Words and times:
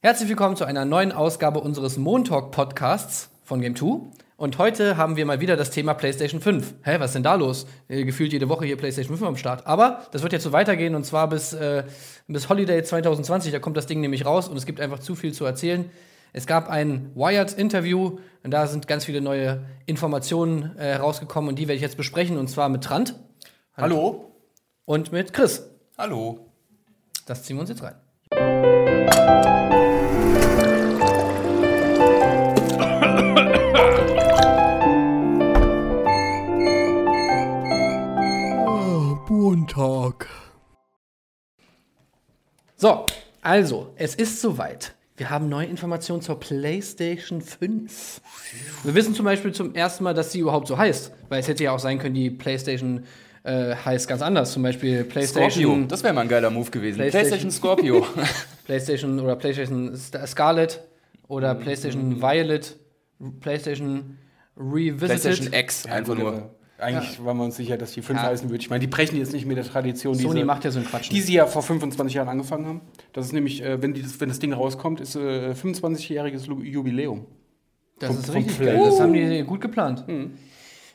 Herzlich 0.00 0.28
willkommen 0.28 0.54
zu 0.54 0.64
einer 0.64 0.84
neuen 0.84 1.10
Ausgabe 1.10 1.58
unseres 1.58 1.96
Montalk 1.96 2.52
Podcasts 2.52 3.30
von 3.42 3.60
Game2. 3.60 4.02
Und 4.36 4.56
heute 4.58 4.96
haben 4.96 5.16
wir 5.16 5.26
mal 5.26 5.40
wieder 5.40 5.56
das 5.56 5.72
Thema 5.72 5.92
PlayStation 5.92 6.40
5. 6.40 6.74
Hä, 6.84 7.00
was 7.00 7.06
ist 7.06 7.14
denn 7.16 7.24
da 7.24 7.34
los? 7.34 7.66
Äh, 7.88 8.04
gefühlt 8.04 8.32
jede 8.32 8.48
Woche 8.48 8.64
hier 8.64 8.76
PlayStation 8.76 9.16
5 9.16 9.26
am 9.28 9.36
Start. 9.36 9.66
Aber 9.66 10.06
das 10.12 10.22
wird 10.22 10.32
jetzt 10.32 10.44
so 10.44 10.52
weitergehen 10.52 10.94
und 10.94 11.02
zwar 11.02 11.28
bis, 11.28 11.52
äh, 11.52 11.82
bis 12.28 12.48
Holiday 12.48 12.84
2020. 12.84 13.50
Da 13.50 13.58
kommt 13.58 13.76
das 13.76 13.86
Ding 13.86 14.00
nämlich 14.00 14.24
raus 14.24 14.46
und 14.46 14.56
es 14.56 14.66
gibt 14.66 14.80
einfach 14.80 15.00
zu 15.00 15.16
viel 15.16 15.32
zu 15.32 15.44
erzählen. 15.44 15.90
Es 16.32 16.46
gab 16.46 16.70
ein 16.70 17.10
Wired-Interview 17.16 18.20
und 18.44 18.52
da 18.52 18.68
sind 18.68 18.86
ganz 18.86 19.04
viele 19.04 19.20
neue 19.20 19.64
Informationen 19.86 20.76
äh, 20.76 20.94
rausgekommen 20.94 21.48
und 21.48 21.58
die 21.58 21.66
werde 21.66 21.74
ich 21.74 21.82
jetzt 21.82 21.96
besprechen 21.96 22.38
und 22.38 22.46
zwar 22.46 22.68
mit 22.68 22.84
Trant 22.84 23.16
Hallo? 23.76 24.32
und 24.84 25.10
mit 25.10 25.32
Chris. 25.32 25.68
Hallo. 25.98 26.52
Das 27.26 27.42
ziehen 27.42 27.56
wir 27.56 27.62
uns 27.62 27.70
jetzt 27.70 27.82
rein. 27.82 27.96
So, 42.80 43.04
also, 43.42 43.92
es 43.96 44.14
ist 44.14 44.40
soweit. 44.40 44.94
Wir 45.16 45.30
haben 45.30 45.48
neue 45.48 45.66
Informationen 45.66 46.22
zur 46.22 46.38
PlayStation 46.38 47.40
5. 47.42 48.20
Wir 48.84 48.94
wissen 48.94 49.14
zum 49.16 49.24
Beispiel 49.24 49.50
zum 49.52 49.74
ersten 49.74 50.04
Mal, 50.04 50.14
dass 50.14 50.30
sie 50.30 50.38
überhaupt 50.38 50.68
so 50.68 50.78
heißt. 50.78 51.10
Weil 51.28 51.40
es 51.40 51.48
hätte 51.48 51.64
ja 51.64 51.72
auch 51.72 51.80
sein 51.80 51.98
können, 51.98 52.14
die 52.14 52.30
PlayStation 52.30 53.02
äh, 53.42 53.74
heißt 53.74 54.06
ganz 54.06 54.22
anders. 54.22 54.52
Zum 54.52 54.62
Beispiel 54.62 54.98
Scorpio. 54.98 55.10
PlayStation, 55.12 55.88
Das 55.88 56.04
wäre 56.04 56.14
mal 56.14 56.20
ein 56.20 56.28
geiler 56.28 56.50
Move 56.50 56.70
gewesen. 56.70 56.98
PlayStation. 56.98 57.50
PlayStation, 57.50 57.50
Scorpio. 57.50 58.06
PlayStation 58.64 59.18
oder 59.18 59.34
PlayStation 59.34 59.96
Sta- 59.96 60.24
Scarlet 60.28 60.80
oder 61.26 61.54
Mhm. 61.54 61.60
PlayStation 61.60 62.22
Violet, 62.22 62.76
PlayStation 63.40 64.18
Revisited. 64.56 64.98
PlayStation 65.08 65.52
X, 65.52 65.84
einfach 65.86 66.14
nur. 66.14 66.54
Eigentlich 66.78 67.24
waren 67.24 67.36
wir 67.36 67.44
uns 67.44 67.56
sicher, 67.56 67.76
dass 67.76 67.92
die 67.92 68.02
5 68.02 68.20
Ja. 68.20 68.26
heißen 68.26 68.48
würde. 68.50 68.60
Ich 68.62 68.70
meine, 68.70 68.80
die 68.80 68.86
brechen 68.86 69.16
jetzt 69.18 69.32
nicht 69.32 69.46
mit 69.46 69.56
der 69.56 69.64
Tradition, 69.64 70.16
die, 70.16 70.22
Sony 70.22 70.40
sie, 70.40 70.44
macht 70.44 70.64
ja 70.64 70.70
so 70.70 70.78
einen 70.78 70.86
Quatsch. 70.88 71.10
die 71.10 71.20
sie 71.20 71.34
ja 71.34 71.46
vor 71.46 71.62
25 71.62 72.14
Jahren 72.14 72.28
angefangen 72.28 72.66
haben. 72.66 72.80
Das 73.12 73.26
ist 73.26 73.32
nämlich, 73.32 73.62
äh, 73.62 73.82
wenn, 73.82 73.94
die, 73.94 74.02
das, 74.02 74.20
wenn 74.20 74.28
das 74.28 74.38
Ding 74.38 74.52
rauskommt, 74.52 75.00
ist 75.00 75.16
äh, 75.16 75.50
25-jähriges 75.54 76.46
Lu- 76.46 76.62
Jubiläum. 76.62 77.26
Das 77.98 78.10
Vom- 78.10 78.18
ist 78.20 78.32
richtig 78.32 78.58
geil. 78.60 78.80
Das 78.84 79.00
haben 79.00 79.12
die 79.12 79.42
gut 79.42 79.60
geplant. 79.60 80.04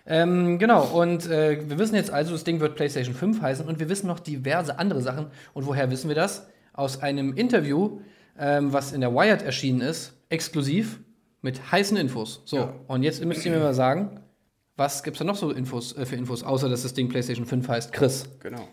Ähm, 0.06 0.60
genau, 0.60 0.84
und 1.02 1.28
äh, 1.30 1.62
wir 1.70 1.78
wissen 1.80 1.96
jetzt 1.96 2.12
also, 2.12 2.34
das 2.34 2.44
Ding 2.44 2.60
wird 2.60 2.76
PlayStation 2.76 3.16
5 3.16 3.42
heißen 3.42 3.66
und 3.68 3.80
wir 3.80 3.88
wissen 3.90 4.08
noch 4.08 4.20
diverse 4.20 4.78
andere 4.80 5.02
Sachen. 5.02 5.28
Und 5.54 5.66
woher 5.66 5.90
wissen 5.92 6.08
wir 6.10 6.16
das? 6.16 6.48
Aus 6.74 7.02
einem 7.02 7.34
Interview, 7.36 8.00
ähm, 8.38 8.74
was 8.74 8.92
in 8.92 9.02
der 9.02 9.14
Wired 9.14 9.42
erschienen 9.44 9.82
ist, 9.82 10.14
exklusiv 10.30 11.00
mit 11.42 11.72
heißen 11.72 11.96
Infos. 11.98 12.42
So, 12.46 12.58
Ja. 12.58 12.74
und 12.88 13.04
jetzt 13.04 13.24
müsst 13.24 13.46
ihr 13.46 13.52
mir 13.52 13.60
mal 13.60 13.74
sagen, 13.74 14.20
was 14.76 15.04
gibt's 15.04 15.20
da 15.20 15.26
noch 15.26 15.36
so 15.36 15.52
Infos, 15.52 15.96
äh, 15.98 16.06
für 16.06 16.16
Infos, 16.16 16.44
außer 16.44 16.70
dass 16.70 16.84
das 16.84 16.94
Ding 16.94 17.10
PlayStation 17.10 17.46
5 17.46 17.68
heißt? 17.68 17.94
Chris. 17.94 18.26
Genau. 18.42 18.68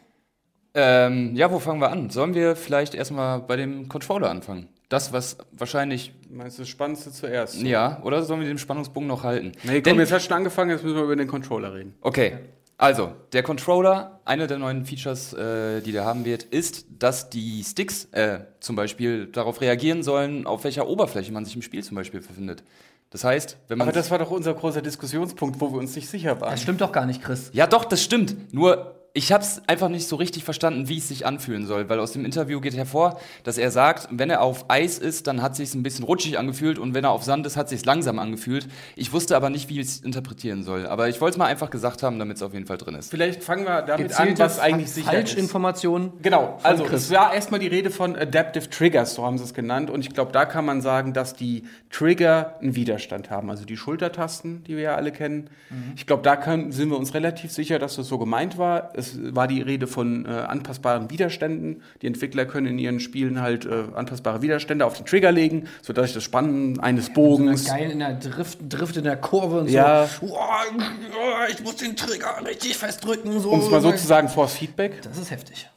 Ähm, 0.74 1.34
ja, 1.34 1.50
wo 1.50 1.58
fangen 1.58 1.80
wir 1.80 1.90
an? 1.90 2.10
Sollen 2.10 2.34
wir 2.34 2.54
vielleicht 2.56 2.94
erstmal 2.94 3.40
bei 3.40 3.56
dem 3.56 3.88
Controller 3.88 4.30
anfangen? 4.30 4.68
Das, 4.88 5.12
was 5.12 5.36
wahrscheinlich. 5.52 6.12
Meinst 6.30 6.58
du 6.58 6.62
das 6.62 6.68
Spannendste 6.68 7.12
zuerst? 7.12 7.60
Ja, 7.62 8.00
oder 8.04 8.22
sollen 8.22 8.40
wir 8.40 8.46
den 8.48 8.58
Spannungsbogen 8.58 9.08
noch 9.08 9.24
halten? 9.24 9.52
Nee, 9.64 9.74
komm, 9.74 9.82
Denn- 9.82 9.98
jetzt 10.00 10.12
hast 10.12 10.24
du 10.24 10.28
schon 10.28 10.36
angefangen, 10.38 10.70
jetzt 10.70 10.82
müssen 10.84 10.96
wir 10.96 11.04
über 11.04 11.16
den 11.16 11.28
Controller 11.28 11.74
reden. 11.74 11.94
Okay, 12.00 12.38
also 12.76 13.12
der 13.32 13.42
Controller, 13.42 14.20
eine 14.24 14.46
der 14.46 14.58
neuen 14.58 14.84
Features, 14.86 15.32
äh, 15.32 15.80
die 15.82 15.92
der 15.92 16.04
haben 16.04 16.24
wird, 16.24 16.44
ist, 16.44 16.86
dass 16.98 17.30
die 17.30 17.62
Sticks 17.62 18.06
äh, 18.12 18.40
zum 18.60 18.74
Beispiel 18.74 19.26
darauf 19.26 19.60
reagieren 19.60 20.02
sollen, 20.02 20.46
auf 20.46 20.64
welcher 20.64 20.88
Oberfläche 20.88 21.30
man 21.32 21.44
sich 21.44 21.54
im 21.56 21.62
Spiel 21.62 21.84
zum 21.84 21.96
Beispiel 21.96 22.20
befindet. 22.20 22.62
Das 23.10 23.24
heißt, 23.24 23.58
wenn 23.68 23.78
man 23.78 23.88
Aber 23.88 23.92
das 23.92 24.10
war 24.10 24.18
doch 24.18 24.30
unser 24.30 24.54
großer 24.54 24.82
Diskussionspunkt, 24.82 25.60
wo 25.60 25.72
wir 25.72 25.78
uns 25.78 25.96
nicht 25.96 26.08
sicher 26.08 26.40
waren. 26.40 26.52
Das 26.52 26.62
stimmt 26.62 26.80
doch 26.80 26.92
gar 26.92 27.06
nicht, 27.06 27.22
Chris. 27.22 27.50
ja 27.52 27.66
doch, 27.66 27.84
das 27.84 28.02
stimmt. 28.02 28.54
Nur 28.54 28.99
ich 29.12 29.32
habe 29.32 29.42
es 29.42 29.60
einfach 29.66 29.88
nicht 29.88 30.06
so 30.06 30.16
richtig 30.16 30.44
verstanden, 30.44 30.88
wie 30.88 30.98
es 30.98 31.08
sich 31.08 31.26
anfühlen 31.26 31.66
soll, 31.66 31.88
weil 31.88 31.98
aus 31.98 32.12
dem 32.12 32.24
Interview 32.24 32.60
geht 32.60 32.76
hervor, 32.76 33.18
dass 33.42 33.58
er 33.58 33.72
sagt, 33.72 34.08
wenn 34.12 34.30
er 34.30 34.40
auf 34.40 34.66
Eis 34.68 34.98
ist, 34.98 35.26
dann 35.26 35.42
hat 35.42 35.56
sich 35.56 35.74
ein 35.74 35.82
bisschen 35.82 36.04
rutschig 36.04 36.38
angefühlt 36.38 36.78
und 36.78 36.94
wenn 36.94 37.02
er 37.02 37.10
auf 37.10 37.24
Sand 37.24 37.44
ist, 37.46 37.56
hat 37.56 37.68
sich 37.68 37.84
langsam 37.84 38.20
angefühlt. 38.20 38.68
Ich 38.94 39.12
wusste 39.12 39.34
aber 39.34 39.50
nicht, 39.50 39.68
wie 39.68 39.80
ich 39.80 39.86
es 39.86 40.00
interpretieren 40.00 40.62
soll. 40.62 40.86
Aber 40.86 41.08
ich 41.08 41.20
wollte 41.20 41.34
es 41.34 41.38
mal 41.38 41.46
einfach 41.46 41.70
gesagt 41.70 42.04
haben, 42.04 42.20
damit 42.20 42.36
es 42.36 42.42
auf 42.42 42.54
jeden 42.54 42.66
Fall 42.66 42.78
drin 42.78 42.94
ist. 42.94 43.10
Vielleicht 43.10 43.42
fangen 43.42 43.64
wir 43.64 43.82
damit 43.82 44.08
Gezielte 44.08 44.44
an, 44.44 44.48
was 44.48 44.60
eigentlich 44.60 44.90
sicher 44.92 45.10
ist. 45.10 45.30
Falschinformationen. 45.30 46.12
Genau, 46.22 46.58
von 46.58 46.70
also 46.70 46.84
Chris. 46.84 47.04
es 47.04 47.10
war 47.10 47.34
erstmal 47.34 47.58
die 47.58 47.66
Rede 47.66 47.90
von 47.90 48.14
Adaptive 48.14 48.70
Triggers, 48.70 49.14
so 49.14 49.24
haben 49.24 49.38
sie 49.38 49.44
es 49.44 49.54
genannt. 49.54 49.90
Und 49.90 50.02
ich 50.02 50.14
glaube, 50.14 50.30
da 50.30 50.44
kann 50.44 50.64
man 50.64 50.82
sagen, 50.82 51.14
dass 51.14 51.34
die 51.34 51.64
Trigger 51.90 52.54
einen 52.60 52.76
Widerstand 52.76 53.30
haben. 53.30 53.50
Also 53.50 53.64
die 53.64 53.76
Schultertasten, 53.76 54.62
die 54.64 54.76
wir 54.76 54.82
ja 54.84 54.94
alle 54.94 55.10
kennen. 55.10 55.50
Mhm. 55.70 55.94
Ich 55.96 56.06
glaube, 56.06 56.22
da 56.22 56.36
können, 56.36 56.70
sind 56.70 56.90
wir 56.90 56.96
uns 56.96 57.14
relativ 57.14 57.50
sicher, 57.50 57.80
dass 57.80 57.96
das 57.96 58.06
so 58.06 58.16
gemeint 58.16 58.56
war. 58.56 58.92
Es 59.00 59.18
war 59.34 59.48
die 59.48 59.60
Rede 59.60 59.86
von 59.86 60.26
äh, 60.26 60.28
anpassbaren 60.28 61.10
Widerständen. 61.10 61.82
Die 62.02 62.06
Entwickler 62.06 62.46
können 62.46 62.66
in 62.66 62.78
ihren 62.78 63.00
Spielen 63.00 63.40
halt 63.40 63.64
äh, 63.66 63.84
anpassbare 63.94 64.42
Widerstände 64.42 64.86
auf 64.86 64.94
den 64.94 65.06
Trigger 65.06 65.32
legen, 65.32 65.66
sodass 65.82 66.06
sich 66.06 66.14
das 66.14 66.24
Spannen 66.24 66.78
eines 66.80 67.12
Bogens. 67.12 67.66
Geil 67.66 67.90
in 67.90 67.98
der 67.98 68.14
Drift, 68.14 68.58
Drift 68.68 68.96
in 68.96 69.04
der 69.04 69.16
Kurve 69.16 69.60
und 69.60 69.68
Ja. 69.70 70.06
so. 70.06 70.26
Oh, 70.26 70.36
oh, 70.38 71.50
ich 71.50 71.62
muss 71.64 71.76
den 71.76 71.96
Trigger 71.96 72.36
richtig 72.46 72.76
festdrücken. 72.76 73.40
So. 73.40 73.50
Um 73.50 73.60
es 73.60 73.70
mal 73.70 73.80
so 73.80 73.90
zu 73.92 74.06
sagen, 74.06 74.28
Force 74.28 74.54
Feedback. 74.54 75.02
Das 75.02 75.18
ist 75.18 75.30
heftig. 75.30 75.68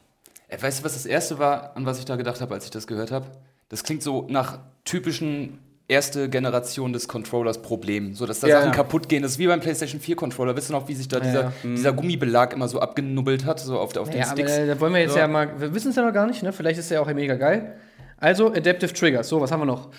Äh, 0.49 0.61
Weißt 0.61 0.79
du, 0.79 0.83
was 0.83 0.93
das 0.93 1.05
erste 1.05 1.39
war, 1.39 1.75
an 1.75 1.85
was 1.85 1.97
ich 1.99 2.05
da 2.05 2.15
gedacht 2.15 2.39
habe, 2.41 2.53
als 2.53 2.65
ich 2.65 2.71
das 2.71 2.85
gehört 2.85 3.11
habe? 3.11 3.25
Das 3.69 3.83
klingt 3.83 4.03
so 4.03 4.27
nach 4.29 4.59
typischen 4.85 5.57
erste 5.93 6.27
Generation 6.29 6.91
des 6.91 7.07
Controllers 7.07 7.61
Problem, 7.61 8.13
so 8.15 8.25
dass 8.25 8.41
da 8.41 8.47
Ja, 8.47 8.57
Sachen 8.57 8.71
ja. 8.71 8.75
kaputt 8.75 9.07
gehen. 9.07 9.21
Das 9.23 9.31
ist 9.33 9.39
wie 9.39 9.47
beim 9.47 9.61
PlayStation 9.61 10.01
4 10.01 10.15
Controller. 10.17 10.55
Wisst 10.57 10.69
ihr 10.69 10.73
noch, 10.73 10.87
wie 10.89 10.95
sich 10.95 11.07
da 11.07 11.19
dieser, 11.21 11.43
ja. 11.43 11.53
dieser 11.63 11.93
Gummibelag 11.93 12.53
immer 12.53 12.67
so 12.67 12.79
abgenubbelt 12.81 13.45
hat, 13.45 13.59
so 13.61 13.79
auf, 13.79 13.95
auf 13.95 14.09
den 14.09 14.19
Ja, 14.19 14.25
aber 14.25 14.33
Sticks? 14.33 14.51
äh, 14.51 14.67
da 14.67 14.79
wollen 14.79 14.93
wir 14.93 14.99
jetzt 15.01 15.13
So. 15.13 15.19
ja 15.19 15.27
mal, 15.27 15.59
wir 15.61 15.73
wissen 15.73 15.91
es 15.91 15.95
ja 15.95 16.05
noch 16.05 16.13
gar 16.13 16.27
nicht, 16.27 16.43
ne? 16.43 16.51
Vielleicht 16.51 16.79
ist 16.79 16.91
der 16.91 17.01
auch 17.01 17.13
mega 17.13 17.35
geil. 17.35 17.75
Also, 18.17 18.47
Adaptive 18.53 18.93
Triggers. 18.93 19.29
So, 19.29 19.39
was 19.39 19.51
haben 19.51 19.61
wir 19.61 19.65
noch? 19.65 19.89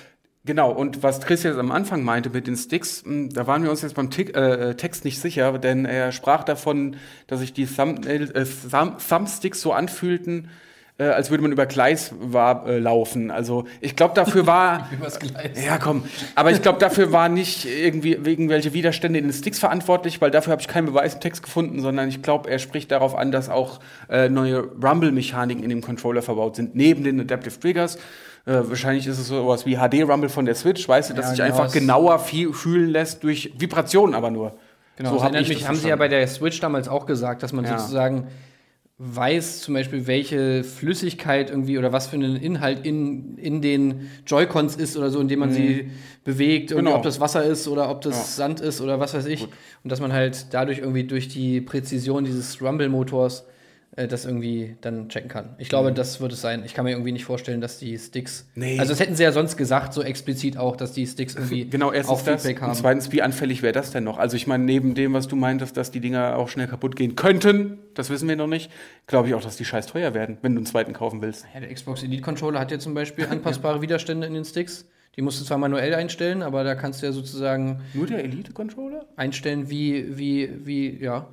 Genau, 0.46 0.70
und 0.72 1.02
was 1.02 1.20
Chris 1.22 1.42
jetzt 1.42 1.56
am 1.58 1.72
Anfang 1.72 2.02
meinte 2.04 2.28
mit 2.28 2.46
den 2.46 2.56
Sticks, 2.56 3.02
mh, 3.06 3.30
da 3.32 3.46
waren 3.46 3.62
wir 3.62 3.70
uns 3.70 3.80
jetzt 3.80 3.94
beim 3.94 4.10
Tick, 4.10 4.36
äh, 4.36 4.74
Text 4.74 5.04
nicht 5.06 5.18
sicher, 5.18 5.58
denn 5.58 5.86
er 5.86 6.12
sprach 6.12 6.44
davon, 6.44 6.96
dass 7.28 7.40
sich 7.40 7.54
die 7.54 7.64
Thumbnail, 7.66 8.30
äh, 8.36 8.44
Thumb, 8.44 8.98
Thumbsticks 9.08 9.62
so 9.62 9.72
anfühlten, 9.72 10.50
äh, 10.96 11.04
als 11.04 11.30
würde 11.30 11.42
man 11.42 11.50
über 11.50 11.66
Gleis 11.66 12.12
war, 12.20 12.66
äh, 12.68 12.78
laufen. 12.78 13.30
Also 13.32 13.64
ich 13.80 13.96
glaube, 13.96 14.14
dafür 14.14 14.46
war. 14.46 14.88
Übers 14.92 15.18
Gleis. 15.18 15.64
Ja, 15.64 15.78
komm. 15.78 16.04
Aber 16.36 16.52
ich 16.52 16.62
glaube, 16.62 16.78
dafür 16.78 17.10
war 17.10 17.28
nicht 17.28 17.64
irgendwie 17.66 18.12
irgendwelche 18.12 18.72
Widerstände 18.72 19.18
in 19.18 19.24
den 19.26 19.32
Sticks 19.32 19.58
verantwortlich, 19.58 20.20
weil 20.20 20.30
dafür 20.30 20.52
habe 20.52 20.62
ich 20.62 20.68
keinen 20.68 20.86
Beweis 20.86 21.14
im 21.14 21.20
Text 21.20 21.42
gefunden, 21.42 21.80
sondern 21.80 22.08
ich 22.08 22.22
glaube, 22.22 22.48
er 22.48 22.60
spricht 22.60 22.92
darauf 22.92 23.16
an, 23.16 23.32
dass 23.32 23.48
auch 23.48 23.80
äh, 24.08 24.28
neue 24.28 24.58
Rumble-Mechaniken 24.82 25.64
in 25.64 25.70
dem 25.70 25.80
Controller 25.82 26.22
verbaut 26.22 26.54
sind, 26.56 26.76
neben 26.76 27.02
den 27.02 27.20
Adaptive 27.20 27.58
Triggers. 27.58 27.96
Äh, 28.46 28.60
wahrscheinlich 28.68 29.06
ist 29.06 29.18
es 29.18 29.26
sowas 29.26 29.66
wie 29.66 29.76
HD-Rumble 29.76 30.28
von 30.28 30.44
der 30.44 30.54
Switch, 30.54 30.86
weißt 30.88 31.10
du, 31.10 31.14
dass 31.14 31.24
Ja, 31.26 31.30
sich 31.30 31.38
genau, 31.44 31.58
einfach 31.60 31.72
genauer 31.72 32.18
viel 32.20 32.52
fühlen 32.52 32.90
lässt 32.90 33.24
durch 33.24 33.52
Vibrationen 33.58 34.14
aber 34.14 34.30
nur. 34.30 34.52
Genau, 34.96 35.14
so 35.18 35.24
hab 35.24 35.32
mich, 35.32 35.66
haben 35.66 35.74
sie 35.74 35.88
ja 35.88 35.96
bei 35.96 36.06
der 36.08 36.28
Switch 36.28 36.60
damals 36.60 36.86
auch 36.86 37.06
gesagt, 37.06 37.42
dass 37.42 37.52
man 37.52 37.64
Ja. 37.64 37.78
sozusagen 37.78 38.28
weiß, 39.04 39.60
zum 39.60 39.74
Beispiel, 39.74 40.06
welche 40.06 40.64
Flüssigkeit 40.64 41.50
irgendwie 41.50 41.78
oder 41.78 41.92
was 41.92 42.06
für 42.06 42.16
einen 42.16 42.36
Inhalt 42.36 42.86
in, 42.86 43.36
in 43.38 43.60
den 43.62 44.08
Joy-Cons 44.26 44.76
ist 44.76 44.96
oder 44.96 45.10
so, 45.10 45.20
indem 45.20 45.40
man 45.40 45.52
sie 45.52 45.90
bewegt, 46.24 46.70
Genau. 46.70 46.96
ob 46.96 47.02
das 47.02 47.20
Wasser 47.20 47.44
ist 47.44 47.68
oder 47.68 47.90
ob 47.90 48.00
das 48.02 48.16
Ja. 48.16 48.24
Sand 48.24 48.60
ist 48.60 48.80
oder 48.80 49.00
was 49.00 49.14
weiß 49.14 49.26
ich. 49.26 49.42
Und 49.44 49.90
dass 49.92 50.00
man 50.00 50.12
halt 50.12 50.46
dadurch 50.52 50.78
irgendwie 50.78 51.04
durch 51.04 51.28
die 51.28 51.60
Präzision 51.60 52.24
dieses 52.24 52.60
Rumble-Motors 52.62 53.44
das 53.96 54.24
irgendwie 54.24 54.76
dann 54.80 55.08
checken 55.08 55.28
kann. 55.28 55.50
Ich 55.58 55.68
glaube, 55.68 55.92
das 55.92 56.20
wird 56.20 56.32
es 56.32 56.40
sein. 56.40 56.62
Ich 56.64 56.74
kann 56.74 56.84
mir 56.84 56.90
irgendwie 56.92 57.12
nicht 57.12 57.24
vorstellen, 57.24 57.60
dass 57.60 57.78
die 57.78 57.96
Sticks. 57.98 58.48
Nee. 58.56 58.78
Also, 58.80 58.92
das 58.92 58.98
hätten 59.00 59.14
sie 59.14 59.22
ja 59.22 59.30
sonst 59.30 59.56
gesagt, 59.56 59.92
so 59.94 60.02
explizit 60.02 60.56
auch, 60.56 60.74
dass 60.76 60.92
die 60.92 61.06
Sticks 61.06 61.34
irgendwie 61.36 61.66
Genau, 61.66 61.92
erstens 61.92 62.18
auch 62.18 62.22
das. 62.24 62.42
Feedback 62.42 62.62
Und 62.62 62.68
haben. 62.68 62.74
zweitens, 62.76 63.12
wie 63.12 63.22
anfällig 63.22 63.62
wäre 63.62 63.72
das 63.72 63.92
denn 63.92 64.02
noch? 64.04 64.18
Also 64.18 64.36
ich 64.36 64.46
meine, 64.46 64.64
neben 64.64 64.94
dem, 64.94 65.12
was 65.12 65.28
du 65.28 65.36
meintest, 65.36 65.76
dass 65.76 65.90
die 65.92 66.00
Dinger 66.00 66.36
auch 66.36 66.48
schnell 66.48 66.66
kaputt 66.66 66.96
gehen 66.96 67.14
könnten, 67.14 67.78
das 67.94 68.10
wissen 68.10 68.28
wir 68.28 68.34
noch 68.36 68.48
nicht, 68.48 68.70
glaube 69.06 69.28
ich 69.28 69.34
auch, 69.34 69.42
dass 69.42 69.56
die 69.56 69.64
scheiß 69.64 69.86
teuer 69.86 70.12
werden, 70.14 70.38
wenn 70.42 70.54
du 70.54 70.58
einen 70.58 70.66
zweiten 70.66 70.92
kaufen 70.92 71.22
willst. 71.22 71.46
Ja, 71.54 71.60
der 71.60 71.72
Xbox 71.72 72.02
Elite 72.02 72.22
Controller 72.22 72.58
hat 72.58 72.72
ja 72.72 72.78
zum 72.80 72.94
Beispiel 72.94 73.26
anpassbare 73.30 73.80
Widerstände 73.80 74.26
in 74.26 74.34
den 74.34 74.44
Sticks. 74.44 74.86
Die 75.16 75.22
musst 75.22 75.40
du 75.40 75.44
zwar 75.44 75.58
manuell 75.58 75.94
einstellen, 75.94 76.42
aber 76.42 76.64
da 76.64 76.74
kannst 76.74 77.00
du 77.00 77.06
ja 77.06 77.12
sozusagen 77.12 77.80
Nur 77.94 78.08
der 78.08 78.24
Elite-Controller? 78.24 79.06
einstellen, 79.14 79.70
wie, 79.70 80.18
wie, 80.18 80.50
wie, 80.66 81.00
ja. 81.00 81.28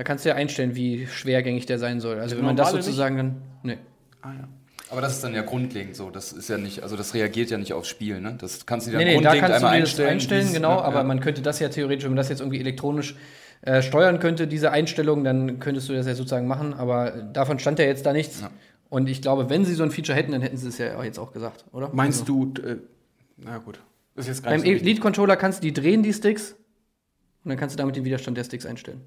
Da 0.00 0.04
kannst 0.04 0.24
du 0.24 0.30
ja 0.30 0.34
einstellen, 0.34 0.76
wie 0.76 1.06
schwergängig 1.06 1.66
der 1.66 1.78
sein 1.78 2.00
soll. 2.00 2.20
Also 2.20 2.34
wenn 2.38 2.44
man 2.46 2.56
das 2.56 2.70
sozusagen 2.70 3.18
dann. 3.18 3.42
Nee. 3.62 3.76
Ah 4.22 4.32
ja. 4.32 4.48
Aber 4.88 5.02
das 5.02 5.16
ist 5.16 5.22
dann 5.22 5.34
ja 5.34 5.42
grundlegend 5.42 5.94
so. 5.94 6.08
Das 6.08 6.32
ist 6.32 6.48
ja 6.48 6.56
nicht, 6.56 6.82
also 6.82 6.96
das 6.96 7.12
reagiert 7.12 7.50
ja 7.50 7.58
nicht 7.58 7.74
aufs 7.74 7.88
Spiel, 7.88 8.18
ne? 8.18 8.34
Das 8.40 8.64
kannst 8.64 8.86
du 8.86 8.92
dir 8.92 8.96
Nee, 8.96 9.04
dann 9.04 9.12
nee, 9.16 9.20
da 9.20 9.28
grundlegend 9.32 9.50
kannst 9.50 9.62
du 9.62 9.66
einmal 9.66 9.78
dir 9.78 9.80
das 9.82 9.90
einstellen. 9.90 10.08
einstellen, 10.08 10.40
dieses, 10.40 10.54
genau, 10.54 10.76
ne? 10.76 10.84
aber 10.84 10.96
ja. 11.00 11.04
man 11.04 11.20
könnte 11.20 11.42
das 11.42 11.60
ja 11.60 11.68
theoretisch, 11.68 12.04
wenn 12.04 12.12
man 12.12 12.16
das 12.16 12.30
jetzt 12.30 12.40
irgendwie 12.40 12.60
elektronisch 12.60 13.14
äh, 13.60 13.82
steuern 13.82 14.20
könnte, 14.20 14.46
diese 14.46 14.70
Einstellung, 14.70 15.22
dann 15.22 15.58
könntest 15.58 15.90
du 15.90 15.92
das 15.92 16.06
ja 16.06 16.14
sozusagen 16.14 16.46
machen, 16.46 16.72
aber 16.72 17.10
davon 17.10 17.58
stand 17.58 17.78
ja 17.78 17.84
jetzt 17.84 18.06
da 18.06 18.14
nichts. 18.14 18.40
Ja. 18.40 18.50
Und 18.88 19.06
ich 19.06 19.20
glaube, 19.20 19.50
wenn 19.50 19.66
sie 19.66 19.74
so 19.74 19.82
ein 19.82 19.90
Feature 19.90 20.16
hätten, 20.16 20.32
dann 20.32 20.40
hätten 20.40 20.56
sie 20.56 20.68
es 20.68 20.78
ja 20.78 21.04
jetzt 21.04 21.18
auch 21.18 21.34
gesagt, 21.34 21.66
oder? 21.72 21.90
Meinst 21.92 22.22
Also, 22.22 22.46
du, 22.46 22.62
äh, 22.62 22.76
na 23.36 23.58
gut, 23.58 23.80
ist 24.16 24.28
jetzt 24.28 24.42
gar 24.42 24.54
Beim 24.54 24.62
nicht 24.62 24.78
so. 24.78 24.82
Elite-Controller 24.82 25.36
kannst 25.36 25.62
du 25.62 25.66
die 25.70 25.74
drehen, 25.74 26.02
die 26.02 26.14
Sticks, 26.14 26.56
und 27.44 27.50
dann 27.50 27.58
kannst 27.58 27.74
du 27.74 27.78
damit 27.78 27.96
den 27.96 28.06
Widerstand 28.06 28.38
der 28.38 28.44
Sticks 28.44 28.64
einstellen. 28.64 29.02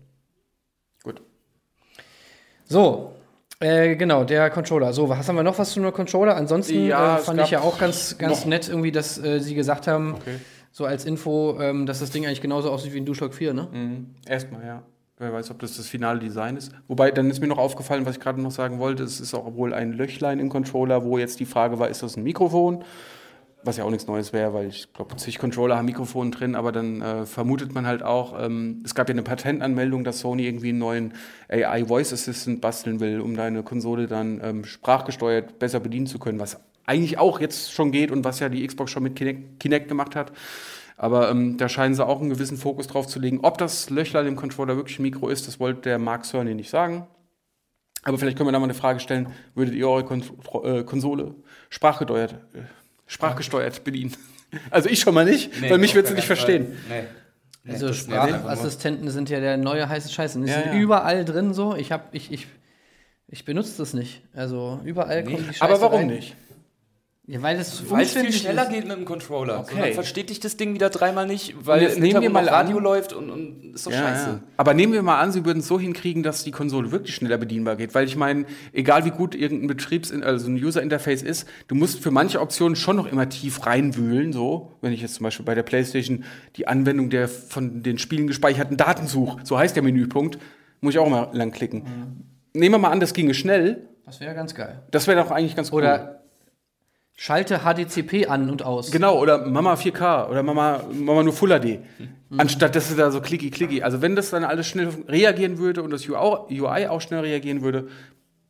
So, 2.65 3.11
äh, 3.59 3.95
genau, 3.95 4.23
der 4.23 4.49
Controller. 4.49 4.93
So, 4.93 5.09
was 5.09 5.27
haben 5.27 5.35
wir 5.35 5.43
noch 5.43 5.57
was 5.59 5.71
zu 5.71 5.79
einem 5.79 5.93
Controller? 5.93 6.35
Ansonsten 6.35 6.85
Ja, 6.87 7.17
äh, 7.17 7.19
fand 7.19 7.41
ich 7.41 7.51
ja 7.51 7.61
auch 7.61 7.77
ganz, 7.77 8.17
ganz 8.17 8.41
noch- 8.41 8.45
nett 8.47 8.67
irgendwie, 8.69 8.91
dass 8.91 9.17
äh, 9.23 9.39
sie 9.39 9.55
gesagt 9.55 9.87
haben, 9.87 10.15
Okay. 10.15 10.35
so 10.71 10.85
als 10.85 11.05
Info, 11.05 11.57
ähm, 11.59 11.85
dass 11.85 11.99
das 11.99 12.09
Ding 12.11 12.25
eigentlich 12.25 12.41
genauso 12.41 12.71
aussieht 12.71 12.93
wie 12.93 12.97
ein 12.99 13.05
DualShock 13.05 13.33
4, 13.33 13.53
ne? 13.53 13.67
Mhm. 13.71 14.15
Erstmal, 14.27 14.65
ja. 14.65 14.83
Wer 15.19 15.31
weiß, 15.31 15.51
ob 15.51 15.59
das 15.59 15.77
das 15.77 15.87
finale 15.87 16.19
Design 16.19 16.57
ist. 16.57 16.71
Wobei, 16.87 17.11
dann 17.11 17.29
ist 17.29 17.39
mir 17.39 17.47
noch 17.47 17.59
aufgefallen, 17.59 18.05
was 18.05 18.15
ich 18.15 18.19
gerade 18.19 18.41
noch 18.41 18.51
sagen 18.51 18.79
wollte, 18.79 19.03
es 19.03 19.21
ist 19.21 19.33
auch 19.35 19.53
wohl 19.55 19.73
ein 19.73 19.93
Löchlein 19.93 20.39
im 20.39 20.49
Controller, 20.49 21.03
wo 21.05 21.17
jetzt 21.19 21.39
die 21.39 21.45
Frage 21.45 21.77
war, 21.77 21.87
ist 21.89 22.01
das 22.01 22.17
ein 22.17 22.23
Mikrofon? 22.23 22.83
Was 23.65 23.77
ja 23.77 23.85
auch 23.85 23.89
nichts 23.89 24.07
Neues 24.07 24.33
wäre, 24.33 24.53
weil 24.53 24.67
ich 24.67 24.91
glaube, 24.91 25.15
zig 25.15 25.39
Controller 25.39 25.77
haben 25.77 25.85
Mikrofon 25.85 26.31
drin, 26.31 26.55
aber 26.55 26.71
dann 26.71 27.01
äh, 27.01 27.25
vermutet 27.25 27.73
man 27.73 27.87
halt 27.87 28.03
auch, 28.03 28.37
ähm, 28.37 28.81
es 28.83 28.93
gab 28.93 29.07
ja 29.07 29.13
eine 29.13 29.23
Patentanmeldung, 29.23 30.03
dass 30.03 30.19
Sony 30.19 30.45
irgendwie 30.45 30.69
einen 30.69 30.79
neuen 30.79 31.13
AI 31.49 31.85
Voice 31.85 32.11
Assistant 32.11 32.59
basteln 32.59 32.99
will, 32.99 33.21
um 33.21 33.35
deine 33.35 33.63
Konsole 33.63 34.07
dann 34.07 34.41
ähm, 34.43 34.65
sprachgesteuert 34.65 35.59
besser 35.59 35.79
bedienen 35.79 36.07
zu 36.07 36.19
können, 36.19 36.39
was 36.39 36.59
eigentlich 36.85 37.17
auch 37.17 37.39
jetzt 37.39 37.71
schon 37.71 37.91
geht 37.91 38.11
und 38.11 38.25
was 38.25 38.39
ja 38.39 38.49
die 38.49 38.65
Xbox 38.67 38.91
schon 38.91 39.03
mit 39.03 39.15
Kinect, 39.15 39.59
Kinect 39.59 39.87
gemacht 39.87 40.15
hat. 40.15 40.33
Aber 40.97 41.29
ähm, 41.29 41.57
da 41.57 41.69
scheinen 41.69 41.95
sie 41.95 42.05
auch 42.05 42.19
einen 42.19 42.29
gewissen 42.29 42.57
Fokus 42.57 42.87
drauf 42.87 43.07
zu 43.07 43.19
legen. 43.19 43.39
Ob 43.41 43.57
das 43.57 43.89
Löchlein 43.89 44.27
im 44.27 44.35
Controller 44.35 44.75
wirklich 44.75 44.99
ein 44.99 45.03
Mikro 45.03 45.29
ist, 45.29 45.47
das 45.47 45.59
wollte 45.59 45.81
der 45.81 45.99
Mark 45.99 46.25
Cerny 46.25 46.53
nicht 46.53 46.69
sagen. 46.69 47.07
Aber 48.03 48.17
vielleicht 48.17 48.37
können 48.37 48.47
wir 48.47 48.51
da 48.51 48.59
mal 48.59 48.65
eine 48.65 48.73
Frage 48.73 48.99
stellen: 48.99 49.27
Würdet 49.55 49.75
ihr 49.75 49.87
eure 49.87 50.03
Kon 50.03 50.23
äh, 50.63 50.83
Konsole 50.83 51.35
sprachgesteuert, 51.69 52.33
äh, 52.53 52.63
sprachgesteuert 53.07 53.83
bedienen? 53.83 54.13
Also 54.69 54.89
ich 54.89 54.99
schon 54.99 55.13
mal 55.13 55.25
nicht, 55.25 55.49
weil 55.69 55.77
mich 55.79 55.95
wird 55.95 56.07
sie 56.07 56.13
nicht 56.13 56.27
verstehen. 56.27 56.77
Nee. 56.89 57.03
Nee, 57.65 57.73
Also. 57.73 57.93
Sprachassistenten 57.93 59.09
sind 59.09 59.29
ja 59.29 59.39
der 59.39 59.57
neue 59.57 59.87
heiße 59.87 60.09
Scheiß. 60.11 60.35
Und 60.35 60.43
die 60.43 60.49
Ja, 60.51 60.61
sind 60.61 60.73
ja. 60.73 60.79
überall 60.79 61.23
drin 61.25 61.53
so. 61.53 61.75
Ich 61.75 61.91
hab, 61.91 62.13
ich, 62.13 62.31
ich, 62.31 62.47
ich 63.29 63.45
benutze 63.45 63.77
das 63.77 63.93
nicht. 63.93 64.21
Also 64.33 64.79
überall 64.83 65.23
kommt 65.23 65.39
die 65.39 65.43
Scheiße 65.53 65.61
Aber 65.63 65.81
warum 65.81 65.99
rein. 66.01 66.07
nicht? 66.07 66.35
Ja, 67.25 67.41
weil 67.41 67.57
es 67.57 67.89
Weil 67.89 68.05
viel 68.05 68.33
schneller 68.33 68.63
ist. 68.63 68.69
geht 68.71 68.85
mit 68.85 68.97
dem 68.97 69.05
Controller. 69.05 69.59
Okay. 69.61 69.75
So, 69.75 69.81
dann 69.81 69.93
versteht 69.93 70.29
dich 70.29 70.41
das 70.41 70.57
Ding 70.57 70.73
wieder 70.73 70.89
dreimal 70.89 71.25
nicht, 71.25 71.55
weil 71.65 71.81
jetzt 71.81 71.97
nehmen 71.97 72.21
wir 72.21 72.29
mal 72.29 72.45
Radio 72.49 72.77
an- 72.79 72.83
läuft 72.83 73.13
und, 73.13 73.29
und 73.29 73.75
ist 73.75 73.87
doch 73.87 73.93
scheiße. 73.93 74.41
Aber 74.57 74.73
nehmen 74.73 74.91
wir 74.91 75.03
mal 75.03 75.21
an, 75.21 75.31
sie 75.31 75.45
würden 75.45 75.59
es 75.59 75.67
so 75.69 75.79
hinkriegen, 75.79 76.21
dass 76.21 76.43
die 76.43 76.51
Konsole 76.51 76.91
wirklich 76.91 77.15
schneller 77.15 77.37
bedienbar 77.37 77.77
geht. 77.77 77.95
Weil 77.95 78.07
ich 78.07 78.17
meine, 78.17 78.43
egal 78.73 79.05
wie 79.05 79.11
gut 79.11 79.35
irgendein 79.35 79.67
Betriebs 79.67 80.11
also 80.11 80.49
ein 80.49 80.55
User-Interface 80.61 81.21
ist, 81.21 81.47
du 81.69 81.75
musst 81.75 82.01
für 82.03 82.11
manche 82.11 82.41
Optionen 82.41 82.75
schon 82.75 82.97
noch 82.97 83.09
immer 83.09 83.29
tief 83.29 83.65
reinwühlen. 83.65 84.33
So, 84.33 84.73
wenn 84.81 84.91
ich 84.91 85.01
jetzt 85.01 85.15
zum 85.15 85.23
Beispiel 85.23 85.45
bei 85.45 85.55
der 85.55 85.63
PlayStation 85.63 86.25
die 86.57 86.67
Anwendung 86.67 87.09
der 87.09 87.29
von 87.29 87.83
den 87.83 87.99
Spielen 87.99 88.27
gespeicherten 88.27 88.75
Daten 88.75 89.07
suche, 89.07 89.39
so 89.45 89.57
heißt 89.57 89.77
der 89.77 89.83
Menüpunkt, 89.83 90.39
muss 90.81 90.93
ich 90.93 90.99
auch 90.99 91.07
mal 91.07 91.29
lang 91.31 91.51
klicken. 91.51 91.83
Nehmen 92.53 92.75
wir 92.75 92.79
mal 92.79 92.91
an, 92.91 92.99
das 92.99 93.13
ginge 93.13 93.33
schnell. 93.33 93.87
Das 94.05 94.19
wäre 94.19 94.35
ganz 94.35 94.53
geil. 94.53 94.81
Das 94.91 95.07
wäre 95.07 95.23
doch 95.23 95.31
eigentlich 95.31 95.55
ganz 95.55 95.71
cool. 95.71 95.77
Oder 95.83 96.22
schalte 97.15 97.59
HDCP 97.59 98.27
an 98.27 98.49
und 98.49 98.63
aus. 98.63 98.91
Genau, 98.91 99.19
oder 99.19 99.45
Mama 99.45 99.75
4K 99.75 100.29
oder 100.29 100.43
Mama, 100.43 100.81
Mama 100.91 101.23
nur 101.23 101.33
Full 101.33 101.49
HD. 101.59 101.79
Anstatt 102.37 102.75
dass 102.75 102.89
es 102.89 102.95
da 102.97 103.11
so 103.11 103.21
klicky 103.21 103.51
klicky. 103.51 103.83
Also 103.83 104.01
wenn 104.01 104.15
das 104.15 104.31
dann 104.31 104.43
alles 104.43 104.67
schnell 104.67 104.89
reagieren 105.07 105.57
würde 105.59 105.83
und 105.83 105.91
das 105.91 106.07
UI 106.09 106.87
auch 106.87 107.01
schnell 107.01 107.19
reagieren 107.21 107.61
würde, 107.61 107.87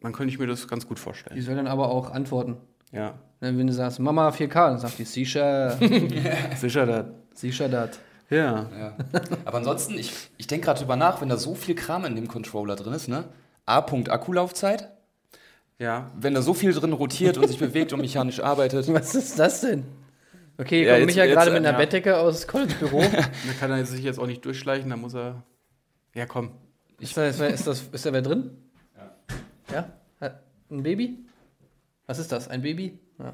dann 0.01 0.13
könnte 0.13 0.33
ich 0.33 0.39
mir 0.39 0.48
das 0.48 0.68
ganz 0.68 0.88
gut 0.88 0.98
Die 0.98 1.01
vorstellen. 1.01 1.42
soll 1.42 1.56
dann 1.56 1.68
aber 1.68 1.89
auch 1.89 2.12
antworten. 2.12 2.57
Ja, 2.92 3.15
Wenn 3.39 3.65
du 3.68 3.74
sagst, 3.74 4.00
Mama 4.00 4.30
4K, 4.30 4.54
dann 4.54 4.77
sagt 4.80 5.00
die, 5.00 5.04
sicher, 5.06 5.77
sicher 6.57 6.86
das. 6.86 7.06
sicher 7.33 7.68
dat. 7.68 8.00
Ja. 8.30 8.68
Ja. 8.80 8.94
Aber 9.45 9.57
ansonsten, 9.57 9.95
ich, 9.95 10.12
ich 10.38 10.48
denke 10.48 10.66
gerade 10.66 10.80
drüber 10.80 10.95
nach, 10.95 11.19
wenn 11.21 11.30
da 11.30 11.38
so 11.38 11.56
viel 11.56 11.75
Kram 11.75 12.06
in 12.06 12.16
dem 12.16 12.27
Controller 12.27 12.75
drin 12.75 12.94
ist, 12.94 13.07
ne? 13.09 13.25
A. 13.66 13.81
Punkt 13.81 14.09
Akkulaufzeit. 14.09 14.89
Ja. 15.80 16.12
Wenn 16.18 16.34
da 16.34 16.42
so 16.42 16.54
viel 16.54 16.74
drin 16.74 16.94
rotiert 16.94 17.38
und 17.38 17.48
sich 17.48 17.58
bewegt 17.60 17.94
und 17.94 18.02
mechanisch 18.02 18.40
arbeitet. 18.40 18.92
Was 18.94 19.16
ist 19.16 19.38
das 19.40 19.62
denn? 19.62 19.84
Okay, 20.58 20.86
Ja, 20.86 20.96
kommt 20.96 21.08
Micha 21.08 21.24
jetzt, 21.25 21.34
gerade 21.34 21.52
mit 21.52 21.64
äh, 21.64 21.68
einer 21.68 21.72
ja. 21.72 21.78
Bettdecke 21.78 22.18
aus 22.18 22.48
College-Büro. 22.48 23.02
Da 23.12 23.54
kann 23.60 23.72
er 23.72 23.84
sich 23.86 24.04
jetzt 24.04 24.20
auch 24.20 24.28
nicht 24.28 24.46
durchschleichen, 24.46 24.90
da 24.90 24.96
muss 24.98 25.16
er. 25.16 25.44
Ja, 26.14 26.25
komm. 26.28 26.52
ist, 27.00 27.18
da, 27.18 27.25
ist, 27.28 27.40
da, 27.40 27.48
ist, 27.48 27.66
das, 27.66 27.81
ist 27.92 28.06
da 28.06 28.14
wer 28.14 28.22
drin? 28.22 28.52
Ja. 29.72 29.90
Ja? 30.22 30.40
Ein 30.70 30.84
Baby? 30.84 31.25
Was 32.06 32.19
ist 32.19 32.31
das? 32.31 32.48
Ein 32.48 32.62
Baby? 32.62 33.00
Ja. 33.19 33.34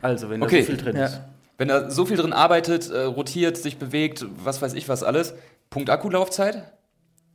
Also, 0.00 0.30
wenn 0.30 0.40
da 0.40 0.46
Okay. 0.46 0.62
so 0.62 0.66
viel 0.66 0.76
drin 0.78 0.96
ist. 0.96 1.14
ja. 1.14 1.28
Wenn 1.58 1.68
da 1.68 1.90
so 1.90 2.06
viel 2.06 2.16
drin 2.16 2.32
arbeitet, 2.32 2.90
äh, 2.90 3.02
rotiert, 3.02 3.56
sich 3.56 3.76
bewegt, 3.78 4.24
was 4.42 4.62
weiß 4.62 4.72
ich 4.74 4.88
was 4.88 5.02
alles. 5.02 5.34
Punkt 5.70 5.90
Akkulaufzeit. 5.90 6.72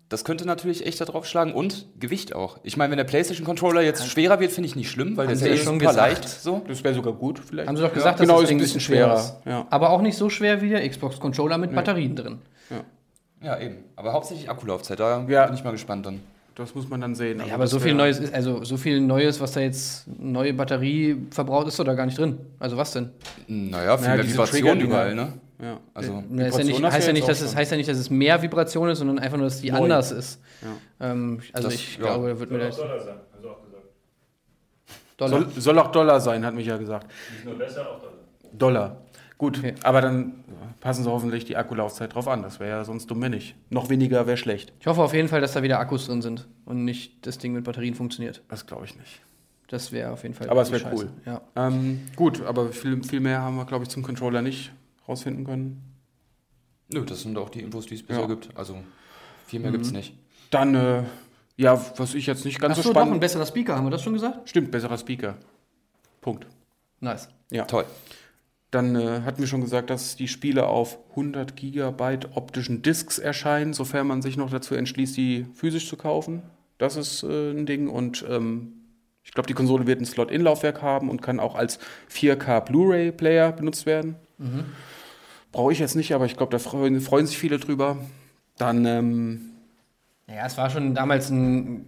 Das 0.09 0.23
könnte 0.23 0.45
natürlich 0.45 0.85
echt 0.85 1.01
da 1.01 1.05
drauf 1.05 1.25
schlagen. 1.25 1.53
Und 1.53 1.85
Gewicht 1.99 2.33
auch. 2.33 2.59
Ich 2.63 2.77
meine, 2.77 2.91
wenn 2.91 2.97
der 2.97 3.03
PlayStation-Controller 3.03 3.81
jetzt 3.81 4.07
schwerer 4.07 4.39
wird, 4.39 4.51
finde 4.53 4.69
ich 4.69 4.75
nicht 4.77 4.89
schlimm, 4.89 5.17
weil 5.17 5.27
der 5.27 5.35
ist 5.35 5.41
ja 5.45 5.55
schon 5.57 5.79
super 5.79 5.91
gesagt. 5.91 5.97
leicht. 5.97 6.29
So. 6.29 6.61
Das 6.67 6.81
wäre 6.83 6.93
sogar 6.95 7.11
gut, 7.13 7.39
vielleicht. 7.45 7.67
Haben 7.67 7.75
sie 7.75 7.81
doch 7.83 7.89
Ja. 7.89 7.95
gesagt, 7.95 8.19
genau, 8.19 8.33
dass 8.35 8.41
das 8.43 8.49
ist 8.49 8.55
ein 8.55 8.57
bisschen 8.59 8.79
schwerer. 8.79 9.41
Ja. 9.45 9.67
Aber 9.69 9.89
auch 9.89 10.01
nicht 10.01 10.17
so 10.17 10.29
schwer 10.29 10.61
wie 10.61 10.69
der 10.69 10.87
Xbox-Controller 10.87 11.57
mit 11.57 11.75
Batterien 11.75 12.15
drin. 12.15 12.39
Ja, 13.41 13.59
eben. 13.59 13.83
Aber 13.95 14.13
hauptsächlich 14.13 14.49
Akkulaufzeit. 14.49 14.99
Da 14.99 15.25
Ja. 15.27 15.45
bin 15.45 15.55
ich 15.55 15.63
mal 15.63 15.71
gespannt 15.71 16.05
dann. 16.05 16.21
Das 16.57 16.73
muss 16.73 16.89
man 16.89 16.99
dann 17.01 17.13
sehen. 17.13 17.37
Ja, 17.37 17.43
Also 17.43 17.53
aber 17.55 17.67
so 17.67 17.79
viel 17.79 17.93
Neues 17.93 18.19
ist, 18.19 18.33
also 18.33 18.63
so 18.63 18.77
viel 18.77 18.99
Neues, 18.99 19.39
was 19.39 19.51
da 19.51 19.59
jetzt 19.59 20.07
neue 20.19 20.53
Batterie 20.53 21.15
verbraucht, 21.29 21.67
ist 21.67 21.77
doch 21.77 21.83
da 21.85 21.93
gar 21.93 22.07
nicht 22.07 22.17
drin. 22.17 22.39
Also 22.57 22.75
was 22.77 22.91
denn? 22.93 23.11
Naja, 23.47 23.95
viel 23.97 24.07
Naja, 24.07 24.23
Vibration 24.27 24.79
überall, 24.79 25.13
ne? 25.13 25.33
Ja. 25.61 25.79
Also, 25.93 26.23
Na, 26.29 26.47
ist 26.47 26.57
ja 26.57 26.63
nicht, 26.63 26.83
heißt, 26.83 27.07
ja 27.07 27.13
nicht, 27.13 27.27
dass 27.27 27.41
es, 27.41 27.55
heißt 27.55 27.71
ja 27.71 27.77
nicht, 27.77 27.89
dass 27.89 27.97
es 27.97 28.09
mehr 28.09 28.41
Vibration 28.41 28.89
ist, 28.89 28.97
sondern 28.99 29.19
einfach 29.19 29.37
nur, 29.37 29.45
dass 29.47 29.61
die 29.61 29.69
Neu. 29.71 29.83
anders 29.83 30.11
ist. 30.11 30.39
Ja. 30.99 31.11
Ähm, 31.11 31.39
also 31.53 31.67
Das- 31.67 31.75
ich 31.75 31.95
ja. 31.97 32.03
glaube, 32.03 32.29
da 32.29 32.39
wird 32.39 32.51
mir 32.51 32.57
Soll 32.59 32.65
auch 32.65 32.69
das 32.69 32.77
Dollar 32.77 32.99
sein, 33.03 33.15
haben 33.33 33.41
sie 33.41 33.47
auch 33.49 33.63
gesagt. 33.63 33.83
Dollar. 35.17 35.39
Soll, 35.41 35.61
soll 35.61 35.79
auch 35.79 35.91
Dollar 35.91 36.19
sein, 36.19 36.45
hat 36.45 36.53
mich 36.55 36.65
ja 36.67 36.77
gesagt. 36.77 37.07
Nicht 37.33 37.45
nur 37.45 37.55
besser, 37.57 37.81
auch 37.81 37.99
Dollar. 37.99 38.13
Dollar. 38.53 38.97
Gut, 39.37 39.59
Okay. 39.59 39.75
aber 39.83 40.01
dann 40.01 40.43
passen 40.79 41.03
sie 41.03 41.11
hoffentlich 41.11 41.45
die 41.45 41.55
Akkulaufzeit 41.57 42.13
drauf 42.15 42.27
an. 42.27 42.41
Das 42.41 42.59
wäre 42.59 42.69
ja 42.71 42.83
sonst 42.85 43.05
dumm, 43.11 43.21
wenn 43.21 43.31
nicht. 43.31 43.55
Noch 43.69 43.89
weniger 43.89 44.25
wäre 44.25 44.37
schlecht. 44.37 44.73
Ich 44.79 44.87
hoffe 44.87 45.01
auf 45.03 45.13
jeden 45.13 45.27
Fall, 45.27 45.41
dass 45.41 45.53
da 45.53 45.61
wieder 45.61 45.79
Akkus 45.79 46.07
drin 46.07 46.21
sind 46.23 46.47
und 46.65 46.85
nicht 46.85 47.25
das 47.27 47.37
Ding 47.37 47.53
mit 47.53 47.63
Batterien 47.63 47.93
funktioniert. 47.93 48.41
Das 48.49 48.65
glaube 48.65 48.85
ich 48.85 48.97
nicht. 48.97 49.21
Das 49.67 49.91
wäre 49.91 50.11
auf 50.11 50.23
jeden 50.23 50.33
Fall. 50.33 50.49
Aber 50.49 50.61
es 50.61 50.71
wäre 50.71 50.91
cool. 50.95 51.09
Ja. 51.25 51.41
Ähm, 51.55 52.01
gut, 52.15 52.41
aber 52.45 52.69
viel, 52.71 53.03
viel 53.03 53.19
mehr 53.19 53.41
haben 53.41 53.57
wir, 53.57 53.65
glaube 53.65 53.83
ich, 53.83 53.89
zum 53.89 54.01
Controller 54.01 54.41
nicht 54.41 54.71
rausfinden 55.07 55.45
können. 55.45 55.83
nö, 56.91 57.03
das 57.05 57.21
sind 57.21 57.37
auch 57.37 57.49
die 57.49 57.61
Infos, 57.61 57.85
die 57.85 57.95
es 57.95 58.03
bisher 58.03 58.21
Ja. 58.23 58.27
gibt. 58.27 58.49
Also, 58.57 58.77
viel 59.45 59.59
mehr 59.59 59.71
gibt's 59.71 59.91
nicht. 59.91 60.13
Dann, 60.51 60.73
äh, 60.73 61.03
ja, 61.57 61.79
was 61.97 62.15
ich 62.15 62.25
jetzt 62.27 62.45
nicht 62.45 62.59
ganz 62.61 62.71
Achso, 62.77 62.89
so 62.89 62.93
doch, 62.93 63.01
ein 63.01 63.05
spannend... 63.07 63.21
besserer 63.21 63.45
Speaker, 63.45 63.75
haben 63.75 63.85
wir 63.85 63.91
das 63.91 64.01
schon 64.03 64.13
gesagt? 64.13 64.49
Stimmt, 64.49 64.71
besserer 64.71 64.97
Speaker. 64.97 65.35
Punkt. 66.21 66.47
Nice. 67.01 67.27
Ja. 67.51 67.65
Toll. 67.65 67.85
Dann 68.71 68.95
äh, 68.95 69.21
hatten 69.25 69.39
wir 69.39 69.47
schon 69.47 69.61
gesagt, 69.61 69.89
dass 69.89 70.15
die 70.17 70.27
Spiele 70.27 70.67
auf 70.67 70.97
100 71.11 71.55
Gigabyte 71.55 72.35
optischen 72.35 72.81
Disks 72.81 73.17
erscheinen, 73.17 73.73
sofern 73.73 74.07
man 74.07 74.21
sich 74.21 74.35
noch 74.35 74.49
dazu 74.49 74.75
entschließt, 74.75 75.15
die 75.15 75.45
physisch 75.53 75.87
zu 75.87 75.95
kaufen. 75.95 76.41
Das 76.77 76.97
ist 76.97 77.23
äh, 77.23 77.51
ein 77.51 77.65
Ding. 77.65 77.87
Und 77.87 78.25
ähm, 78.29 78.73
ich 79.23 79.31
glaube, 79.31 79.47
die 79.47 79.53
Konsole 79.53 79.87
wird 79.87 80.01
ein 80.01 80.05
Slot-In-Laufwerk 80.05 80.81
haben 80.81 81.09
und 81.09 81.21
kann 81.21 81.39
auch 81.39 81.55
als 81.55 81.79
4K 82.11 82.61
Blu-ray-Player 82.61 83.51
benutzt 83.53 83.85
werden. 83.85 84.15
Brauche 85.51 85.71
ich 85.71 85.79
jetzt 85.79 85.95
nicht, 85.95 86.13
aber 86.13 86.25
ich 86.25 86.35
glaube, 86.37 86.51
da 86.51 86.59
freuen, 86.59 86.99
freuen 87.01 87.25
sich 87.25 87.37
viele 87.37 87.57
drüber. 87.59 87.97
Dann, 88.57 88.85
ähm, 88.85 89.41
Ja, 90.27 90.45
es 90.45 90.57
war 90.57 90.69
schon 90.69 90.93
damals 90.93 91.29
ein, 91.29 91.87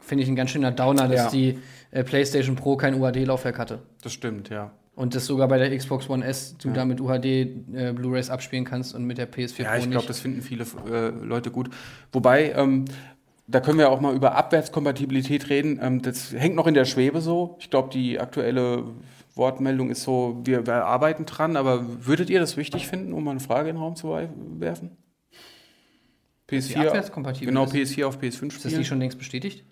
finde 0.00 0.24
ich, 0.24 0.28
ein 0.28 0.36
ganz 0.36 0.50
schöner 0.50 0.72
Downer, 0.72 1.08
dass 1.08 1.16
Ja. 1.26 1.30
die 1.30 1.58
äh, 1.90 2.02
PlayStation 2.04 2.56
Pro 2.56 2.76
kein 2.76 2.94
UHD-Laufwerk 3.00 3.58
hatte. 3.58 3.82
das 4.02 4.12
stimmt, 4.12 4.48
ja. 4.50 4.72
Und 4.98 5.14
das 5.14 5.26
sogar 5.26 5.46
bei 5.46 5.58
der 5.58 5.76
Xbox 5.78 6.10
One 6.10 6.24
S 6.24 6.56
du 6.58 6.70
da 6.70 6.84
mit 6.84 7.00
UHD 7.00 7.24
äh, 7.24 7.92
Blu-rays 7.94 8.30
abspielen 8.30 8.64
kannst 8.64 8.96
und 8.96 9.04
mit 9.04 9.16
der 9.16 9.30
PS4 9.30 9.62
Ja, 9.62 9.70
Pro 9.70 9.78
ich 9.78 9.90
glaube, 9.92 10.08
das 10.08 10.18
finden 10.18 10.42
viele 10.42 10.66
äh, 10.90 11.10
Leute 11.24 11.52
gut. 11.52 11.70
Wobei, 12.10 12.50
ähm, 12.50 12.86
da 13.46 13.60
können 13.60 13.78
wir 13.78 13.90
auch 13.90 14.00
mal 14.00 14.12
über 14.12 14.34
Abwärtskompatibilität 14.34 15.50
reden. 15.50 15.78
Ähm, 15.80 16.02
das 16.02 16.32
hängt 16.32 16.56
noch 16.56 16.66
in 16.66 16.74
der 16.74 16.84
Schwebe 16.84 17.20
so. 17.20 17.56
Ich 17.60 17.70
glaube, 17.70 17.90
die 17.92 18.18
aktuelle 18.18 18.86
Wortmeldung 19.36 19.88
ist 19.88 20.02
so, 20.02 20.40
wir, 20.42 20.66
wir 20.66 20.84
arbeiten 20.84 21.26
dran, 21.26 21.56
aber 21.56 22.04
würdet 22.04 22.28
ihr 22.28 22.40
das 22.40 22.56
wichtig 22.56 22.88
finden, 22.88 23.12
um 23.12 23.22
mal 23.22 23.30
eine 23.30 23.40
Frage 23.40 23.68
in 23.68 23.76
den 23.76 23.82
Raum 23.82 23.94
zu 23.94 24.08
werfen? 24.58 24.96
die 26.50 26.56
PS4, 26.56 26.86
abwärtskompatibel 26.88 27.46
genau, 27.46 27.66
ist. 27.66 27.72
PS4 27.72 28.04
auf 28.04 28.18
PS5 28.18 28.24
Ist 28.24 28.42
das 28.42 28.48
spielen. 28.62 28.78
nicht 28.78 28.88
schon 28.88 28.98
längst 28.98 29.18
bestätigt? 29.18 29.62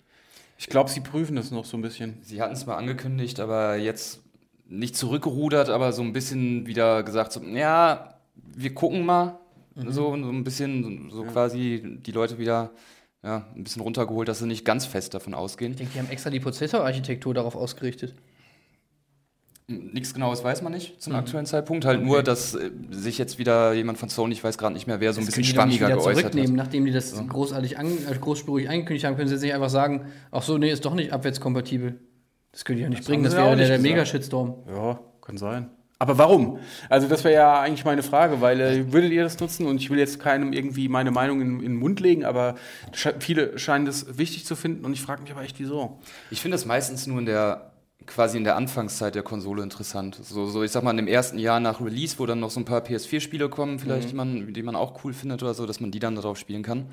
Ich 0.57 0.67
glaube, 0.67 0.89
sie 0.89 1.01
prüfen 1.01 1.35
das 1.35 1.51
noch 1.51 1.65
so 1.65 1.75
ein 1.75 1.81
bisschen. 1.81 2.17
Sie 2.21 2.41
hatten 2.41 2.53
es 2.53 2.65
mal 2.65 2.77
angekündigt, 2.77 3.41
aber 3.41 3.75
jetzt 3.75 4.21
nicht 4.69 4.95
zurückgerudert, 4.95 5.69
aber 5.69 5.93
so 5.93 6.01
ein 6.01 6.13
bisschen 6.13 6.65
wieder 6.67 7.03
gesagt, 7.03 7.31
so, 7.33 7.41
ja, 7.41 8.15
wir 8.35 8.73
gucken 8.73 9.05
mal. 9.05 9.39
So, 9.75 10.09
so 10.09 10.13
ein 10.31 10.43
bisschen, 10.43 11.09
so 11.11 11.23
quasi 11.23 11.99
die 12.03 12.11
Leute 12.11 12.39
wieder 12.39 12.71
ja, 13.23 13.45
ein 13.55 13.63
bisschen 13.63 13.81
runtergeholt, 13.83 14.27
dass 14.27 14.39
sie 14.39 14.47
nicht 14.47 14.65
ganz 14.65 14.85
fest 14.87 15.13
davon 15.13 15.33
ausgehen. 15.35 15.71
Ich 15.73 15.77
denke, 15.77 15.93
die 15.93 15.99
haben 15.99 16.09
extra 16.09 16.29
die 16.31 16.39
Prozessorarchitektur 16.39 17.33
darauf 17.35 17.55
ausgerichtet. 17.55 18.15
Nichts 19.69 20.13
Genaues 20.13 20.43
weiß 20.45 20.61
man 20.61 20.71
nicht 20.71 20.95
Mhm. 20.95 20.99
zum 20.99 21.15
aktuellen 21.15 21.45
Zeitpunkt. 21.45 21.83
Halt 21.83 22.01
nur, 22.01 22.23
dass 22.23 22.55
äh, 22.55 22.71
sich 22.89 23.17
jetzt 23.17 23.37
wieder 23.37 23.73
jemand 23.73 23.97
von 23.97 24.07
Sony, 24.07 24.31
ich 24.33 24.43
weiß 24.43 24.57
gerade 24.57 24.73
nicht 24.73 24.87
mehr 24.87 25.01
wer, 25.01 25.11
so 25.11 25.19
ein 25.19 25.25
Das 25.25 25.35
bisschen 25.35 25.69
wieder 25.69 25.89
geäußert 25.89 26.15
zurücknehmen, 26.21 26.51
hat. 26.51 26.65
nachdem 26.67 26.85
die 26.85 26.91
das 26.91 27.13
großartig 27.27 27.77
an, 27.77 27.87
äh, 27.87 28.15
großspurig 28.19 28.69
angekündigt 28.69 29.05
haben, 29.05 29.17
können 29.17 29.27
sie 29.27 29.33
jetzt 29.35 29.43
nicht 29.43 29.53
einfach 29.53 29.69
sagen, 29.69 30.05
ach 30.31 30.41
so, 30.41 30.57
nee, 30.57 30.71
ist 30.71 30.85
doch 30.85 30.93
nicht 30.93 31.11
abwärtskompatibel. 31.11 31.99
Das 32.51 32.65
könnte 32.65 32.79
ich 32.79 32.83
ja 32.83 32.89
nicht 32.89 33.05
bringen, 33.05 33.23
haben 33.23 33.25
das 33.25 33.35
wäre 33.35 33.45
auch 33.45 33.55
der, 33.55 33.67
der. 33.67 33.79
Mega-Shitstorm. 33.79 34.55
Ja, 34.67 34.99
kann 35.21 35.37
sein. 35.37 35.69
Aber 35.99 36.17
warum? 36.17 36.59
Also 36.89 37.07
das 37.07 37.23
wäre 37.23 37.33
ja 37.33 37.59
eigentlich 37.59 37.83
meine 37.83 38.03
Frage, 38.03 38.39
weil 38.39 38.61
äh, 38.61 38.93
würdet 38.93 39.11
ihr 39.11 39.23
das 39.23 39.39
nutzen? 39.39 39.65
Und 39.65 39.77
ich 39.77 39.89
will 39.89 39.97
jetzt 39.97 40.19
keinem 40.19 40.53
irgendwie 40.53 40.89
meine 40.89 41.09
Meinung 41.09 41.41
in, 41.41 41.55
in 41.57 41.73
den 41.73 41.75
Mund 41.75 41.99
legen, 41.99 42.23
aber 42.23 42.55
sche 42.93 43.15
viele 43.19 43.57
scheinen 43.57 43.85
das 43.85 44.17
wichtig 44.17 44.45
zu 44.45 44.55
finden 44.55 44.85
und 44.85 44.93
ich 44.93 45.01
frage 45.01 45.23
mich 45.23 45.31
aber 45.31 45.41
echt, 45.41 45.59
wieso. 45.59 45.99
Ich 46.29 46.41
finde 46.41 46.55
das 46.55 46.65
meistens 46.65 47.07
nur 47.07 47.17
in 47.19 47.25
der 47.25 47.71
quasi 48.05 48.37
in 48.37 48.43
der 48.43 48.55
Anfangszeit 48.55 49.15
der 49.15 49.23
Konsole 49.23 49.63
interessant. 49.63 50.17
So, 50.21 50.45
so 50.45 50.63
ich 50.63 50.71
sag 50.71 50.83
mal, 50.83 50.91
in 50.91 50.97
dem 50.97 51.07
ersten 51.07 51.39
Jahr 51.39 51.59
nach 51.59 51.81
Release, 51.81 52.17
wo 52.19 52.25
dann 52.25 52.39
noch 52.39 52.51
so 52.51 52.59
ein 52.59 52.65
paar 52.65 52.81
PS4-Spiele 52.81 53.49
kommen, 53.49 53.79
vielleicht, 53.79 54.11
die, 54.11 54.15
man, 54.15 54.53
die 54.53 54.63
man 54.63 54.75
auch 54.75 55.03
cool 55.03 55.13
findet 55.13 55.43
oder 55.43 55.53
so, 55.53 55.65
dass 55.65 55.79
man 55.79 55.91
die 55.91 55.99
dann 55.99 56.15
darauf 56.15 56.37
spielen 56.37 56.63
kann. 56.63 56.85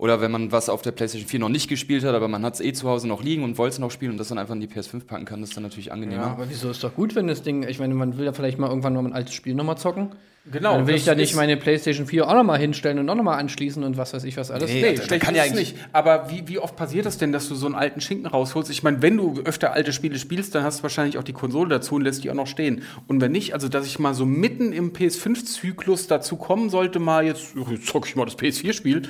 Oder 0.00 0.22
wenn 0.22 0.30
man 0.30 0.50
was 0.50 0.70
auf 0.70 0.80
der 0.80 0.92
PlayStation 0.92 1.28
4 1.28 1.40
noch 1.40 1.50
nicht 1.50 1.68
gespielt 1.68 2.04
hat, 2.04 2.14
aber 2.14 2.26
man 2.26 2.42
hat 2.42 2.54
es 2.54 2.60
eh 2.62 2.72
zu 2.72 2.88
Hause 2.88 3.06
noch 3.06 3.22
liegen 3.22 3.44
und 3.44 3.58
wollte 3.58 3.74
es 3.74 3.78
noch 3.80 3.90
spielen 3.90 4.12
und 4.12 4.16
das 4.18 4.28
dann 4.28 4.38
einfach 4.38 4.54
in 4.54 4.60
die 4.62 4.66
PS5 4.66 5.04
packen 5.04 5.26
kann, 5.26 5.42
das 5.42 5.50
ist 5.50 5.56
dann 5.56 5.62
natürlich 5.62 5.92
angenehmer. 5.92 6.22
Aber 6.28 6.48
wieso 6.48 6.70
ist 6.70 6.82
doch 6.82 6.94
gut, 6.94 7.14
wenn 7.14 7.26
das 7.26 7.42
Ding, 7.42 7.68
ich 7.68 7.78
meine, 7.78 7.92
man 7.92 8.16
will 8.16 8.24
ja 8.24 8.32
vielleicht 8.32 8.58
mal 8.58 8.68
irgendwann 8.68 8.94
noch 8.94 9.04
ein 9.04 9.12
altes 9.12 9.34
Spiel 9.34 9.54
nochmal 9.54 9.76
zocken. 9.76 10.08
Genau. 10.50 10.72
Dann 10.72 10.86
will 10.86 10.94
ich 10.94 11.04
da 11.04 11.14
nicht 11.14 11.36
meine 11.36 11.58
PlayStation 11.58 12.06
4 12.06 12.26
auch 12.26 12.32
nochmal 12.32 12.58
hinstellen 12.58 12.98
und 12.98 13.10
auch 13.10 13.14
nochmal 13.14 13.38
anschließen 13.38 13.84
und 13.84 13.98
was 13.98 14.14
weiß 14.14 14.24
ich 14.24 14.38
was 14.38 14.50
alles. 14.50 14.70
Nee, 14.72 14.80
Nee, 14.80 14.96
schlecht 14.96 15.22
kann 15.22 15.34
ist 15.34 15.38
ja 15.38 15.44
eigentlich- 15.44 15.74
nicht. 15.74 15.86
Aber 15.92 16.30
wie, 16.30 16.48
wie 16.48 16.58
oft 16.58 16.76
passiert 16.76 17.04
das 17.04 17.18
denn, 17.18 17.30
dass 17.30 17.46
du 17.50 17.54
so 17.54 17.66
einen 17.66 17.74
alten 17.74 18.00
Schinken 18.00 18.24
rausholst? 18.26 18.70
Ich 18.70 18.82
meine, 18.82 19.02
wenn 19.02 19.18
du 19.18 19.38
öfter 19.44 19.74
alte 19.74 19.92
Spiele 19.92 20.18
spielst, 20.18 20.54
dann 20.54 20.64
hast 20.64 20.78
du 20.78 20.82
wahrscheinlich 20.84 21.18
auch 21.18 21.24
die 21.24 21.34
Konsole 21.34 21.68
dazu 21.68 21.96
und 21.96 22.04
lässt 22.04 22.24
die 22.24 22.30
auch 22.30 22.34
noch 22.34 22.46
stehen. 22.46 22.80
Und 23.06 23.20
wenn 23.20 23.32
nicht, 23.32 23.52
also 23.52 23.68
dass 23.68 23.84
ich 23.84 23.98
mal 23.98 24.14
so 24.14 24.24
mitten 24.24 24.72
im 24.72 24.94
PS5-Zyklus 24.94 26.06
dazu 26.06 26.36
kommen 26.36 26.70
sollte, 26.70 27.00
mal 27.00 27.22
jetzt, 27.26 27.54
jetzt 27.70 27.86
zocke 27.86 28.08
ich 28.08 28.16
mal 28.16 28.24
das 28.24 28.38
PS4-Spiel. 28.38 29.02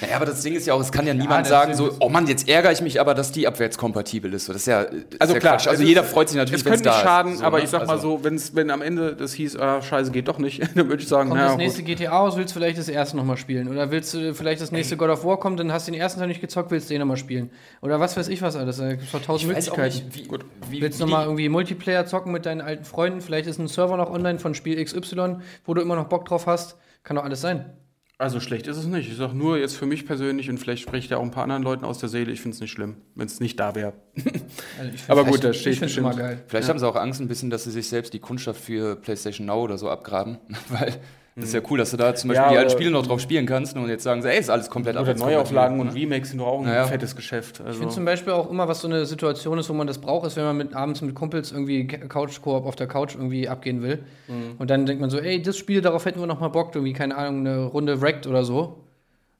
Naja, 0.00 0.16
aber 0.16 0.26
das 0.26 0.42
Ding 0.42 0.54
ist 0.54 0.66
ja 0.66 0.74
auch, 0.74 0.80
es 0.80 0.90
kann 0.90 1.06
ja 1.06 1.14
niemand 1.14 1.42
das 1.42 1.48
sagen, 1.48 1.70
ist- 1.70 1.78
so, 1.78 1.94
oh 2.00 2.08
Mann, 2.08 2.26
jetzt 2.26 2.48
ärgere 2.48 2.72
ich 2.72 2.80
mich 2.80 3.00
aber, 3.00 3.14
dass 3.14 3.30
die 3.30 3.46
abwärtskompatibel 3.46 4.34
ist. 4.34 4.46
So, 4.46 4.52
das 4.52 4.62
ist 4.62 4.66
ja, 4.66 4.80
ist 4.82 5.20
Also 5.20 5.34
ja 5.34 5.40
klar, 5.40 5.52
Quatsch. 5.56 5.68
Also 5.68 5.84
jeder 5.84 6.02
ist- 6.02 6.10
freut 6.10 6.28
sich 6.28 6.36
natürlich, 6.36 6.64
wenn 6.64 6.72
es 6.72 6.78
könnte 6.80 6.88
da 6.90 6.96
nicht 6.96 7.02
schaden, 7.04 7.32
ist. 7.34 7.38
So, 7.38 7.44
aber 7.44 7.58
ne? 7.58 7.64
ich 7.64 7.70
sag 7.70 7.86
mal 7.86 7.92
Also- 7.92 8.18
so, 8.18 8.24
wenn's, 8.24 8.56
wenn 8.56 8.70
am 8.72 8.82
Ende 8.82 9.14
das 9.14 9.32
hieß, 9.34 9.56
ah, 9.58 9.80
scheiße, 9.80 10.10
geht 10.10 10.26
doch 10.26 10.38
nicht, 10.38 10.60
dann 10.76 10.88
würde 10.88 11.00
ich 11.00 11.08
sagen, 11.08 11.28
Kommt 11.28 11.38
naja, 11.40 11.52
das 11.52 11.58
nächste 11.58 11.82
gut. 11.84 11.96
GTA 11.96 12.18
aus, 12.18 12.36
willst 12.36 12.56
du 12.56 12.58
vielleicht 12.58 12.76
das 12.78 12.88
erste 12.88 13.16
nochmal 13.16 13.36
spielen? 13.36 13.68
Oder 13.68 13.92
willst 13.92 14.12
du 14.14 14.34
vielleicht 14.34 14.60
das 14.60 14.72
nächste 14.72 14.96
God 14.96 15.10
of 15.10 15.24
War 15.24 15.38
kommt, 15.38 15.60
dann 15.60 15.70
hast 15.72 15.86
du 15.86 15.92
den 15.92 16.00
ersten 16.00 16.18
Teil 16.18 16.26
nicht 16.28 16.40
gezockt, 16.40 16.72
willst 16.72 16.90
du 16.90 16.94
den 16.94 17.00
nochmal 17.00 17.16
spielen? 17.16 17.50
Oder 17.82 18.00
was 18.00 18.16
weiß 18.16 18.26
ich 18.28 18.42
was 18.42 18.56
alles, 18.56 18.78
da 18.78 18.90
gibt 18.90 19.04
es 19.04 19.12
doch 19.12 19.22
tausend 19.22 19.48
ich 19.52 19.56
weiß 19.56 19.68
auch 19.70 19.76
Möglichkeiten. 19.76 20.08
nicht, 20.08 20.28
wie, 20.70 20.72
wie, 20.76 20.80
Willst 20.82 20.98
du 21.00 21.04
wie 21.06 21.10
nochmal 21.10 21.26
irgendwie 21.26 21.48
Multiplayer 21.48 22.04
zocken 22.06 22.32
mit 22.32 22.46
deinen 22.46 22.62
alten 22.62 22.84
Freunden? 22.84 23.20
Vielleicht 23.20 23.46
ist 23.46 23.58
ein 23.60 23.68
Server 23.68 23.96
noch 23.96 24.10
online 24.10 24.40
von 24.40 24.54
Spiel 24.54 24.82
XY, 24.84 25.36
wo 25.64 25.74
du 25.74 25.80
immer 25.82 25.94
noch 25.94 26.06
Bock 26.08 26.24
drauf 26.24 26.48
hast. 26.48 26.76
Kann 27.04 27.14
doch 27.16 27.22
alles 27.24 27.40
sein. 27.40 27.66
Also 28.22 28.38
schlecht 28.38 28.68
ist 28.68 28.76
es 28.76 28.86
nicht. 28.86 29.10
Ich 29.10 29.16
sag 29.16 29.32
nur 29.34 29.58
jetzt 29.58 29.76
für 29.76 29.84
mich 29.86 30.06
persönlich 30.06 30.48
und 30.48 30.58
vielleicht 30.58 30.82
spricht 30.82 31.10
ja 31.10 31.16
auch 31.16 31.22
ein 31.22 31.32
paar 31.32 31.42
anderen 31.42 31.64
Leuten 31.64 31.84
aus 31.84 31.98
der 31.98 32.08
Seele, 32.08 32.30
ich 32.30 32.40
finde 32.40 32.54
es 32.54 32.60
nicht 32.60 32.70
schlimm, 32.70 32.96
wenn 33.16 33.26
es 33.26 33.40
nicht 33.40 33.58
da 33.58 33.74
wäre. 33.74 33.94
Also 34.78 34.92
ich 34.94 35.02
Aber 35.08 35.24
gut, 35.24 35.34
echt- 35.36 35.44
da 35.44 35.52
steht 35.52 35.72
Ich 35.74 35.78
finde 35.80 35.94
immer 35.94 36.08
bestimmt- 36.10 36.28
geil. 36.28 36.44
Vielleicht 36.46 36.68
haben 36.68 36.78
sie 36.78 36.86
auch 36.86 36.94
Angst 36.96 37.20
ein 37.20 37.26
bisschen, 37.28 37.50
dass 37.50 37.64
sie 37.64 37.70
sich 37.72 37.88
selbst 37.88 38.12
die 38.14 38.20
Kundschaft 38.20 38.60
für 38.60 38.94
PlayStation 38.96 39.46
Now 39.46 39.60
oder 39.62 39.76
so 39.76 39.88
abgraben. 39.90 40.38
Weil 40.68 40.94
das 41.34 41.44
ist 41.46 41.54
ja 41.54 41.60
cool, 41.70 41.78
dass 41.78 41.90
du 41.90 41.96
da 41.96 42.14
zum 42.14 42.28
Beispiel 42.28 42.42
Ja, 42.44 42.50
die 42.50 42.56
alten 42.58 42.68
oder- 42.70 42.76
Spiele 42.78 42.90
noch 42.90 43.06
drauf 43.06 43.20
spielen 43.20 43.46
kannst. 43.46 43.74
Und 43.76 43.88
jetzt 43.88 44.02
sagen 44.02 44.20
sie, 44.22 44.28
ey, 44.30 44.38
ist 44.38 44.50
alles 44.50 44.68
komplett 44.68 44.96
Oder 44.96 45.14
Neuauflagen 45.14 45.80
und 45.80 45.88
ne? 45.88 45.94
Remakes 45.94 46.30
sind 46.30 46.38
doch 46.38 46.46
auch 46.46 46.64
ein 46.64 46.86
fettes 46.88 47.16
Geschäft. 47.16 47.60
Ich 47.60 47.66
Also. 47.66 47.78
finde 47.80 47.94
zum 47.94 48.04
Beispiel 48.04 48.32
auch 48.32 48.50
immer, 48.50 48.68
was 48.68 48.80
so 48.80 48.88
eine 48.88 49.06
Situation 49.06 49.58
ist, 49.58 49.68
wo 49.70 49.72
man 49.74 49.86
das 49.86 49.98
braucht, 49.98 50.26
ist, 50.26 50.36
wenn 50.36 50.44
man 50.44 50.56
mit, 50.58 50.74
abends 50.74 51.00
mit 51.00 51.14
Kumpels 51.14 51.50
irgendwie 51.52 51.86
Couch-Koop 51.86 52.66
auf 52.66 52.76
der 52.76 52.86
Couch 52.86 53.14
irgendwie 53.14 53.48
abgehen 53.48 53.82
will. 53.82 54.00
Mhm. 54.28 54.56
Und 54.58 54.70
dann 54.70 54.84
denkt 54.86 55.00
man 55.00 55.08
so, 55.10 55.18
ey, 55.18 55.40
das 55.40 55.56
Spiel, 55.56 55.80
darauf 55.80 56.04
hätten 56.04 56.20
wir 56.20 56.26
noch 56.26 56.40
mal 56.40 56.48
Bock, 56.48 56.74
irgendwie, 56.74 56.92
keine 56.92 57.16
Ahnung, 57.16 57.40
eine 57.46 57.64
Runde 57.64 58.00
Wrecked 58.00 58.26
oder 58.26 58.44
so. 58.44 58.78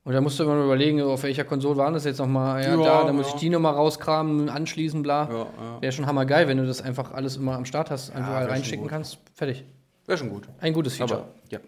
Und 0.04 0.14
da 0.14 0.20
musst 0.20 0.36
du 0.40 0.42
immer 0.42 0.64
überlegen, 0.64 1.00
auf 1.00 1.22
welcher 1.22 1.44
Konsole 1.44 1.76
waren 1.76 1.94
das 1.94 2.04
jetzt 2.04 2.18
noch 2.18 2.26
mal? 2.26 2.60
Ja, 2.60 2.70
Ja, 2.70 2.82
da, 2.82 3.04
dann 3.04 3.14
muss 3.14 3.28
ja. 3.28 3.34
ich 3.34 3.40
die 3.40 3.50
noch 3.50 3.60
mal 3.60 3.70
rauskramen, 3.70 4.48
anschließen, 4.48 5.00
bla. 5.02 5.28
Ja, 5.30 5.38
ja. 5.38 5.46
Wäre 5.82 5.92
schon 5.92 6.06
hammergeil, 6.06 6.48
wenn 6.48 6.56
du 6.56 6.66
das 6.66 6.82
einfach 6.82 7.12
alles 7.12 7.36
immer 7.36 7.54
am 7.54 7.64
Start 7.66 7.90
hast, 7.90 8.12
einfach 8.12 8.48
reinschicken 8.48 8.88
kannst. 8.88 9.18
Fertig. 9.34 9.64
Wäre 10.06 10.18
schon 10.18 10.30
gut. 10.30 10.48
Ein 10.60 10.72
gutes 10.72 10.96
Feature. 10.96 11.20
Aber 11.20 11.28
ja. 11.50 11.60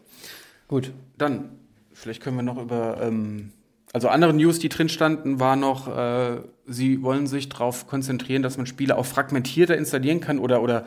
Gut. 0.69 0.93
Dann, 1.19 1.51
vielleicht 1.93 2.23
können 2.23 2.37
wir 2.37 2.43
noch 2.43 2.61
über. 2.61 2.99
Ähm, 3.03 3.53
also 3.93 4.09
andere 4.09 4.33
News, 4.35 4.59
die 4.59 4.69
drin 4.69 4.89
standen, 4.89 5.39
war 5.39 5.55
noch, 5.55 5.87
äh, 5.89 6.41
sie 6.67 7.03
wollen 7.03 7.27
sich 7.29 7.49
darauf 7.49 7.87
konzentrieren, 7.87 8.43
dass 8.43 8.57
man 8.57 8.67
Spiele 8.67 8.97
auch 8.99 9.07
fragmentierter 9.07 9.77
installieren 9.77 10.21
kann 10.21 10.41
oder, 10.41 10.63
oder 10.63 10.85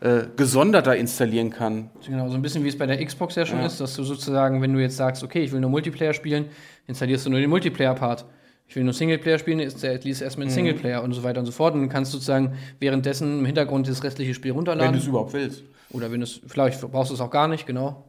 äh, 0.00 0.22
gesonderter 0.36 0.96
installieren 0.96 1.50
kann. 1.50 1.90
Genau, 2.06 2.28
so 2.30 2.34
ein 2.34 2.40
bisschen 2.42 2.64
wie 2.64 2.68
es 2.68 2.78
bei 2.78 2.86
der 2.86 3.04
Xbox 3.04 3.34
ja 3.34 3.44
schon 3.44 3.58
Ja. 3.58 3.66
ist, 3.66 3.78
dass 3.80 3.94
du 3.94 4.04
sozusagen, 4.04 4.62
wenn 4.62 4.72
du 4.72 4.80
jetzt 4.80 4.96
sagst, 4.96 5.22
okay, 5.22 5.42
ich 5.42 5.52
will 5.52 5.60
nur 5.60 5.68
Multiplayer 5.70 6.14
spielen, 6.14 6.46
installierst 6.86 7.26
du 7.26 7.30
nur 7.30 7.40
den 7.40 7.50
Multiplayer-Part. 7.50 8.24
Ich 8.68 8.74
will 8.74 8.84
nur 8.84 8.94
Singleplayer 8.94 9.38
spielen, 9.38 9.60
ist 9.60 9.82
der 9.82 9.98
liest 10.00 10.22
erstmal 10.22 10.46
den 10.46 10.50
Mhm. 10.50 10.54
Singleplayer 10.54 11.02
und 11.02 11.12
so 11.12 11.22
weiter 11.22 11.40
und 11.40 11.46
so 11.46 11.52
fort. 11.52 11.74
Und 11.74 11.80
dann 11.80 11.88
kannst 11.90 12.12
du 12.12 12.16
sozusagen 12.16 12.54
währenddessen 12.80 13.40
im 13.40 13.44
Hintergrund 13.46 13.86
das 13.86 14.02
restliche 14.02 14.32
Spiel 14.34 14.50
Wenn 14.52 14.64
du 14.64 14.70
runterladen. 14.70 14.98
es 14.98 15.06
überhaupt 15.06 15.34
willst. 15.34 15.62
Oder 15.90 16.10
wenn 16.10 16.22
es, 16.22 16.40
vielleicht 16.46 16.80
brauchst 16.80 17.10
du 17.10 17.14
es 17.14 17.20
auch 17.20 17.30
gar 17.30 17.48
nicht, 17.48 17.66
genau. 17.66 18.04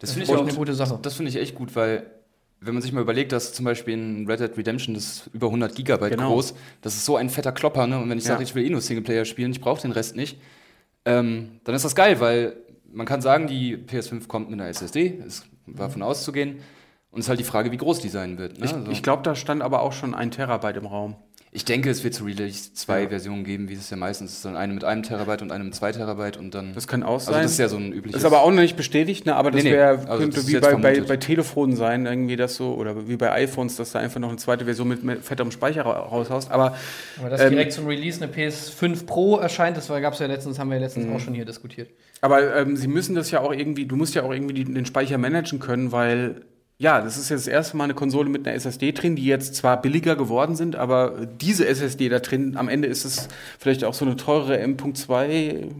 Das 0.00 0.12
finde 0.12 0.24
ich 0.24 0.30
auch 0.34 0.42
eine 0.46 0.54
gute 0.54 0.74
Sache. 0.74 0.98
Das 1.02 1.14
finde 1.14 1.30
ich 1.30 1.36
echt 1.36 1.54
gut, 1.54 1.74
weil 1.76 2.06
wenn 2.60 2.74
man 2.74 2.82
sich 2.82 2.92
mal 2.92 3.00
überlegt, 3.02 3.32
dass 3.32 3.52
zum 3.52 3.64
Beispiel 3.64 3.94
in 3.94 4.26
Red 4.26 4.40
Dead 4.40 4.56
Redemption 4.56 4.94
das 4.94 5.04
ist 5.04 5.30
über 5.32 5.46
100 5.48 5.74
Gigabyte 5.74 6.10
Genau. 6.12 6.32
groß, 6.32 6.54
das 6.80 6.94
ist 6.94 7.04
so 7.04 7.16
ein 7.16 7.28
fetter 7.30 7.52
Klopper, 7.52 7.86
ne? 7.86 7.98
Und 7.98 8.08
wenn 8.08 8.18
ich 8.18 8.24
Ja. 8.24 8.30
sage, 8.32 8.42
ich 8.44 8.54
will 8.54 8.64
eh 8.64 8.70
nur 8.70 8.80
Singleplayer 8.80 9.24
spielen, 9.24 9.50
ich 9.52 9.60
brauche 9.60 9.82
den 9.82 9.92
Rest 9.92 10.16
nicht, 10.16 10.38
ähm, 11.04 11.60
dann 11.64 11.74
ist 11.74 11.84
das 11.84 11.94
geil, 11.94 12.18
weil 12.20 12.56
man 12.90 13.06
kann 13.06 13.20
sagen, 13.20 13.46
die 13.46 13.76
PS5 13.76 14.26
kommt 14.26 14.50
mit 14.50 14.58
einer 14.60 14.68
SSD, 14.68 15.06
ist 15.26 15.46
war 15.66 15.90
von 15.90 16.02
auszugehen. 16.02 16.60
Und 17.10 17.20
es 17.20 17.26
ist 17.26 17.28
halt 17.28 17.40
die 17.40 17.44
Frage, 17.44 17.72
wie 17.72 17.76
groß 17.76 18.00
die 18.00 18.08
sein 18.08 18.38
wird. 18.38 18.58
Ne? 18.58 18.64
Ich, 18.66 18.72
Also, 18.74 18.90
ich 18.90 19.02
glaube, 19.02 19.22
da 19.22 19.34
stand 19.34 19.62
aber 19.62 19.82
auch 19.82 19.92
schon 19.92 20.14
ein 20.14 20.30
Terabyte 20.30 20.76
im 20.76 20.86
Raum. 20.86 21.16
Ich 21.56 21.64
denke, 21.64 21.88
es 21.90 22.04
wird 22.04 22.12
zu 22.14 22.24
Release 22.24 22.72
zwei 22.74 23.02
Ja. 23.04 23.08
Versionen 23.08 23.42
geben, 23.42 23.68
wie 23.68 23.74
es 23.74 23.88
ja 23.90 23.96
meistens 23.96 24.32
ist. 24.34 24.44
Dann 24.44 24.56
eine 24.56 24.72
mit 24.74 24.84
einem 24.84 25.02
Terabyte 25.02 25.40
und 25.42 25.50
eine 25.50 25.64
mit 25.64 25.74
zwei 25.74 25.90
Terabyte 25.90 26.36
und 26.36 26.54
dann. 26.54 26.74
Das 26.74 26.86
kann 26.86 27.02
auch 27.02 27.18
sein. 27.18 27.34
also 27.34 27.42
das 27.44 27.52
ist 27.52 27.58
ja 27.58 27.68
so 27.68 27.78
ein 27.78 27.92
übliches. 27.92 28.20
Ist 28.20 28.24
aber 28.26 28.42
auch 28.42 28.50
noch 28.50 28.60
nicht 28.60 28.76
bestätigt, 28.76 29.24
ne? 29.26 29.34
aber 29.34 29.50
das 29.50 29.62
Nee, 29.64 29.70
nee. 29.70 29.76
wär, 29.76 29.88
Also 30.06 30.18
könnte 30.18 30.36
das 30.36 30.46
wie 30.48 30.60
bei, 30.60 30.74
bei, 30.76 31.00
bei 31.00 31.16
Telefonen 31.16 31.74
sein, 31.74 32.04
irgendwie 32.06 32.36
das 32.36 32.56
so, 32.56 32.74
oder 32.74 33.08
wie 33.08 33.16
bei 33.16 33.32
iPhones, 33.32 33.76
dass 33.76 33.92
da 33.92 33.98
einfach 34.00 34.20
noch 34.20 34.28
eine 34.28 34.36
zweite 34.38 34.66
Version 34.66 34.86
mit, 34.86 35.02
mit 35.02 35.24
fetterem 35.24 35.50
Speicher 35.50 35.86
ra- 35.86 35.98
raushaust. 36.00 36.50
Aber 36.50 36.76
Aber 37.18 37.30
dass 37.30 37.40
Ähm, 37.40 37.50
direkt 37.50 37.72
zum 37.72 37.86
Release 37.86 38.22
eine 38.22 38.30
PS5 38.32 39.06
Pro 39.06 39.38
erscheint, 39.38 39.76
das 39.76 39.88
gab 39.88 40.12
es 40.12 40.18
ja 40.18 40.26
letztens, 40.26 40.58
haben 40.58 40.68
wir 40.70 40.76
ja 40.76 40.82
letztens 40.82 41.06
Mhm. 41.06 41.14
auch 41.16 41.20
schon 41.20 41.32
hier 41.34 41.44
diskutiert. 41.46 41.88
Aber 42.20 42.54
ähm, 42.56 42.76
sie 42.76 42.88
müssen 42.88 43.14
das 43.14 43.30
ja 43.30 43.40
auch 43.40 43.52
irgendwie, 43.52 43.86
du 43.86 43.96
musst 43.96 44.14
ja 44.14 44.22
auch 44.22 44.32
irgendwie 44.32 44.54
die, 44.54 44.64
den 44.64 44.84
Speicher 44.86 45.16
managen 45.18 45.58
können, 45.58 45.90
weil 45.92 46.42
ja, 46.78 47.00
das 47.00 47.16
ist 47.16 47.30
jetzt 47.30 47.46
das 47.46 47.52
erste 47.52 47.76
Mal 47.76 47.84
eine 47.84 47.94
Konsole 47.94 48.28
mit 48.28 48.46
einer 48.46 48.54
SSD 48.54 48.92
drin, 48.92 49.16
die 49.16 49.24
jetzt 49.24 49.54
zwar 49.54 49.80
billiger 49.80 50.14
geworden 50.16 50.56
sind, 50.56 50.76
aber 50.76 51.26
diese 51.26 51.66
SSD 51.66 52.08
da 52.08 52.18
drin, 52.18 52.56
am 52.56 52.68
Ende 52.68 52.86
ist 52.88 53.04
es 53.04 53.28
vielleicht 53.58 53.82
auch 53.84 53.94
so 53.94 54.04
eine 54.04 54.16
teurere 54.16 54.58
M.2, 54.58 55.70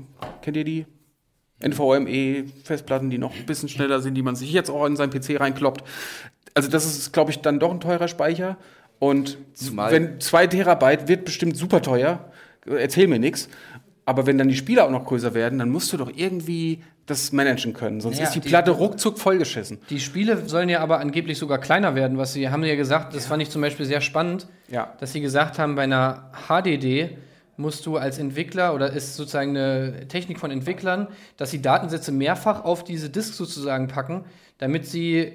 kennt 0.42 0.56
ihr 0.56 0.64
die? 0.64 0.86
NVMe-Festplatten, 1.62 3.10
die 3.10 3.18
noch 3.18 3.34
ein 3.34 3.46
bisschen 3.46 3.68
schneller 3.68 4.00
sind, 4.00 4.14
die 4.14 4.22
man 4.22 4.36
sich 4.36 4.52
jetzt 4.52 4.70
auch 4.70 4.84
in 4.86 4.96
seinen 4.96 5.10
PC 5.10 5.40
reinkloppt. 5.40 5.84
Also 6.54 6.68
das 6.70 6.84
ist, 6.86 7.12
glaube 7.12 7.30
ich, 7.30 7.40
dann 7.40 7.58
doch 7.58 7.70
ein 7.70 7.80
teurer 7.80 8.08
Speicher. 8.08 8.56
Und 8.98 9.38
Zumal- 9.54 9.92
wenn 9.92 10.20
zwei 10.20 10.46
Terabyte 10.46 11.08
wird 11.08 11.24
bestimmt 11.24 11.56
super 11.56 11.82
teuer, 11.82 12.30
erzähl 12.66 13.08
mir 13.08 13.18
nichts. 13.18 13.48
Aber 14.04 14.26
wenn 14.26 14.38
dann 14.38 14.48
die 14.48 14.56
Spiele 14.56 14.84
auch 14.84 14.90
noch 14.90 15.04
größer 15.04 15.34
werden, 15.34 15.58
dann 15.58 15.70
musst 15.70 15.92
du 15.92 15.96
doch 15.96 16.10
irgendwie 16.14 16.82
das 17.06 17.32
managen 17.32 17.72
können. 17.72 18.00
Sonst 18.00 18.18
Ja, 18.18 18.24
ist 18.24 18.34
die, 18.34 18.40
die- 18.40 18.48
Platte 18.48 18.72
ruckzuck 18.72 19.18
vollgeschissen. 19.18 19.78
Die 19.90 20.00
Spiele 20.00 20.48
sollen 20.48 20.68
ja 20.68 20.80
aber 20.80 20.98
angeblich 21.00 21.38
sogar 21.38 21.58
kleiner 21.58 21.94
werden, 21.94 22.18
was 22.18 22.32
sie 22.32 22.48
haben 22.50 22.64
ja 22.64 22.74
gesagt, 22.74 23.14
das 23.14 23.26
fand 23.26 23.42
ich 23.42 23.50
zum 23.50 23.62
Beispiel 23.62 23.86
sehr 23.86 24.00
spannend, 24.00 24.46
Ja. 24.68 24.92
dass 25.00 25.12
sie 25.12 25.20
gesagt 25.20 25.58
haben, 25.58 25.76
bei 25.76 25.82
einer 25.84 26.30
HDD 26.48 27.16
musst 27.56 27.86
du 27.86 27.96
als 27.96 28.18
Entwickler 28.18 28.74
oder 28.74 28.92
ist 28.92 29.16
sozusagen 29.16 29.50
eine 29.56 30.08
Technik 30.08 30.38
von 30.38 30.50
Entwicklern, 30.50 31.06
dass 31.38 31.50
sie 31.52 31.62
Datensätze 31.62 32.12
mehrfach 32.12 32.64
auf 32.64 32.84
diese 32.84 33.08
Disk 33.08 33.32
sozusagen 33.34 33.88
packen, 33.88 34.24
damit 34.58 34.84
sie 34.86 35.32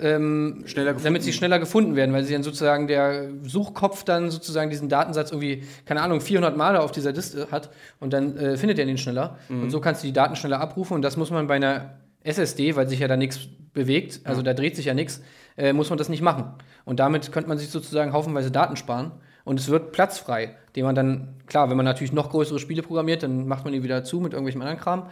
ähm, 0.00 0.64
damit 1.02 1.22
sie 1.22 1.32
schneller 1.32 1.58
gefunden 1.58 1.96
werden, 1.96 2.12
weil 2.12 2.24
sie 2.24 2.32
dann 2.32 2.42
sozusagen 2.42 2.86
der 2.86 3.30
Suchkopf 3.44 4.04
dann 4.04 4.30
sozusagen 4.30 4.70
diesen 4.70 4.88
Datensatz 4.88 5.30
irgendwie, 5.30 5.64
keine 5.86 6.02
Ahnung, 6.02 6.20
400 6.20 6.56
Male 6.56 6.80
auf 6.80 6.92
dieser 6.92 7.12
Disk 7.12 7.50
hat 7.50 7.70
und 8.00 8.12
dann 8.12 8.36
äh, 8.36 8.56
findet 8.56 8.78
er 8.78 8.86
den 8.86 8.98
schneller. 8.98 9.38
Und 9.62 9.70
so 9.70 9.80
kannst 9.80 10.02
du 10.02 10.06
die 10.06 10.12
Daten 10.12 10.36
schneller 10.36 10.60
abrufen 10.60 10.94
und 10.94 11.02
das 11.02 11.16
muss 11.16 11.30
man 11.30 11.46
bei 11.46 11.54
einer 11.56 11.94
SSD, 12.22 12.74
weil 12.76 12.88
sich 12.88 13.00
ja 13.00 13.08
da 13.08 13.16
nichts 13.16 13.40
bewegt, 13.72 14.20
also 14.24 14.42
da 14.42 14.54
dreht 14.54 14.76
sich 14.76 14.86
ja 14.86 14.94
nichts, 14.94 15.22
äh, 15.56 15.72
muss 15.72 15.90
man 15.90 15.98
das 15.98 16.08
nicht 16.08 16.22
machen. 16.22 16.54
Und 16.84 17.00
damit 17.00 17.32
könnte 17.32 17.48
man 17.48 17.58
sich 17.58 17.70
sozusagen 17.70 18.12
haufenweise 18.12 18.50
Daten 18.50 18.76
sparen 18.76 19.12
und 19.44 19.60
es 19.60 19.68
wird 19.68 19.92
platzfrei, 19.92 20.56
den 20.74 20.84
man 20.84 20.94
dann, 20.94 21.34
klar, 21.46 21.70
wenn 21.70 21.76
man 21.76 21.84
natürlich 21.84 22.12
noch 22.12 22.30
größere 22.30 22.58
Spiele 22.58 22.82
programmiert, 22.82 23.22
dann 23.22 23.46
macht 23.46 23.64
man 23.64 23.72
die 23.72 23.82
wieder 23.82 24.02
zu 24.04 24.20
mit 24.20 24.32
irgendwelchem 24.32 24.62
anderen 24.62 24.80
Kram. 24.80 25.06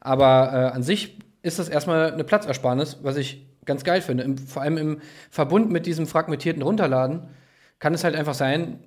Aber 0.00 0.52
äh, 0.52 0.74
an 0.74 0.82
sich 0.82 1.18
ist 1.42 1.58
das 1.58 1.68
erstmal 1.68 2.12
eine 2.12 2.24
Platzersparnis, 2.24 2.98
was 3.02 3.16
ich 3.16 3.46
ganz 3.68 3.84
geil 3.84 4.02
finde. 4.02 4.24
Im, 4.24 4.36
vor 4.36 4.62
allem 4.62 4.76
im 4.76 5.00
Verbund 5.30 5.70
mit 5.70 5.86
diesem 5.86 6.08
fragmentierten 6.08 6.62
Runterladen 6.62 7.28
kann 7.78 7.94
es 7.94 8.02
halt 8.02 8.16
einfach 8.16 8.34
sein, 8.34 8.80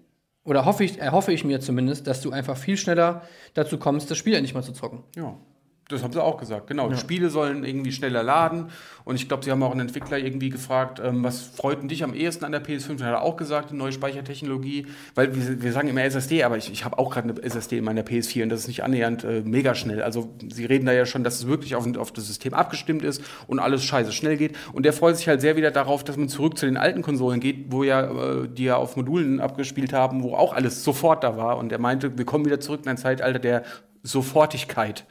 oder 0.43 0.65
hoffe 0.65 0.83
ich, 0.83 1.00
erhoffe 1.00 1.31
ich 1.31 1.45
mir 1.45 1.59
zumindest, 1.59 2.07
dass 2.07 2.21
du 2.21 2.31
einfach 2.31 2.57
viel 2.57 2.75
schneller 2.75 3.21
dazu 3.53 3.77
kommst, 3.77 4.09
das 4.11 4.17
Spiel 4.17 4.33
endlich 4.33 4.53
mal 4.53 4.63
zu 4.63 4.73
zocken. 4.73 5.03
Ja. 5.15 5.38
Das 5.91 6.03
haben 6.03 6.13
sie 6.13 6.24
auch 6.24 6.38
gesagt, 6.38 6.67
genau. 6.67 6.89
Die 6.89 6.98
Spiele 6.98 7.29
sollen 7.29 7.63
irgendwie 7.63 7.91
schneller 7.91 8.24
laden. 8.24 8.69
Und 9.03 9.15
ich 9.15 9.27
glaube, 9.27 9.43
sie 9.43 9.51
haben 9.51 9.63
auch 9.63 9.71
einen 9.71 9.81
Entwickler 9.81 10.17
irgendwie 10.17 10.50
gefragt, 10.50 11.01
ähm, 11.03 11.24
was 11.24 11.41
freut 11.41 11.81
denn 11.81 11.88
dich 11.88 12.03
am 12.03 12.13
ehesten 12.13 12.45
an 12.45 12.51
der 12.51 12.63
PS5? 12.63 12.91
Und 12.91 13.01
er 13.01 13.07
hat 13.07 13.21
auch 13.21 13.36
gesagt, 13.36 13.71
die 13.71 13.75
neue 13.75 13.91
Speichertechnologie. 13.91 14.88
Weil 15.15 15.36
wir, 15.36 15.62
wir 15.62 15.71
sagen 15.71 15.88
immer 15.88 16.03
SSD, 16.03 16.43
aber 16.43 16.57
ich, 16.57 16.71
ich 16.71 16.86
habe 16.86 16.98
auch 17.00 17.12
gerade 17.12 17.29
eine 17.29 17.41
SSD 17.41 17.77
in 17.77 17.83
meiner 17.83 18.01
PS4 18.01 18.43
und 18.43 18.50
das 18.50 18.62
ist 18.62 18.67
nicht 18.67 18.83
annähernd 18.83 19.24
äh, 19.24 19.41
mega 19.41 19.75
schnell. 19.75 20.01
Also 20.01 20.33
sie 20.51 20.65
reden 20.65 20.86
da 20.86 20.93
ja 20.93 21.05
schon, 21.05 21.24
dass 21.24 21.36
es 21.36 21.48
wirklich 21.48 21.75
auf, 21.75 21.86
auf 21.98 22.12
das 22.12 22.27
System 22.27 22.53
abgestimmt 22.53 23.03
ist 23.03 23.24
und 23.48 23.60
alles 23.60 23.83
scheiße 23.83 24.12
schnell 24.12 24.38
geht. 24.38 24.55
Und 24.74 24.83
der 24.86 24.93
freut 24.93 25.17
sich 25.17 25.27
halt 25.27 25.41
sehr 25.41 25.55
wieder 25.55 25.71
darauf, 25.71 26.03
dass 26.03 26.17
man 26.17 26.29
zurück 26.29 26.57
zu 26.57 26.65
den 26.65 26.77
alten 26.77 27.01
Konsolen 27.01 27.39
geht, 27.39 27.71
wo 27.71 27.83
ja, 27.83 28.03
äh, 28.03 28.48
die 28.48 28.65
ja 28.65 28.75
auf 28.75 28.95
Modulen 28.95 29.39
abgespielt 29.39 29.93
haben, 29.93 30.24
wo 30.24 30.36
auch 30.36 30.53
alles 30.53 30.83
sofort 30.83 31.24
da 31.24 31.38
war. 31.38 31.57
Und 31.57 31.71
er 31.71 31.79
meinte, 31.79 32.17
wir 32.17 32.25
kommen 32.25 32.45
wieder 32.45 32.60
zurück 32.60 32.81
in 32.83 32.89
ein 32.89 32.98
Zeitalter 32.98 33.39
der 33.39 33.63
Sofortigkeit. 34.03 35.05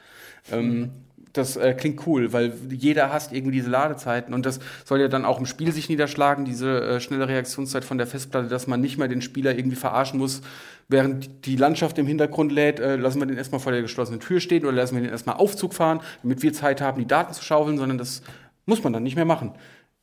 Ähm, 0.51 0.91
das 1.33 1.57
äh, 1.57 1.75
klingt 1.75 2.07
cool, 2.07 2.33
weil 2.33 2.53
jeder 2.71 3.13
hasst 3.13 3.33
irgendwie 3.33 3.57
diese 3.57 3.71
Ladezeiten 3.71 4.35
und 4.35 4.47
das 4.47 4.59
soll 4.85 5.01
ja 5.01 5.09
dann 5.09 5.25
auch 5.25 5.39
im 5.39 5.47
Spiel 5.47 5.73
sich 5.73 5.89
niederschlagen, 5.89 6.45
diese 6.45 6.81
äh, 6.81 7.01
schnelle 7.01 7.29
Reaktionszeit 7.29 7.85
von 7.85 7.99
der 7.99 8.07
Festplatte, 8.07 8.49
dass 8.49 8.67
man 8.67 8.81
nicht 8.81 8.99
mehr 8.99 9.09
den 9.09 9.23
Spieler 9.23 9.57
irgendwie 9.57 9.77
verarschen 9.77 10.19
muss, 10.19 10.43
während 10.89 11.47
die 11.47 11.57
Landschaft 11.57 11.99
im 11.99 12.07
Hintergrund 12.07 12.51
lädt, 12.51 12.81
äh, 12.81 12.97
lassen 12.97 13.21
wir 13.21 13.27
den 13.27 13.37
erstmal 13.37 13.61
vor 13.61 13.73
der 13.73 13.83
geschlossenen 13.83 14.21
Tür 14.21 14.41
stehen 14.41 14.65
oder 14.65 14.73
lassen 14.73 14.97
wir 14.97 15.03
den 15.03 15.11
erstmal 15.11 15.37
Aufzug 15.37 15.75
fahren, 15.75 16.01
damit 16.23 16.43
wir 16.43 16.53
Zeit 16.53 16.81
haben, 16.81 16.99
die 16.99 17.07
Daten 17.07 17.33
zu 17.33 17.45
schaufeln, 17.45 17.79
sondern 17.79 17.99
das 17.99 18.23
muss 18.67 18.83
man 18.83 18.93
dann 18.93 19.05
nicht 19.05 19.17
mehr 19.17 19.25
machen. 19.25 19.53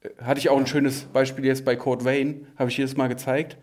Äh, 0.01 0.09
Hatte 0.23 0.39
ich 0.39 0.49
auch 0.49 0.57
ein 0.57 0.67
schönes 0.67 1.03
Beispiel 1.03 1.45
jetzt 1.45 1.65
bei 1.65 1.75
Code 1.75 2.05
Vein, 2.05 2.47
habe 2.55 2.69
ich 2.69 2.77
jedes 2.77 2.95
Mal 2.95 3.07
gezeigt. 3.07 3.57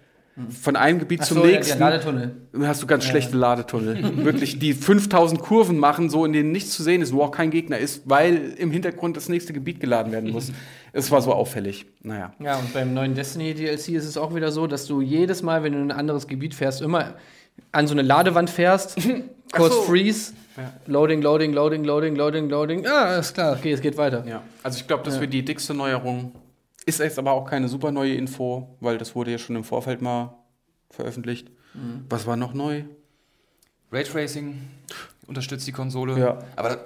Von 0.62 0.74
einem 0.74 0.98
Gebiet 0.98 1.20
Ach 1.22 1.26
zum 1.26 1.38
so, 1.38 1.46
nächsten 1.46 1.78
Ladetunnel. 1.78 2.34
hast 2.62 2.82
du 2.82 2.88
ganz 2.88 3.04
schlechte 3.04 3.36
Ladetunnel. 3.36 4.16
Wirklich, 4.24 4.58
die 4.58 4.74
5000 4.74 5.40
Kurven 5.40 5.78
machen, 5.78 6.10
so 6.10 6.24
in 6.24 6.32
denen 6.32 6.50
nichts 6.50 6.72
zu 6.72 6.82
sehen 6.82 7.02
ist, 7.02 7.12
wo 7.12 7.22
auch 7.22 7.30
kein 7.30 7.52
Gegner 7.52 7.78
ist, 7.78 8.02
weil 8.06 8.52
im 8.58 8.72
Hintergrund 8.72 9.16
das 9.16 9.28
nächste 9.28 9.52
Gebiet 9.52 9.78
geladen 9.78 10.10
werden 10.10 10.32
muss. 10.32 10.50
Es 10.92 11.12
war 11.12 11.22
so 11.22 11.32
auffällig. 11.32 11.86
Naja. 12.02 12.32
Ja, 12.40 12.56
und 12.56 12.72
beim 12.74 12.92
neuen 12.94 13.14
Destiny 13.14 13.54
DLC 13.54 13.90
ist 13.90 14.06
es 14.06 14.16
auch 14.16 14.34
wieder 14.34 14.50
so, 14.50 14.66
dass 14.66 14.86
du 14.86 15.00
jedes 15.00 15.42
Mal, 15.42 15.62
wenn 15.62 15.72
du 15.72 15.78
in 15.78 15.92
ein 15.92 15.96
anderes 15.96 16.26
Gebiet 16.26 16.54
fährst, 16.54 16.82
immer 16.82 17.14
an 17.70 17.86
so 17.86 17.94
eine 17.94 18.02
Ladewand 18.02 18.50
fährst, 18.50 18.96
kurz 19.52 19.74
so. 19.74 19.82
freeze, 19.82 20.32
loading, 20.86 21.22
loading, 21.22 21.52
loading, 21.52 21.84
loading, 21.84 22.16
loading, 22.16 22.48
loading. 22.48 22.82
Ja, 22.82 23.18
ist 23.18 23.34
klar, 23.34 23.56
okay, 23.56 23.70
es 23.72 23.80
geht 23.80 23.96
weiter. 23.96 24.24
Ja. 24.26 24.42
Also 24.64 24.80
ich 24.80 24.86
glaube, 24.88 25.04
das 25.04 25.20
wird 25.20 25.32
die 25.32 25.44
dickste 25.44 25.74
Neuerung. 25.74 26.32
Ist 26.86 27.00
jetzt 27.00 27.18
aber 27.18 27.32
auch 27.32 27.44
keine 27.48 27.68
super 27.68 27.90
neue 27.92 28.14
Info, 28.14 28.76
weil 28.80 28.98
das 28.98 29.14
wurde 29.14 29.30
ja 29.30 29.38
schon 29.38 29.56
im 29.56 29.64
Vorfeld 29.64 30.02
mal 30.02 30.34
veröffentlicht. 30.90 31.50
Was 32.08 32.26
war 32.26 32.36
noch 32.36 32.54
neu? 32.54 32.84
Raytracing 33.92 34.60
unterstützt 35.26 35.66
die 35.66 35.72
Konsole. 35.72 36.18
Ja. 36.18 36.38
Aber 36.56 36.68
da 36.70 36.76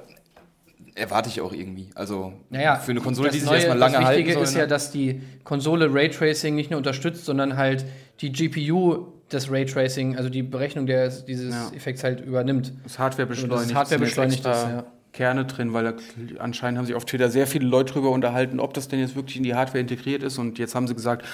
erwarte 0.95 1.29
ich 1.29 1.41
auch 1.41 1.53
irgendwie. 1.53 1.91
Also 1.95 2.33
Naja, 2.51 2.77
für 2.77 2.91
eine 2.93 3.01
Konsole, 3.01 3.29
das 3.29 3.35
die 3.35 3.41
sich 3.41 3.49
Neue- 3.49 3.57
erstmal 3.59 3.79
lange 3.79 3.97
Das 3.97 4.05
halten 4.05 4.19
Wichtige 4.19 4.35
soll. 4.35 4.43
ist 4.45 4.55
ne? 4.55 4.61
ja, 4.61 4.67
dass 4.67 4.91
die 4.91 5.23
Konsole 5.45 5.93
Raytracing 5.93 6.55
nicht 6.55 6.71
nur 6.71 6.79
unterstützt, 6.79 7.25
sondern 7.25 7.57
halt 7.57 7.85
die 8.21 8.33
GPU 8.33 9.07
das 9.29 9.51
Raytracing, 9.51 10.17
also 10.17 10.29
die 10.31 10.43
Berechnung 10.43 10.87
des, 10.87 11.25
dieses 11.25 11.55
Ja. 11.55 11.71
Effekts 11.77 12.03
halt 12.03 12.21
übernimmt. 12.21 12.73
Das 12.85 12.99
Hardware 12.99 13.27
beschleunigt. 13.29 13.71
das 13.71 13.75
Hardware 13.75 14.01
beschleunigt 14.01 14.41
ist, 14.41 14.47
ja. 14.47 14.85
Kerne 15.13 15.45
drin, 15.47 15.73
weil 15.73 15.85
da, 15.85 15.95
anscheinend 16.39 16.79
haben 16.79 16.87
sich 16.87 16.95
auf 16.95 17.05
Twitter 17.05 17.31
sehr 17.31 17.47
viele 17.47 17.67
Leute 17.67 17.93
drüber 17.95 18.11
unterhalten, 18.11 18.61
ob 18.61 18.75
das 18.75 18.89
denn 18.89 19.01
jetzt 19.01 19.17
wirklich 19.17 19.37
in 19.37 19.43
die 19.43 19.55
Hardware 19.55 19.81
integriert 19.81 20.23
ist. 20.23 20.39
Und 20.39 20.59
jetzt 20.59 20.75
haben 20.75 20.87
sie 20.87 20.95
gesagt, 20.95 21.25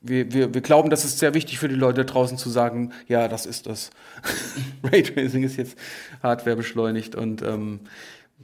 wir, 0.00 0.32
wir, 0.32 0.54
wir 0.54 0.60
glauben, 0.60 0.90
das 0.90 1.04
ist 1.04 1.18
sehr 1.18 1.34
wichtig 1.34 1.58
für 1.58 1.68
die 1.68 1.74
Leute 1.74 2.04
draußen 2.04 2.38
zu 2.38 2.50
sagen, 2.50 2.92
ja, 3.08 3.28
das 3.28 3.46
ist 3.46 3.66
das. 3.66 3.90
Raytracing 4.84 5.42
ist 5.42 5.56
jetzt 5.56 5.76
Hardware 6.22 6.56
beschleunigt 6.56 7.14
und 7.14 7.42
ähm, 7.42 7.80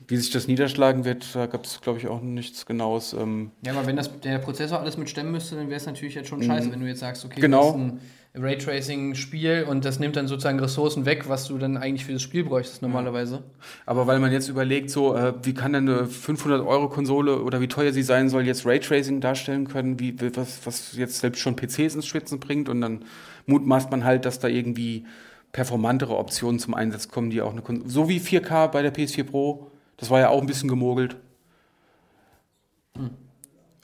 wie 0.09 0.17
sich 0.17 0.31
das 0.31 0.49
niederschlagen 0.49 1.05
wird, 1.05 1.35
da 1.35 1.47
gab 1.47 1.65
es, 1.65 1.81
glaube 1.81 1.99
ich, 1.99 2.09
auch 2.09 2.21
nichts 2.21 2.67
Genaues. 2.67 3.13
Ähm, 3.13 3.53
Ja, 3.65 3.73
aber 3.73 3.87
wenn 3.87 3.97
das, 3.97 4.11
der 4.21 4.39
Prozessor 4.39 4.81
alles 4.81 4.97
mit 4.99 5.09
stemmen 5.09 5.31
müsste, 5.31 5.55
dann 5.57 5.69
wäre 5.69 5.77
es 5.77 5.87
natürlich 5.87 6.15
jetzt 6.15 6.29
schon 6.29 6.43
scheiße, 6.43 6.71
wenn 6.73 6.81
du 6.81 6.87
jetzt 6.87 7.01
sagst, 7.01 7.25
okay, 7.25 7.41
Genau. 7.41 7.71
ist 7.71 7.75
ein 7.77 8.01
Raytracing-Spiel 8.37 9.65
und 9.69 9.85
das 9.85 10.01
nimmt 10.01 10.17
dann 10.17 10.27
sozusagen 10.27 10.59
Ressourcen 10.59 11.07
weg, 11.07 11.29
was 11.29 11.47
du 11.47 11.57
dann 11.57 11.77
eigentlich 11.77 12.05
für 12.05 12.13
das 12.13 12.23
Spiel 12.23 12.43
bräuchtest 12.43 12.83
normalerweise. 12.83 13.45
Aber 13.87 14.09
weil 14.09 14.19
man 14.19 14.33
jetzt 14.33 14.49
überlegt, 14.49 14.91
so, 14.91 15.15
äh, 15.15 15.35
wie 15.45 15.55
kann 15.55 15.73
denn 15.73 15.89
eine 15.89 16.07
500-Euro-Konsole 16.07 17.43
oder 17.43 17.61
wie 17.61 17.69
teuer 17.69 17.93
sie 17.93 18.03
sein 18.03 18.29
soll, 18.29 18.45
jetzt 18.45 18.67
Raytracing 18.67 19.21
darstellen 19.21 19.69
können, 19.69 20.01
wie, 20.01 20.17
was, 20.37 20.67
was 20.67 20.97
jetzt 20.97 21.21
selbst 21.21 21.41
schon 21.41 21.55
PCs 21.55 21.95
ins 21.95 22.07
Schwitzen 22.07 22.41
bringt 22.41 22.69
und 22.69 22.81
dann 22.81 23.05
mutmaßt 23.47 23.93
man 23.93 24.05
halt, 24.05 24.25
dass 24.25 24.41
da 24.41 24.49
irgendwie 24.49 25.07
performantere 25.53 26.17
Optionen 26.17 26.59
zum 26.59 26.75
Einsatz 26.75 27.09
kommen, 27.09 27.31
die 27.31 27.41
auch 27.41 27.53
eine 27.53 27.63
Kon 27.63 27.89
so 27.89 28.09
wie 28.09 28.19
4K 28.19 28.67
bei 28.67 28.83
der 28.83 28.93
PS4 28.93 29.23
Pro, 29.23 29.71
das 29.97 30.11
war 30.11 30.19
ja 30.19 30.31
auch 30.31 30.41
ein 30.41 30.49
bisschen 30.49 30.69
gemogelt. 30.69 31.17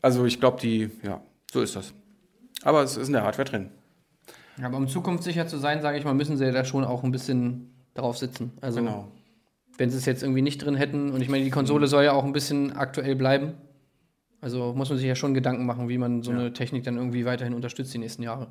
Also 0.03 0.25
ich 0.25 0.41
glaube, 0.41 0.61
die, 0.61 0.91
ja, 1.05 1.21
so 1.53 1.61
ist 1.61 1.77
das. 1.77 1.95
Aber 2.63 2.83
es 2.83 2.97
ist 2.97 3.07
in 3.07 3.13
der 3.13 3.23
Hardware 3.23 3.49
drin. 3.49 3.71
Aber 4.62 4.77
um 4.77 4.88
zukunftssicher 4.88 5.46
zu 5.46 5.59
sein, 5.59 5.81
sage 5.83 5.99
ich 5.99 6.05
mal, 6.05 6.14
müssen 6.14 6.37
sie 6.37 6.44
ja 6.44 6.53
da 6.53 6.64
schon 6.64 6.85
auch 6.85 7.03
ein 7.05 7.12
bisschen 7.12 7.70
drauf 7.94 8.18
sitzen. 8.18 8.53
Also 8.61 8.81
Genau. 8.81 9.09
wenn 9.79 9.90
sie 9.90 9.96
es 9.96 10.05
jetzt 10.07 10.23
irgendwie 10.23 10.42
nicht 10.42 10.59
drin 10.64 10.75
hätten, 10.75 11.11
und 11.12 11.20
ich 11.23 11.29
meine, 11.29 11.44
die 11.44 11.51
Konsole 11.51 11.87
soll 11.87 12.05
ja 12.05 12.12
auch 12.12 12.25
ein 12.25 12.33
bisschen 12.33 12.77
aktuell 12.77 13.16
bleiben. 13.16 13.55
Also 14.42 14.73
muss 14.75 14.88
man 14.88 14.99
sich 14.99 15.07
ja 15.07 15.14
schon 15.14 15.35
Gedanken 15.35 15.66
machen, 15.66 15.88
wie 15.88 15.99
man 15.99 16.23
so 16.23 16.31
eine 16.31 16.53
Technik 16.53 16.85
dann 16.85 16.96
irgendwie 16.96 17.25
weiterhin 17.27 17.53
unterstützt 17.55 17.92
die 17.92 17.99
nächsten 17.99 18.23
Jahre. 18.23 18.49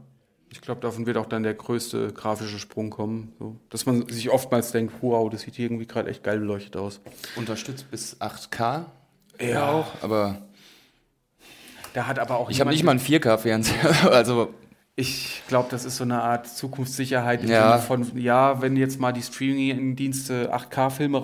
Ich 0.52 0.62
glaube, 0.62 0.82
davon 0.82 1.06
wird 1.06 1.18
auch 1.18 1.28
dann 1.28 1.44
der 1.44 1.54
größte 1.54 2.12
grafische 2.14 2.58
Sprung 2.60 2.90
kommen. 2.90 3.34
So. 3.38 3.56
Dass 3.70 3.86
man 3.86 4.08
sich 4.08 4.30
oftmals 4.32 4.72
denkt, 4.72 4.94
wow, 5.02 5.30
das 5.30 5.42
sieht 5.42 5.56
hier 5.56 5.66
irgendwie 5.66 5.86
gerade 5.86 6.10
echt 6.10 6.24
geil 6.24 6.40
beleuchtet 6.40 6.76
aus. 6.78 7.02
unterstützt 7.36 7.90
bis 7.92 8.20
8K. 8.20 8.86
Ja. 9.40 9.72
auch. 9.72 9.88
Aber 10.02 10.42
Da 11.94 12.08
hat 12.08 12.20
aber 12.20 12.38
auch 12.38 12.50
ich 12.50 12.60
habe 12.60 12.72
nicht 12.72 12.84
mal 12.84 12.92
einen 12.92 13.00
4K-Fernseher. 13.00 14.12
also 14.12 14.54
Ich 15.00 15.44
glaube, 15.48 15.70
das 15.72 15.86
ist 15.86 15.96
so 15.96 16.04
eine 16.04 16.22
Art 16.22 16.46
Zukunftssicherheit 16.48 17.42
im 17.44 17.50
Ja. 17.50 17.78
Sinne 17.80 18.04
von, 18.06 18.18
ja, 18.20 18.62
wenn 18.62 18.76
jetzt 18.76 19.00
mal 19.00 19.14
die 19.14 19.22
Streaming-Dienste 19.22 20.54
8K-Filme 20.54 21.18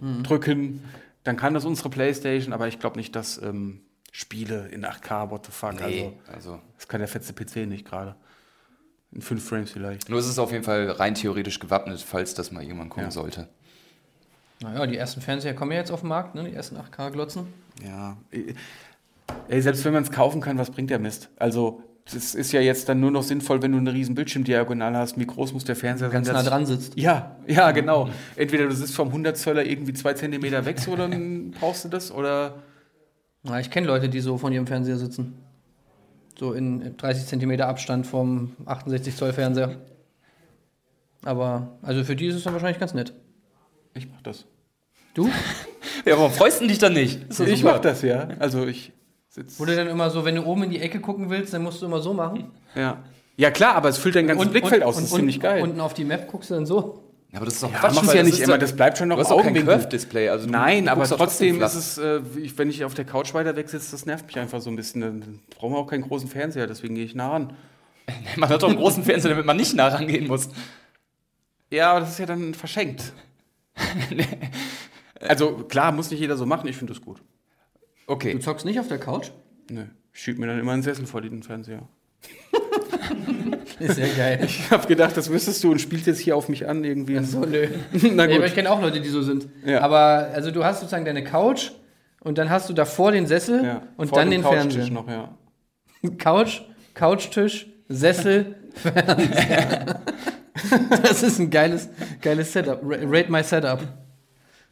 rausdrücken, 0.00 0.82
dann 1.22 1.36
kann 1.36 1.54
das 1.54 1.64
unsere 1.64 1.90
Playstation, 1.90 2.52
aber 2.52 2.66
ich 2.66 2.80
glaube 2.80 2.96
nicht, 2.98 3.14
dass 3.14 3.40
ähm, 3.40 3.82
Spiele 4.10 4.66
in 4.68 4.84
8K, 4.84 5.30
what 5.30 5.46
the 5.46 5.52
fuck, 5.52 5.80
also 5.80 5.86
nee, 5.86 6.12
also 6.26 6.60
das 6.76 6.88
kann 6.88 6.98
der 7.00 7.06
fetze 7.08 7.32
PC 7.32 7.68
nicht 7.68 7.84
gerade. 7.86 8.16
In 9.12 9.22
5 9.22 9.48
Frames 9.48 9.70
vielleicht. 9.70 10.08
nur 10.08 10.18
ist 10.18 10.26
es 10.26 10.40
auf 10.40 10.50
jeden 10.50 10.64
Fall 10.64 10.90
rein 10.90 11.14
theoretisch 11.14 11.60
gewappnet, 11.60 12.00
falls 12.00 12.34
das 12.34 12.50
mal 12.50 12.64
irgendwann 12.64 12.88
kommen 12.88 13.06
Ja. 13.06 13.10
sollte. 13.12 13.48
Naja, 14.60 14.86
die 14.86 14.96
ersten 14.96 15.20
Fernseher 15.20 15.54
kommen 15.54 15.70
ja 15.70 15.78
jetzt 15.78 15.92
auf 15.92 16.00
den 16.00 16.08
Markt, 16.08 16.34
ne? 16.34 16.42
die 16.44 16.52
ersten 16.54 16.76
8K-Glotzen. 16.76 17.46
Ja. 17.84 18.16
Ey, 19.48 19.62
selbst 19.62 19.84
wenn 19.84 19.92
man 19.92 20.02
es 20.02 20.10
kaufen 20.10 20.40
kann, 20.40 20.58
was 20.58 20.70
bringt 20.72 20.90
der 20.90 20.98
Mist? 20.98 21.28
Also, 21.36 21.82
das 22.12 22.34
ist 22.34 22.52
ja 22.52 22.60
jetzt 22.60 22.88
dann 22.88 23.00
nur 23.00 23.10
noch 23.10 23.22
sinnvoll, 23.22 23.62
wenn 23.62 23.72
du 23.72 23.78
eine 23.78 23.92
riesen 23.92 24.14
Bildschirmdiagonale 24.14 24.98
hast. 24.98 25.18
Wie 25.18 25.26
groß 25.26 25.52
muss 25.54 25.64
der 25.64 25.74
Fernseher 25.76 26.10
Ganz 26.10 26.26
sein? 26.26 26.34
nah 26.34 26.42
dass- 26.42 26.50
dran 26.50 26.66
sitzt. 26.66 26.98
Ja, 26.98 27.36
ja, 27.46 27.70
genau. 27.70 28.10
Entweder 28.36 28.66
du 28.66 28.74
sitzt 28.74 28.94
vom 28.94 29.08
100 29.08 29.36
Zöller 29.38 29.64
irgendwie 29.64 29.94
zwei 29.94 30.12
Zentimeter 30.14 30.64
weg, 30.66 30.78
so 30.78 30.94
dann 30.96 31.52
brauchst 31.52 31.84
du 31.84 31.88
das, 31.88 32.12
oder 32.12 32.56
Ja, 33.44 33.58
ich 33.58 33.70
kenne 33.70 33.86
Leute, 33.86 34.08
die 34.08 34.20
so 34.20 34.38
von 34.38 34.52
ihrem 34.52 34.66
Fernseher 34.66 34.96
sitzen. 34.98 35.34
So 36.38 36.52
in 36.52 36.96
30 36.96 37.26
Zentimeter 37.26 37.68
Abstand 37.68 38.06
vom 38.06 38.52
68 38.66 39.14
Zoll 39.16 39.32
Fernseher. 39.32 39.76
Aber, 41.22 41.78
also 41.82 42.04
für 42.04 42.16
die 42.16 42.26
ist 42.26 42.34
es 42.34 42.44
dann 42.44 42.52
wahrscheinlich 42.52 42.78
ganz 42.80 42.92
nett. 42.94 43.12
ich 43.94 44.08
mach 44.10 44.20
das. 44.22 44.44
Du? 45.14 45.28
Ja, 46.06 46.18
warum 46.18 46.32
freust 46.32 46.60
du 46.60 46.66
dich 46.66 46.78
dann 46.78 46.92
nicht? 46.92 47.18
Ich 47.30 47.36
super. 47.36 47.74
mach 47.74 47.78
das, 47.78 48.02
ja. 48.02 48.28
Also 48.38 48.66
ich 48.66 48.92
sitze. 49.34 49.58
Wo 49.58 49.64
du 49.64 49.74
dann 49.74 49.88
immer 49.88 50.10
so, 50.10 50.24
wenn 50.24 50.36
du 50.36 50.44
oben 50.44 50.64
in 50.64 50.70
die 50.70 50.80
Ecke 50.80 51.00
gucken 51.00 51.30
willst, 51.30 51.52
dann 51.52 51.62
musst 51.62 51.82
du 51.82 51.86
immer 51.86 52.00
so 52.00 52.14
machen. 52.14 52.50
Ja. 52.74 52.98
ja, 53.36 53.50
klar, 53.50 53.74
aber 53.74 53.88
es 53.88 53.98
füllt 53.98 54.14
dein 54.14 54.26
ganzes 54.26 54.48
Blickfeld 54.48 54.82
aus. 54.82 54.96
Das 54.96 55.04
ist 55.04 55.12
und, 55.12 55.18
ziemlich 55.18 55.40
geil. 55.40 55.62
Unten 55.62 55.80
auf 55.80 55.94
die 55.94 56.04
Map 56.04 56.28
guckst 56.30 56.50
du 56.50 56.54
dann 56.54 56.66
so. 56.66 57.00
Ja, 57.32 57.38
aber 57.38 57.46
das 57.46 57.54
ist 57.54 57.62
doch 57.64 57.72
ja, 57.72 57.78
Quatsch, 57.78 57.96
weil 57.96 58.06
ja 58.06 58.22
das 58.22 58.24
nicht 58.26 58.40
ist 58.40 58.46
immer, 58.46 58.58
das 58.58 58.76
bleibt 58.76 58.96
schon 58.96 59.08
noch 59.08 59.16
Du 59.16 59.22
hast 59.22 59.32
auch 59.32 59.38
kein 59.38 59.46
Augenwinkel. 59.46 59.74
Curve-Display. 59.74 60.28
Also 60.28 60.46
du- 60.46 60.52
Nein, 60.52 60.84
du 60.84 60.92
aber 60.92 61.04
trotzdem 61.04 61.60
ist 61.60 61.74
es, 61.74 61.98
äh, 61.98 62.20
ich, 62.40 62.56
wenn 62.56 62.70
ich 62.70 62.84
auf 62.84 62.94
der 62.94 63.04
Couch 63.04 63.34
weiter 63.34 63.56
weg 63.56 63.68
sitze, 63.68 63.90
das 63.90 64.06
nervt 64.06 64.26
mich 64.26 64.38
einfach 64.38 64.60
so 64.60 64.70
ein 64.70 64.76
bisschen. 64.76 65.00
Dann 65.00 65.40
brauchen 65.50 65.72
wir 65.72 65.78
auch 65.78 65.88
keinen 65.88 66.02
großen 66.02 66.28
Fernseher, 66.28 66.68
deswegen 66.68 66.94
gehe 66.94 67.04
ich 67.04 67.16
nah 67.16 67.30
ran. 67.30 67.52
Man 68.36 68.48
hat 68.48 68.62
doch 68.62 68.68
einen 68.68 68.78
großen 68.78 69.02
Fernseher, 69.02 69.30
damit 69.30 69.46
man 69.46 69.56
nicht 69.56 69.74
nah 69.74 69.88
rangehen 69.88 70.28
muss. 70.28 70.48
Ja, 71.70 71.90
aber 71.90 72.00
das 72.00 72.10
ist 72.10 72.18
ja 72.18 72.26
dann 72.26 72.54
verschenkt. 72.54 73.12
Also 75.20 75.52
klar, 75.68 75.90
muss 75.92 76.10
nicht 76.10 76.20
jeder 76.20 76.36
so 76.36 76.44
machen, 76.44 76.68
ich 76.68 76.76
finde 76.76 76.92
das 76.92 77.02
gut. 77.02 77.18
Okay. 78.06 78.32
Du 78.32 78.38
zockst 78.38 78.64
nicht 78.66 78.78
auf 78.80 78.88
der 78.88 78.98
Couch? 78.98 79.30
Nö, 79.70 79.84
ich 80.12 80.20
schieb 80.20 80.38
mir 80.38 80.46
dann 80.46 80.58
immer 80.58 80.72
einen 80.72 80.82
Sessel 80.82 81.06
vor 81.06 81.20
den 81.22 81.42
Fernseher. 81.42 81.88
Ist 83.80 83.98
ja 83.98 84.06
geil. 84.16 84.40
Ich 84.44 84.70
habe 84.70 84.86
gedacht, 84.86 85.16
das 85.16 85.30
wüsstest 85.30 85.62
du 85.64 85.70
und 85.72 85.80
spielst 85.80 86.06
jetzt 86.06 86.20
hier 86.20 86.36
auf 86.36 86.48
mich 86.48 86.68
an 86.68 86.84
irgendwie. 86.84 87.18
so, 87.24 87.40
nö. 87.40 87.66
Na 87.92 88.26
Nee, 88.26 88.32
aber 88.34 88.36
gut. 88.36 88.44
ich 88.46 88.54
kenne 88.54 88.70
auch 88.70 88.80
Leute, 88.80 89.00
die 89.00 89.08
so 89.08 89.20
sind. 89.22 89.48
Ja. 89.64 89.80
Aber 89.80 90.30
also 90.32 90.50
du 90.50 90.64
hast 90.64 90.80
sozusagen 90.80 91.04
deine 91.04 91.24
Couch 91.24 91.72
und 92.20 92.38
dann 92.38 92.50
hast 92.50 92.68
du 92.68 92.72
davor 92.72 93.12
den 93.12 93.26
Sessel 93.26 93.64
Ja. 93.64 93.82
und 93.96 94.08
Vor 94.08 94.18
dann 94.18 94.30
den 94.30 94.42
Couchtisch 94.42 94.74
Fernseher. 94.74 94.90
noch, 94.92 95.08
ja. 95.08 95.36
Couch, 96.18 96.62
Couchtisch, 96.94 97.66
Sessel, 97.88 98.54
Fernseher. 98.74 100.00
das 101.02 101.22
ist 101.22 101.38
ein 101.38 101.50
geiles, 101.50 101.88
geiles 102.22 102.52
Setup. 102.52 102.80
Ra- 102.82 102.98
Rate 103.02 103.30
my 103.30 103.42
Setup. 103.42 103.80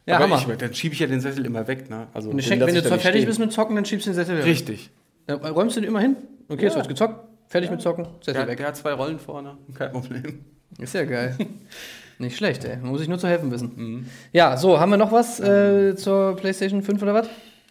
Ja, 0.05 0.15
Aber 0.17 0.25
Hammer. 0.25 0.51
ich, 0.51 0.57
dann 0.57 0.73
schiebe 0.73 0.93
ich 0.93 0.99
ja 0.99 1.07
den 1.07 1.21
Sessel 1.21 1.45
immer 1.45 1.67
weg, 1.67 1.89
ne? 1.89 2.07
Also 2.13 2.29
Und 2.29 2.37
lass 2.37 2.49
wenn 2.49 2.67
ich 2.67 2.73
du 2.75 2.81
zwar 2.87 2.99
fertig 2.99 3.21
stehen. 3.21 3.25
bist 3.27 3.39
mit 3.39 3.51
Zocken, 3.53 3.75
dann 3.75 3.85
schiebst 3.85 4.05
du 4.05 4.11
den 4.11 4.15
Sessel 4.15 4.37
weg. 4.37 4.45
Richtig. 4.45 4.89
Ja, 5.29 5.35
räumst 5.35 5.77
du 5.77 5.81
den 5.81 5.87
immer 5.89 6.01
hin? 6.01 6.17
Okay, 6.49 6.65
es 6.65 6.75
wird 6.75 6.87
gezockt. 6.89 7.27
Fertig 7.47 7.69
mit 7.71 7.81
Zocken, 7.81 8.05
Sessel 8.19 8.33
Der, 8.33 8.47
weg. 8.47 8.57
der 8.57 8.67
hat 8.67 8.75
zwei 8.77 8.93
Rollen 8.93 9.19
vorne, 9.19 9.57
kein 9.77 9.91
Problem. 9.91 10.43
Ist 10.79 10.93
ja 10.95 11.05
geil. 11.05 11.37
Nicht 12.19 12.35
schlecht, 12.37 12.63
ey. 12.65 12.77
Man 12.77 12.89
muss 12.91 12.99
sich 12.99 13.07
nur 13.09 13.17
zu 13.19 13.27
helfen 13.27 13.51
wissen. 13.51 13.71
Mhm. 13.75 14.05
Ja, 14.31 14.57
so, 14.57 14.79
haben 14.79 14.89
wir 14.91 14.97
noch 14.97 15.11
was 15.11 15.39
äh, 15.39 15.95
zur 15.95 16.35
PlayStation 16.35 16.81
5 16.81 17.01
oder 17.01 17.13
was? 17.13 17.27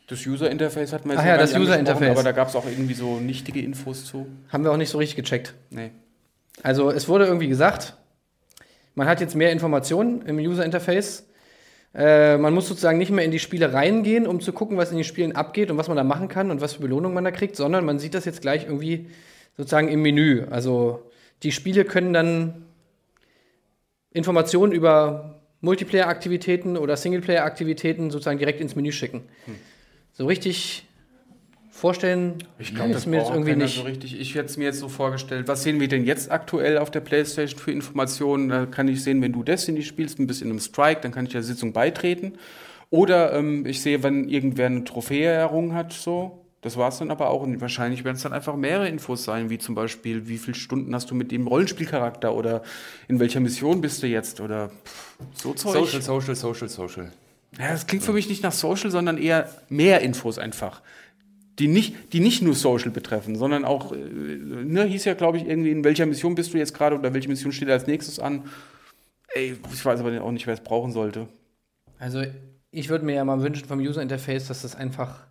Das 0.09 0.27
User-Interface 0.27 0.92
hat 0.92 1.05
man 1.07 1.16
jetzt 1.16 1.23
Ach 1.23 1.27
ja, 1.27 1.37
das 1.37 1.55
angesprochen, 1.55 1.62
User-Interface. 1.83 2.11
Aber 2.11 2.23
da 2.23 2.33
gab 2.33 2.49
es 2.49 2.57
auch 2.57 2.66
irgendwie 2.66 2.95
so 2.95 3.18
nichtige 3.18 3.61
Infos 3.61 4.05
zu. 4.05 4.27
Haben 4.51 4.64
wir 4.64 4.73
auch 4.73 4.77
nicht 4.77 4.90
so 4.90 4.99
richtig 4.99 5.16
gecheckt. 5.16 5.55
Nee. 5.71 5.90
Also, 6.62 6.90
es 6.90 7.09
wurde 7.09 7.25
irgendwie 7.27 7.49
gesagt, 7.49 7.97
man 8.95 9.07
hat 9.09 9.21
jetzt 9.21 9.35
mehr 9.35 9.53
Informationen 9.53 10.23
im 10.23 10.38
User-Interface. 10.38 11.27
Äh, 11.95 12.39
man 12.39 12.55
muss 12.55 12.69
sozusagen 12.69 12.99
nicht 12.99 13.11
mehr 13.11 13.25
in 13.25 13.31
die 13.31 13.39
Spiele 13.39 13.73
reingehen, 13.73 14.27
um 14.27 14.41
zu 14.41 14.53
gucken, 14.53 14.77
was 14.77 14.91
in 14.91 14.97
den 14.97 15.05
Spielen 15.05 15.37
abgeht 15.37 15.71
und 15.71 15.77
was 15.77 15.89
man 15.89 15.97
da 15.97 16.05
machen 16.05 16.29
kann 16.29 16.51
und 16.51 16.61
was 16.61 16.75
für 16.75 16.83
Belohnung 16.83 17.13
man 17.13 17.25
da 17.25 17.31
kriegt, 17.31 17.57
sondern 17.57 17.85
man 17.85 17.99
sieht 17.99 18.15
das 18.15 18.25
jetzt 18.25 18.41
gleich 18.41 18.65
irgendwie 18.65 19.09
sozusagen 19.57 19.89
im 19.89 20.01
Menü. 20.01 20.47
Also, 20.51 21.11
die 21.43 21.53
Spiele 21.53 21.85
können 21.85 22.13
dann 22.13 22.65
Informationen 24.13 24.73
über 24.73 25.41
Multiplayer-Aktivitäten 25.61 26.77
oder 26.77 26.97
Singleplayer-Aktivitäten 26.97 28.11
sozusagen 28.11 28.39
direkt 28.39 28.61
ins 28.61 28.75
Menü 28.75 28.93
schicken. 28.93 29.23
So 30.13 30.27
richtig 30.27 30.87
vorstellen 31.73 32.35
Ich 32.59 32.69
kann 32.69 32.77
glaube, 32.77 32.93
das 32.93 33.07
mir 33.07 33.17
jetzt 33.19 33.31
irgendwie 33.31 33.57
nicht. 33.57 33.77
so 33.77 33.83
richtig. 33.83 34.21
Ich 34.21 34.35
hätte 34.35 34.45
es 34.47 34.57
mir 34.57 34.65
jetzt 34.65 34.79
so 34.79 34.89
vorgestellt. 34.89 35.49
Was 35.49 35.63
sehen 35.63 35.81
wir 35.81 35.89
denn 35.89 36.05
jetzt 36.05 36.31
aktuell 36.31 36.79
auf 36.79 36.91
der 36.91 37.01
Playstation 37.01 37.59
für 37.59 37.73
Informationen? 37.73 38.49
Da 38.49 38.67
kann 38.67 38.87
ich 38.89 39.03
sehen, 39.03 39.21
wenn 39.23 39.33
du 39.33 39.43
Destiny 39.43 39.83
spielst, 39.83 40.21
ein 40.21 40.27
bisschen 40.27 40.51
im 40.51 40.61
Strike, 40.61 41.01
dann 41.01 41.11
kann 41.13 41.25
ich 41.27 41.33
der 41.33 41.43
Sitzung 41.43 41.73
beitreten. 41.73 42.35
Oder 42.91 43.33
ähm, 43.33 43.65
ich 43.67 43.81
sehe, 43.81 44.03
wenn 44.03 44.29
irgendwer 44.29 44.67
eine 44.67 44.85
Trophäe 44.85 45.31
errungen 45.31 45.75
hat, 45.75 45.93
so. 45.93 46.39
Das 46.61 46.77
war 46.77 46.91
es 46.91 46.99
dann 46.99 47.11
aber 47.11 47.31
auch. 47.31 47.43
Und 47.43 47.61
wahrscheinlich 47.61 48.05
werden 48.05 48.17
es 48.17 48.23
dann 48.23 48.33
einfach 48.33 48.55
mehrere 48.55 48.89
Infos 48.89 49.25
sein, 49.25 49.51
wie 49.51 49.59
zum 49.59 49.75
Beispiel, 49.75 50.29
wie 50.29 50.39
viele 50.39 50.55
Stunden 50.55 50.95
hast 50.95 51.11
du 51.11 51.15
mit 51.17 51.33
dem 51.33 51.49
Rollenspielcharakter 51.49 52.33
oder 52.35 52.63
in 53.09 53.19
welcher 53.19 53.41
Mission 53.41 53.81
bist 53.81 54.03
du 54.03 54.07
jetzt 54.07 54.41
oder 54.41 54.69
pff, 54.69 55.17
so 55.35 55.55
Zeug. 55.55 55.73
Social, 55.73 56.03
Social, 56.03 56.37
Social, 56.37 56.69
Social. 56.69 57.13
Ja, 57.59 57.73
das 57.73 57.87
klingt 57.87 58.05
für 58.05 58.13
mich 58.13 58.29
nicht 58.29 58.43
nach 58.43 58.53
Social, 58.53 58.91
sondern 58.91 59.19
eher 59.19 59.49
mehr 59.69 60.03
Infos 60.03 60.39
einfach. 60.39 60.83
Die 61.59 61.69
nicht, 61.69 62.12
die 62.12 62.21
nicht 62.21 62.41
nur 62.41 62.55
Social 62.55 62.91
betreffen, 62.91 63.37
sondern 63.37 63.65
auch, 63.65 63.93
äh, 63.93 63.97
ne, 63.97 64.85
hieß 64.85 65.05
ja, 65.05 65.15
glaube 65.15 65.37
ich, 65.37 65.47
irgendwie, 65.47 65.71
in 65.71 65.85
welcher 65.85 66.07
Mission 66.07 66.35
bist 66.35 66.55
du 66.55 66.59
jetzt 66.59 66.73
gerade 66.73 66.99
oder 66.99 67.12
welche 67.12 67.29
Mission 67.29 67.53
steht 67.53 67.69
als 67.69 67.87
nächstes 67.87 68.19
an. 68.19 68.45
Ey, 69.35 69.57
ich 69.73 69.85
weiß 69.85 70.01
aber 70.01 70.23
auch 70.23 70.33
nicht, 70.33 70.47
wer 70.47 70.55
es 70.55 70.61
brauchen 70.61 70.93
sollte. 70.93 71.29
Also 71.99 72.23
ich 72.71 72.88
würde 72.88 73.05
mir 73.05 73.15
ja 73.15 73.25
mal 73.25 73.43
wünschen 73.43 73.67
vom 73.67 73.79
User 73.81 74.03
Interface, 74.03 74.49
dass 74.49 74.62
das 74.62 74.75
einfach 74.75 75.27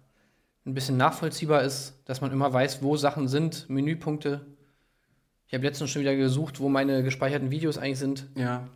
ein 0.65 0.73
bisschen 0.73 0.97
nachvollziehbar 0.97 1.63
ist, 1.63 1.95
dass 2.05 2.21
man 2.21 2.31
immer 2.31 2.53
weiß, 2.53 2.83
wo 2.83 2.95
Sachen 2.97 3.27
sind, 3.27 3.69
Menüpunkte. 3.69 4.41
Ich 5.47 5.53
habe 5.53 5.65
letztens 5.65 5.89
schon 5.89 6.01
wieder 6.01 6.15
gesucht, 6.15 6.59
wo 6.59 6.69
meine 6.69 7.03
gespeicherten 7.03 7.51
Videos 7.51 7.77
eigentlich 7.77 7.99
sind. 7.99 8.27
Ja. 8.35 8.67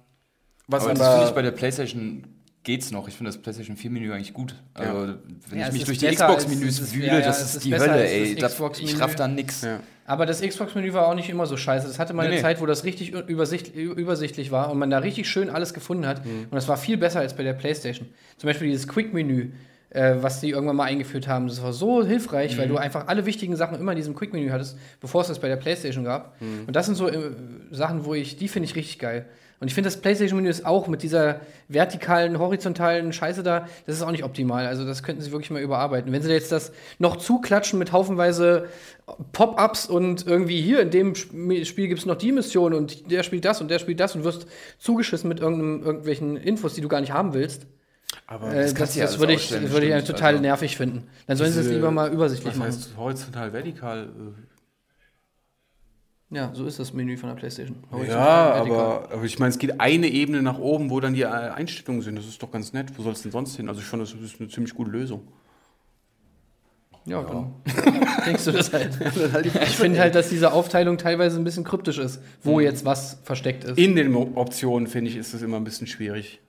Was 0.67 0.84
aber 0.84 0.91
aber, 0.91 0.99
das 0.99 1.13
finde 1.13 1.29
ich 1.29 1.36
bei 1.36 1.41
der 1.43 1.51
PlayStation 1.51 2.23
geht's 2.65 2.91
noch. 2.91 3.08
Ich 3.08 3.13
finde 3.15 3.30
das 3.32 3.41
PlayStation 3.41 3.78
4 3.78 3.89
Menü 3.91 4.12
eigentlich 4.12 4.34
gut. 4.34 4.56
Also, 4.73 5.13
wenn 5.49 5.60
Ja, 5.60 5.67
ich 5.67 5.73
mich 5.73 5.86
durch 5.86 5.99
die 5.99 6.08
es 6.08 6.19
ist- 6.19 6.93
wühle, 6.93 7.08
ja, 7.08 7.19
ja, 7.19 7.25
das 7.25 7.41
ist 7.41 7.56
ist 7.56 7.65
die 7.65 7.69
besser 7.69 7.93
Hölle, 7.93 8.06
ey. 8.10 8.34
ich 8.82 8.99
raff 8.99 9.15
da 9.15 9.28
nix. 9.30 9.62
ja. 9.62 9.80
Aber 10.08 10.28
das 10.28 10.41
Xbox-Menü 10.41 10.93
war 10.93 11.08
auch 11.08 11.15
nicht 11.15 11.30
immer 11.30 11.47
so 11.47 11.58
scheiße. 11.58 11.88
Das 11.88 11.97
hatte 11.97 12.13
mal 12.13 12.23
Nee, 12.23 12.28
eine 12.28 12.36
nee. 12.36 12.41
Zeit, 12.43 12.62
wo 12.62 12.67
das 12.67 12.84
richtig 12.84 13.12
übersicht, 13.28 13.73
übersichtlich 13.75 14.51
war 14.51 14.69
und 14.69 14.78
man 14.78 14.91
da 14.91 14.99
richtig 14.99 15.28
schön 15.28 15.49
alles 15.49 15.73
gefunden 15.73 16.06
hat. 16.06 16.23
Und 16.25 16.54
das 16.54 16.67
war 16.67 16.78
viel 16.78 16.97
besser 16.97 17.21
als 17.21 17.36
bei 17.36 17.41
der 17.41 17.54
PlayStation. 17.54 18.08
Zum 18.38 18.47
Beispiel 18.47 18.67
dieses 18.67 18.88
Quick-Menü, 18.88 19.49
äh, 19.89 20.15
was 20.21 20.41
die 20.41 20.49
irgendwann 20.51 20.75
mal 20.75 20.84
eingeführt 20.84 21.28
haben. 21.28 21.47
Das 21.47 21.63
war 21.63 21.73
so 21.73 22.06
hilfreich, 22.06 22.56
weil 22.60 22.67
du 22.67 22.78
einfach 22.78 23.08
alle 23.08 23.25
wichtigen 23.25 23.56
Sachen 23.56 23.80
immer 23.80 23.93
in 23.93 23.97
diesem 23.97 24.13
Quick-Menü 24.13 24.49
hattest, 24.51 24.78
bevor 25.01 25.21
es 25.21 25.28
das 25.30 25.39
bei 25.39 25.47
der 25.47 25.56
PlayStation 25.56 26.04
gab. 26.04 26.36
Und 26.67 26.75
das 26.75 26.86
sind 26.86 26.93
so 26.95 27.08
äh, 27.10 27.32
Sachen, 27.71 28.06
wo 28.06 28.13
ich, 28.13 28.38
die 28.38 28.47
finde 28.47 28.69
ich 28.69 28.75
richtig 28.75 28.99
geil. 28.99 29.25
Und 29.59 29.67
ich 29.67 29.73
finde, 29.73 29.87
das 29.89 30.01
PlayStation-Menü 30.01 30.49
ist 30.49 30.65
auch 30.65 30.87
mit 30.87 31.01
dieser 31.01 31.39
vertikalen, 31.69 32.39
horizontalen 32.39 33.13
Scheiße 33.13 33.41
da, 33.41 33.67
das 33.85 33.95
ist 33.95 34.01
auch 34.01 34.11
nicht 34.11 34.23
optimal. 34.25 34.67
Also, 34.67 34.85
das 34.85 35.01
könnten 35.01 35.21
sie 35.21 35.31
wirklich 35.31 35.49
mal 35.49 35.61
überarbeiten. 35.61 36.11
Wenn 36.11 36.21
sie 36.21 36.31
jetzt 36.31 36.51
das 36.51 36.71
noch 36.99 37.15
zuklatschen 37.15 37.79
mit 37.79 37.91
haufenweise 37.93 38.67
Pop-ups 39.31 39.85
und 39.87 40.25
irgendwie 40.27 40.61
hier 40.61 40.81
in 40.81 40.89
dem 40.89 41.13
Sp- 41.15 41.63
Spiel 41.65 41.87
gibt 41.87 41.99
es 41.99 42.05
noch 42.05 42.15
die 42.17 42.31
Mission 42.31 42.73
und 42.73 43.09
der 43.11 43.23
spielt 43.23 43.45
das 43.45 43.61
und 43.61 43.69
der 43.69 43.79
spielt 43.79 43.99
das 43.99 44.15
und 44.15 44.23
wirst 44.23 44.47
zugeschissen 44.77 45.27
mit 45.29 45.39
irgendwelchen 45.39 46.37
Infos, 46.37 46.73
die 46.73 46.81
du 46.81 46.87
gar 46.87 47.01
nicht 47.01 47.13
haben 47.13 47.33
willst. 47.33 47.65
aber 48.27 48.51
Äh, 48.53 48.63
das 48.63 48.73
du 48.73 48.79
das, 48.79 48.95
ja 48.95 49.05
alles 49.05 49.19
würde 49.19 49.33
ich, 49.33 49.49
das 49.49 49.71
würde 49.71 49.85
ich 49.97 50.03
total 50.03 50.31
Also- 50.33 50.41
nervig 50.41 50.75
finden. 50.77 51.07
Dann 51.27 51.37
sollen 51.37 51.51
sie 51.53 51.59
es 51.61 51.67
lieber 51.69 51.91
mal 51.91 52.11
übersichtlich 52.11 52.53
was 52.53 52.57
machen. 52.57 52.67
heißt 52.67 52.89
horizontal, 52.97 53.53
vertikal? 53.53 54.03
Äh, 54.03 54.54
Ja, 56.31 56.49
so 56.53 56.65
ist 56.65 56.79
das 56.79 56.91
Menü 56.91 57.17
von 57.17 57.29
der 57.29 57.35
PlayStation. 57.35 57.77
Ja, 57.91 57.97
Horizontal, 57.97 58.53
vertikal. 58.55 58.79
aber, 58.79 59.11
aber 59.13 59.23
ich 59.23 59.38
meine, 59.39 59.49
es 59.51 59.59
geht 59.59 59.79
eine 59.79 60.07
Ebene 60.07 60.41
nach 60.41 60.57
oben, 60.57 60.89
wo 60.89 60.99
dann 60.99 61.13
die 61.13 61.21
äh, 61.21 61.25
Einstellungen 61.27 62.01
sind. 62.01 62.17
Das 62.17 62.25
ist 62.25 62.41
doch 62.41 62.51
ganz 62.51 62.73
nett. 62.73 62.88
Wo 62.97 63.03
soll 63.03 63.13
es 63.13 63.21
denn 63.21 63.31
sonst 63.31 63.55
hin? 63.55 63.69
Also 63.69 63.81
ich 63.81 63.88
fand, 63.88 64.01
das 64.01 64.11
ist 64.13 64.39
eine 64.39 64.49
ziemlich 64.49 64.73
gute 64.73 64.89
Lösung. 64.91 65.21
Ja, 67.05 67.21
dann 67.21 67.53
denkst 68.25 68.45
du 68.45 68.51
das 68.51 68.73
halt. 68.73 68.97
ich 69.45 69.77
finde 69.77 69.99
halt, 69.99 70.15
dass 70.15 70.29
diese 70.29 70.51
Aufteilung 70.51 70.97
teilweise 70.97 71.38
ein 71.38 71.43
bisschen 71.43 71.63
kryptisch 71.63 71.99
ist, 71.99 72.19
wo 72.41 72.59
jetzt 72.59 72.83
was 72.83 73.19
versteckt 73.23 73.63
ist. 73.63 73.77
In 73.77 73.95
den 73.95 74.15
Optionen, 74.15 74.88
finde 74.88 75.11
ich, 75.11 75.17
ist 75.17 75.33
es 75.35 75.43
immer 75.43 75.57
ein 75.57 75.63
bisschen 75.63 75.85
schwierig. 75.85 76.39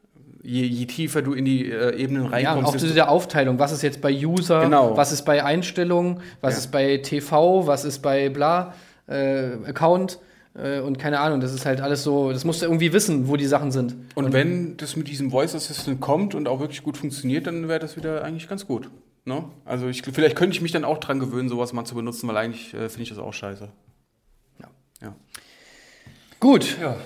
Je, 0.43 0.63
je 0.65 0.87
tiefer 0.87 1.21
du 1.21 1.35
in 1.35 1.45
die 1.45 1.71
äh, 1.71 1.97
Ebenen 2.01 2.25
Ja, 2.25 2.31
reinkommst, 2.31 2.69
auch 2.69 2.73
desto- 2.73 2.87
diese 2.87 3.09
Aufteilung, 3.09 3.59
was 3.59 3.73
ist 3.73 3.83
jetzt 3.83 4.01
bei 4.01 4.11
User, 4.15 4.63
Genau. 4.63 4.97
was 4.97 5.13
ist 5.13 5.23
bei 5.27 5.45
Einstellungen, 5.45 6.21
was 6.41 6.55
Ja. 6.55 6.59
ist 6.61 6.69
bei 6.73 6.97
TV, 6.99 7.67
was 7.67 7.85
ist 7.85 7.99
bei 7.99 8.31
bla, 8.31 8.73
äh, 9.07 9.53
Account 9.67 10.19
äh, 10.55 10.81
und 10.81 10.99
keine 10.99 11.21
Ahnung, 11.21 11.41
das 11.41 11.53
ist 11.53 11.67
halt 11.67 11.81
alles 11.81 12.03
so, 12.03 12.33
das 12.33 12.45
musst 12.45 12.63
du 12.63 12.67
irgendwie 12.67 12.93
wissen, 12.93 13.29
wo 13.29 13.37
die 13.37 13.47
Sachen 13.47 13.71
sind. 13.73 13.95
Und 14.15 14.33
wenn 14.33 14.77
das 14.77 14.97
mit 14.97 15.09
diesem 15.09 15.31
Voice 15.31 15.55
Assistant 15.55 16.01
kommt 16.01 16.35
und 16.35 16.49
auch 16.49 16.61
wirklich 16.61 16.83
gut 16.83 16.97
funktioniert, 16.97 17.47
dann 17.47 17.69
wäre 17.69 17.79
das 17.79 17.97
wieder 17.97 18.25
eigentlich 18.25 18.49
ganz 18.49 18.67
gut. 18.67 18.91
Ne? 19.25 19.45
Also 19.65 19.89
ich, 19.89 20.03
vielleicht 20.03 20.37
könnte 20.37 20.55
ich 20.55 20.63
mich 20.63 20.73
dann 20.73 20.85
auch 20.85 20.99
dran 20.99 21.19
gewöhnen, 21.19 21.49
sowas 21.49 21.73
mal 21.73 21.85
zu 21.85 21.95
benutzen, 21.95 22.29
weil 22.29 22.37
eigentlich 22.37 22.73
äh, 22.75 22.89
finde 22.89 23.03
ich 23.03 23.09
das 23.09 23.19
auch 23.19 23.33
scheiße. 23.35 23.69
Ja. 24.61 24.69
Ja. 25.03 25.17
Gut, 26.39 26.77
Ja. 26.81 26.97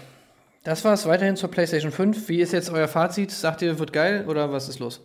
das 0.64 0.84
war's 0.84 1.06
weiterhin 1.06 1.36
zur 1.36 1.50
PlayStation 1.50 1.92
5. 1.92 2.28
Wie 2.28 2.40
ist 2.40 2.52
jetzt 2.52 2.70
euer 2.70 2.88
Fazit? 2.88 3.30
Sagt 3.30 3.62
ihr, 3.62 3.78
wird 3.78 3.92
geil 3.92 4.26
oder 4.28 4.52
was 4.52 4.68
ist 4.68 4.80
los? 4.80 5.00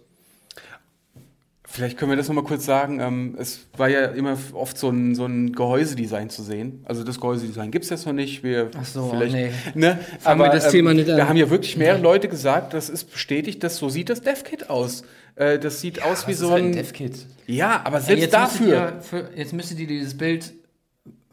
Vielleicht 1.75 1.97
können 1.97 2.09
wir 2.09 2.15
das 2.15 2.29
nochmal 2.29 2.45
kurz 2.45 2.65
sagen. 2.65 3.01
Ähm, 3.01 3.35
es 3.37 3.67
war 3.75 3.89
ja 3.89 4.05
immer 4.05 4.37
oft 4.53 4.77
so 4.77 4.87
ein, 4.87 5.13
so 5.13 5.25
ein 5.25 5.51
Gehäusedesign 5.51 6.29
zu 6.29 6.41
sehen. 6.41 6.79
Also 6.85 7.03
das 7.03 7.19
Gehäusedesign 7.19 7.69
gibt 7.69 7.83
es 7.83 7.89
jetzt 7.89 8.05
noch 8.05 8.13
nicht. 8.13 8.43
Wir 8.43 8.71
Ach 8.79 8.85
so, 8.85 9.09
vielleicht, 9.09 9.33
nee. 9.33 9.51
ne? 9.73 9.99
Fangen 10.21 10.39
wir 10.39 10.47
das 10.47 10.69
Thema 10.71 10.93
nicht 10.93 11.09
an. 11.09 11.17
Da 11.17 11.27
haben 11.27 11.35
ja 11.35 11.49
wirklich 11.49 11.75
mehrere 11.75 12.01
Leute 12.01 12.29
gesagt, 12.29 12.73
das 12.73 12.89
ist 12.89 13.11
bestätigt, 13.11 13.61
dass 13.61 13.75
so 13.75 13.89
sieht 13.89 14.09
das 14.09 14.21
DevKit 14.21 14.69
aus. 14.69 15.03
Äh, 15.35 15.59
das 15.59 15.81
sieht 15.81 16.01
aus 16.01 16.29
wie 16.29 16.33
so 16.33 16.53
ein. 16.53 16.71
DevKit. 16.71 17.25
ja, 17.45 17.81
aber 17.83 17.97
Ja, 17.97 18.03
selbst 18.03 18.21
jetzt 18.21 18.33
dafür. 18.33 18.67
Ihr, 18.67 19.01
für, 19.01 19.29
jetzt 19.35 19.51
müsstet 19.51 19.77
ihr 19.79 19.87
dieses 19.87 20.15
Bild, 20.15 20.53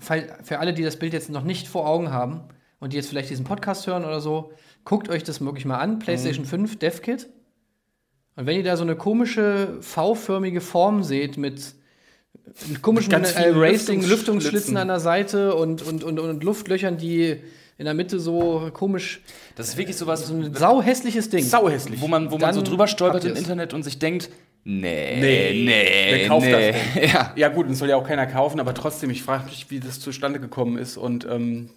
für 0.00 0.58
alle, 0.58 0.74
die 0.74 0.82
das 0.82 0.96
Bild 0.96 1.12
jetzt 1.12 1.30
noch 1.30 1.44
nicht 1.44 1.68
vor 1.68 1.86
Augen 1.88 2.10
haben 2.10 2.40
und 2.80 2.92
die 2.92 2.96
jetzt 2.96 3.08
vielleicht 3.08 3.30
diesen 3.30 3.44
Podcast 3.44 3.86
hören 3.86 4.04
oder 4.04 4.20
so, 4.20 4.50
guckt 4.84 5.08
euch 5.08 5.22
das 5.22 5.40
wirklich 5.40 5.66
mal 5.66 5.78
an. 5.78 5.92
Mhm. 5.92 5.98
PlayStation 6.00 6.44
5 6.46 6.80
DevKit. 6.80 7.28
Und 8.36 8.46
wenn 8.46 8.56
ihr 8.56 8.62
da 8.62 8.76
so 8.76 8.82
eine 8.82 8.96
komische 8.96 9.76
V-förmige 9.80 10.60
Form 10.60 11.02
seht 11.02 11.36
mit 11.36 11.74
komischen 12.80 13.12
äh, 13.12 13.50
Racing, 13.50 14.02
Lüftungsschlitzen. 14.02 14.76
An 14.76 14.88
der 14.88 15.00
Seite 15.00 15.54
und, 15.54 15.82
und, 15.82 16.04
und, 16.04 16.18
und 16.18 16.42
Luftlöchern, 16.42 16.96
die 16.96 17.36
in 17.78 17.84
der 17.84 17.94
Mitte 17.94 18.20
so 18.20 18.70
komisch, 18.72 19.20
Das 19.56 19.68
ist 19.68 19.76
wirklich 19.76 19.96
sowas, 19.96 20.26
so 20.26 20.34
ein 20.34 20.54
sauhässliches 20.54 21.30
Ding. 21.30 21.44
Sauhässlich. 21.44 22.00
wo 22.00 22.08
man, 22.08 22.30
wo 22.30 22.38
man 22.38 22.54
so 22.54 22.62
drüber 22.62 22.86
stolpert 22.86 23.24
im. 23.24 23.34
Internet 23.34 23.74
und 23.74 23.82
sich 23.82 23.98
denkt, 23.98 24.30
nee, 24.64 25.20
Nee, 25.20 25.64
nee, 25.64 26.06
wer 26.10 26.28
kauft 26.28 26.46
nee. 26.46 26.72
das 26.94 27.12
Ja. 27.12 27.32
Ja, 27.36 27.48
gut, 27.48 27.68
das 27.68 27.78
soll 27.78 27.88
ja 27.88 27.96
auch 27.96 28.06
keiner 28.06 28.26
kaufen, 28.26 28.60
aber 28.60 28.74
trotzdem, 28.74 29.10
ich 29.10 29.22
frage 29.22 29.46
mich, 29.46 29.70
wie 29.70 29.80
das 29.80 30.00
zustande 30.00 30.38
gekommen 30.40 30.78
ist. 30.78 30.96
Und 30.96 31.26
ähm, 31.28 31.70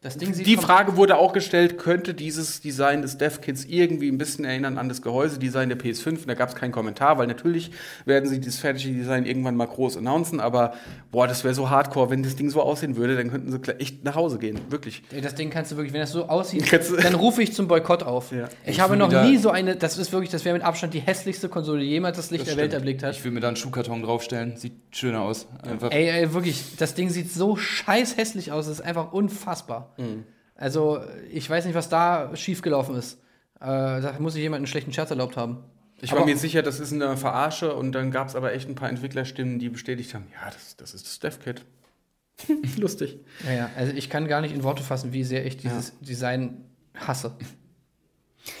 Die 0.00 0.56
Frage 0.56 0.96
wurde 0.96 1.16
auch 1.18 1.32
gestellt, 1.32 1.76
könnte 1.76 2.14
dieses 2.14 2.60
Design 2.60 3.02
des 3.02 3.18
DevKits 3.18 3.64
irgendwie 3.64 4.08
ein 4.08 4.16
bisschen 4.16 4.44
erinnern 4.44 4.78
an 4.78 4.88
das 4.88 5.02
Gehäusedesign 5.02 5.70
der 5.70 5.78
PS5? 5.78 6.08
Und 6.08 6.28
da 6.28 6.34
gab 6.34 6.50
es 6.50 6.54
keinen 6.54 6.70
Kommentar, 6.70 7.18
weil 7.18 7.26
natürlich 7.26 7.72
werden 8.04 8.28
sie 8.28 8.40
das 8.40 8.58
fertige 8.58 8.94
Design 8.94 9.26
irgendwann 9.26 9.56
mal 9.56 9.66
groß 9.66 9.96
announcen, 9.96 10.38
aber 10.38 10.74
boah, 11.10 11.26
das 11.26 11.42
wäre 11.42 11.52
so 11.52 11.68
hardcore, 11.68 12.10
wenn 12.10 12.22
das 12.22 12.36
Ding 12.36 12.48
so 12.48 12.62
aussehen 12.62 12.94
würde, 12.96 13.16
dann 13.16 13.28
könnten 13.28 13.50
sie 13.50 13.58
echt 13.80 14.04
nach 14.04 14.14
Hause 14.14 14.38
gehen, 14.38 14.60
wirklich. 14.68 15.02
Ey, 15.12 15.20
Das 15.20 15.34
Ding 15.34 15.50
kannst 15.50 15.72
du 15.72 15.76
wirklich, 15.76 15.92
wenn 15.92 16.00
das 16.00 16.12
so 16.12 16.28
aussieht, 16.28 16.72
dann 17.02 17.14
rufe 17.16 17.42
ich 17.42 17.52
zum 17.52 17.66
Boykott 17.66 18.04
auf. 18.04 18.30
Ja. 18.30 18.48
Ich, 18.64 18.76
Ich 18.76 18.80
habe 18.80 18.96
noch 18.96 19.10
nie 19.10 19.36
so 19.36 19.50
eine, 19.50 19.74
das 19.74 19.98
ist 19.98 20.12
wirklich, 20.12 20.30
das 20.30 20.44
wäre 20.44 20.54
mit 20.54 20.62
Abstand 20.62 20.94
die 20.94 21.00
hässlichste 21.00 21.48
Konsole, 21.48 21.80
die 21.80 21.86
jemals 21.86 22.16
das 22.16 22.30
Licht 22.30 22.46
der 22.46 22.56
Welt 22.56 22.72
erblickt 22.72 23.02
hat. 23.02 23.16
Ich 23.16 23.24
will 23.24 23.32
mir 23.32 23.40
da 23.40 23.48
einen 23.48 23.56
Schuhkarton 23.56 24.02
draufstellen. 24.02 24.56
Sieht 24.56 24.74
schöner 24.92 25.22
aus. 25.22 25.48
Einfach. 25.62 25.90
Ey, 25.90 26.08
ey, 26.08 26.32
wirklich, 26.32 26.76
das 26.78 26.94
Ding 26.94 27.10
sieht 27.10 27.32
so 27.32 27.56
scheiß 27.56 28.16
hässlich 28.16 28.52
aus, 28.52 28.66
das 28.66 28.78
ist 28.78 28.84
einfach 28.84 29.12
unfassbar. 29.12 29.87
Mhm. 29.96 30.24
Also, 30.54 31.00
ich 31.30 31.48
weiß 31.48 31.64
nicht, 31.66 31.74
was 31.74 31.88
da 31.88 32.34
schiefgelaufen 32.36 32.96
ist. 32.96 33.14
Äh, 33.60 33.66
da 33.66 34.14
muss 34.18 34.32
sich 34.34 34.42
jemand 34.42 34.58
einen 34.58 34.66
schlechten 34.66 34.92
Scherz 34.92 35.10
erlaubt 35.10 35.36
haben. 35.36 35.58
Ich 36.00 36.10
Aber- 36.12 36.20
war 36.20 36.26
mir 36.26 36.36
sicher, 36.36 36.62
das 36.62 36.78
ist 36.80 36.92
eine 36.92 37.16
Verarsche 37.16 37.74
und 37.74 37.92
dann 37.92 38.10
gab 38.10 38.28
es 38.28 38.36
aber 38.36 38.52
echt 38.52 38.68
ein 38.68 38.74
paar 38.76 38.88
Entwicklerstimmen, 38.88 39.58
die 39.58 39.68
bestätigt 39.68 40.14
haben, 40.14 40.26
ja, 40.32 40.50
das, 40.50 40.76
das 40.76 40.94
ist 40.94 41.06
das 41.06 41.18
DevKit. 41.18 41.64
Lustig. 42.76 43.18
Ja, 43.44 43.52
ja, 43.52 43.70
also 43.76 43.92
ich 43.92 44.08
kann 44.10 44.28
gar 44.28 44.40
nicht 44.40 44.54
in 44.54 44.62
Worte 44.62 44.82
fassen, 44.84 45.12
wie 45.12 45.24
sehr 45.24 45.44
ich 45.44 45.56
dieses 45.56 45.92
Design 46.00 46.64
hasse. 46.96 47.32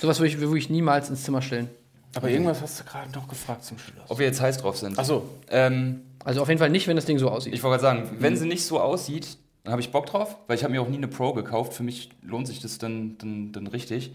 Sowas 0.00 0.18
würde 0.18 0.28
ich, 0.28 0.40
würde 0.40 0.58
ich 0.58 0.68
niemals 0.70 1.10
ins 1.10 1.22
Zimmer 1.24 1.42
stellen. 1.42 1.68
Aber 2.14 2.28
irgendwas 2.30 2.60
hast 2.62 2.80
du 2.80 2.84
gerade 2.84 3.10
noch 3.12 3.28
gefragt 3.28 3.64
zum 3.64 3.78
Schluss. 3.78 4.02
Ob 4.08 4.18
wir 4.18 4.26
jetzt 4.26 4.40
heiß 4.40 4.58
drauf 4.58 4.76
sind. 4.76 4.98
Ach 4.98 5.04
so. 5.04 5.28
Ähm, 5.48 6.02
Also 6.24 6.42
auf 6.42 6.48
jeden 6.48 6.58
Fall 6.58 6.70
nicht, 6.70 6.88
wenn 6.88 6.96
das 6.96 7.04
Ding 7.04 7.18
so 7.18 7.30
aussieht. 7.30 7.54
ich 7.54 7.62
wollte 7.62 7.80
gerade 7.82 8.02
sagen, 8.02 8.16
wenn 8.20 8.36
sie 8.36 8.46
nicht 8.46 8.64
so 8.64 8.80
aussieht, 8.80 9.38
dann 9.64 9.72
habe 9.72 9.80
ich 9.82 9.90
Bock 9.90 10.06
drauf, 10.06 10.36
weil 10.46 10.56
ich 10.56 10.64
habe 10.64 10.72
mir 10.72 10.80
auch 10.82 10.88
nie 10.88 10.96
eine 10.96 11.08
Pro 11.08 11.32
gekauft. 11.32 11.74
Für 11.74 11.82
mich 11.82 12.10
lohnt 12.22 12.46
sich 12.46 12.60
das 12.60 12.78
dann, 12.78 13.18
dann, 13.18 13.52
dann 13.52 13.66
richtig. 13.66 14.12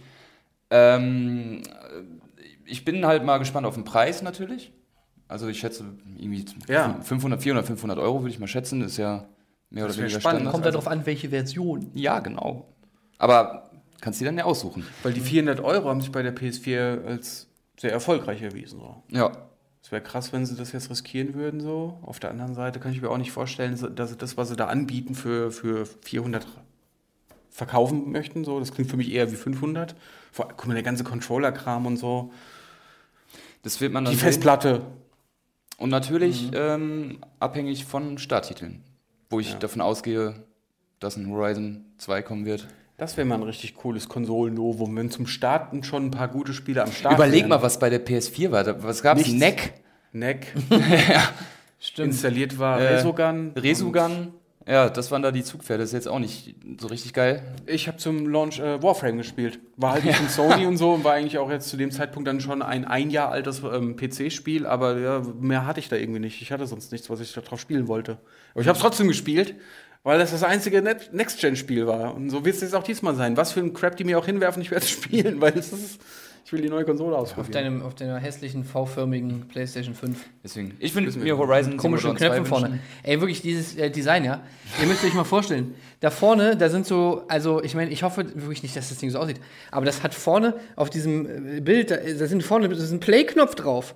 Ähm, 0.70 1.62
ich 2.66 2.86
bin 2.86 3.06
halt 3.06 3.24
mal 3.24 3.38
gespannt 3.38 3.66
auf 3.68 3.76
den 3.76 3.84
Preis 3.84 4.22
natürlich. 4.22 4.72
Also 5.28 5.48
ich 5.48 5.60
schätze 5.60 5.86
irgendwie 6.18 6.46
Ja. 6.68 7.00
500, 7.02 7.42
400, 7.42 7.66
500 7.68 7.98
Euro 8.00 8.22
würde 8.22 8.32
ich 8.32 8.40
mal 8.40 8.48
schätzen. 8.48 8.82
Ist 8.82 8.98
ja 8.98 9.26
mehr 9.70 9.86
Das 9.88 9.96
oder 9.96 10.04
weniger 10.06 10.20
spannend. 10.20 10.42
Standard. 10.42 10.52
Kommt 10.54 10.66
Also- 10.66 10.78
darauf 10.80 10.88
an, 10.92 11.06
welche 11.06 11.30
Version. 11.30 11.90
Ja, 11.94 12.20
genau. 12.20 12.68
Aber 13.18 13.70
kannst 14.02 14.22
du 14.22 14.26
dann 14.26 14.38
ja 14.38 14.46
aussuchen. 14.46 14.86
Weil 15.04 15.14
die 15.14 15.22
400 15.22 15.60
Euro 15.62 15.90
haben 15.90 16.02
sich 16.02 16.12
bei 16.12 16.24
der 16.24 16.34
PS4 16.36 17.06
als 17.06 17.48
sehr 17.80 17.92
erfolgreich 17.92 18.42
erwiesen. 18.42 18.80
So. 18.80 19.04
Ja. 19.10 19.32
Es 19.94 20.02
wäre 20.02 20.10
krass, 20.10 20.34
wenn 20.34 20.44
sie 20.44 20.56
das 20.56 20.72
jetzt 20.72 20.90
riskieren 20.90 21.36
würden. 21.36 21.62
So. 21.62 22.00
Auf 22.02 22.20
der 22.20 22.32
anderen 22.32 22.56
Seite 22.56 22.80
kann 22.80 22.92
ich 22.94 23.02
mir 23.04 23.12
auch 23.12 23.18
nicht 23.20 23.32
vorstellen, 23.32 23.78
dass 23.96 24.10
sie 24.10 24.18
das, 24.18 24.38
was 24.38 24.50
sie 24.50 24.56
da 24.56 24.66
anbieten, 24.66 25.14
für, 25.14 25.52
für 25.52 25.86
400 25.86 26.48
verkaufen 27.52 28.12
möchten. 28.12 28.44
So. 28.44 28.58
Das 28.60 28.74
klingt 28.74 28.90
für 28.90 28.98
mich 28.98 29.12
eher 29.12 29.32
wie 29.32 29.36
500. 29.36 29.94
Vor, 30.32 30.48
guck 30.58 30.66
mal, 30.66 30.74
der 30.74 30.82
ganze 30.82 31.04
Controller-Kram 31.04 31.86
und 31.86 31.98
so. 31.98 32.34
Das 33.62 33.82
wird 33.82 33.94
man 33.94 34.04
dann 34.04 34.14
Die 34.14 34.18
sehen. 34.18 34.26
Festplatte. 34.26 34.82
Und 35.78 35.92
natürlich 35.92 36.50
ähm, 36.56 37.20
abhängig 37.40 37.86
von 37.86 38.18
Starttiteln, 38.18 38.82
wo 39.30 39.40
ich 39.40 39.54
davon 39.58 39.82
ausgehe, 39.82 40.34
dass 41.00 41.18
ein 41.18 41.30
Horizon 41.30 41.86
2 42.00 42.24
kommen 42.24 42.46
wird. 42.48 42.68
Das 42.98 43.16
wäre 43.16 43.26
mal 43.26 43.36
ein 43.36 43.44
richtig 43.44 43.76
cooles 43.76 44.10
Konsolen-Novum, 44.10 44.96
wenn 44.96 45.12
zum 45.12 45.28
Starten 45.28 45.84
schon 45.84 46.06
ein 46.08 46.12
paar 46.12 46.30
gute 46.30 46.54
Spiele 46.54 46.82
am 46.82 46.92
Start 46.92 47.14
Überleg 47.14 47.42
wären. 47.42 47.50
mal, 47.50 47.62
was 47.62 47.78
bei 47.78 47.92
der 47.92 48.04
PS4 48.04 48.50
war. 48.50 48.84
Was 48.84 49.04
gab's? 49.04 49.22
Nichts. 49.22 49.34
Neck, 49.34 49.83
NEC 50.14 50.48
Stimmt. 51.80 52.10
installiert 52.14 52.58
war, 52.60 52.80
Äh, 52.80 52.96
Resogun. 52.96 53.52
Resogun. 53.58 54.34
Ja, 54.66 54.90
das 54.90 55.12
waren 55.12 55.22
da 55.22 55.32
die 55.32 55.44
Zugpferde. 55.44 55.84
Das 55.84 55.90
ist 55.90 55.94
jetzt 55.94 56.08
auch 56.08 56.20
nicht 56.20 56.56
so 56.80 56.88
richtig 56.88 57.12
geil. 57.14 57.44
Ich 57.66 57.90
habe 57.90 57.98
zum 57.98 58.30
Launch 58.30 58.60
äh, 58.60 58.82
Warframe 58.82 59.18
gespielt. 59.18 59.60
War 59.76 59.92
halt 59.94 60.06
nicht 60.06 60.16
von 60.20 60.30
Sony 60.30 60.66
und 60.66 60.78
so 60.78 60.94
und 60.94 61.04
war 61.04 61.14
eigentlich 61.14 61.38
auch 61.38 61.52
jetzt 61.52 61.68
zu 61.68 61.76
dem 61.76 61.92
Zeitpunkt 61.92 62.30
dann 62.30 62.40
schon 62.40 62.62
ein 62.62 62.86
ein 62.86 63.10
Jahr 63.10 63.30
altes 63.30 63.62
ähm, 63.62 63.98
PC-Spiel, 63.98 64.66
aber 64.66 64.98
ja, 65.00 65.22
mehr 65.38 65.66
hatte 65.66 65.82
ich 65.82 65.90
da 65.90 65.98
irgendwie 65.98 66.22
nicht. 66.22 66.42
Ich 66.42 66.54
hatte 66.54 66.66
sonst 66.66 66.94
nichts, 66.94 67.10
was 67.10 67.20
ich 67.20 67.34
da 67.34 67.42
drauf 67.42 67.60
spielen 67.60 67.90
wollte. 67.90 68.20
Aber 68.54 68.62
ich 68.62 68.68
habe 68.70 68.78
es 68.78 68.82
trotzdem 68.82 69.10
gespielt, 69.10 69.56
weil 70.04 70.18
das 70.18 70.32
das 70.32 70.44
einzige 70.44 70.82
Next-Gen-Spiel 70.82 71.86
war. 71.86 72.16
Und 72.16 72.30
so 72.30 72.46
wird 72.46 72.56
es 72.56 72.62
jetzt 72.62 72.76
auch 72.76 72.84
diesmal 72.84 73.16
sein. 73.16 73.36
Was 73.36 73.52
für 73.52 73.60
ein 73.60 73.74
Crap 73.74 73.98
die 73.98 74.06
mir 74.06 74.18
auch 74.18 74.26
hinwerfen, 74.26 74.62
ich 74.62 74.72
werde 74.72 74.86
es 74.86 74.92
spielen, 74.92 75.42
weil 75.42 75.58
es 75.58 75.74
ist, 75.74 76.00
ich 76.46 76.52
will 76.52 76.62
die 76.62 76.70
neue 76.70 76.84
Konsole 76.86 77.16
Auf, 77.16 77.24
ausprobieren. 77.24 77.52
deinem, 77.54 77.82
auf 77.84 77.96
deiner 77.96 78.18
hässlichen 78.20 78.64
V-förmigen 78.66 79.48
PlayStation 79.48 79.96
5. 79.96 80.20
Deswegen. 80.44 80.76
Ich 80.80 80.94
wir- 80.96 81.02
mir 81.18 81.38
Horizon 81.38 81.78
Komische 81.78 82.04
Zero 82.04 82.14
Dawn 82.14 82.18
2 82.20 82.28
Knöpfe 82.36 82.46
vorne. 82.50 82.66
wünschen. 82.72 82.82
Ey, 83.04 83.20
wirklich 83.22 83.42
dieses 83.42 83.76
äh, 83.78 83.90
Design, 83.90 84.26
ja. 84.26 84.42
Ihr 84.82 84.88
müsst 84.88 85.04
euch 85.04 85.14
mal 85.14 85.24
vorstellen. 85.24 85.74
Da 86.02 86.10
vorne, 86.10 86.58
da 86.58 86.70
sind 86.70 86.86
so, 86.86 87.24
also 87.30 87.64
ich 87.64 87.76
meine, 87.76 87.92
ich 87.92 88.04
hoffe 88.04 88.26
wirklich 88.36 88.62
nicht, 88.64 88.76
dass 88.76 88.90
das 88.90 88.98
Ding 88.98 89.10
so 89.10 89.20
aussieht. 89.20 89.40
Aber 89.72 89.86
das 89.86 90.04
hat 90.04 90.14
vorne 90.14 90.56
auf 90.76 90.90
diesem 90.90 91.58
äh, 91.58 91.62
Bild, 91.62 91.92
da, 91.92 91.98
da 91.98 92.28
sind 92.28 92.44
vorne, 92.44 92.68
da 92.70 92.76
ist 92.76 92.92
ein 92.92 93.00
Play-Knopf 93.00 93.56
drauf. 93.56 93.96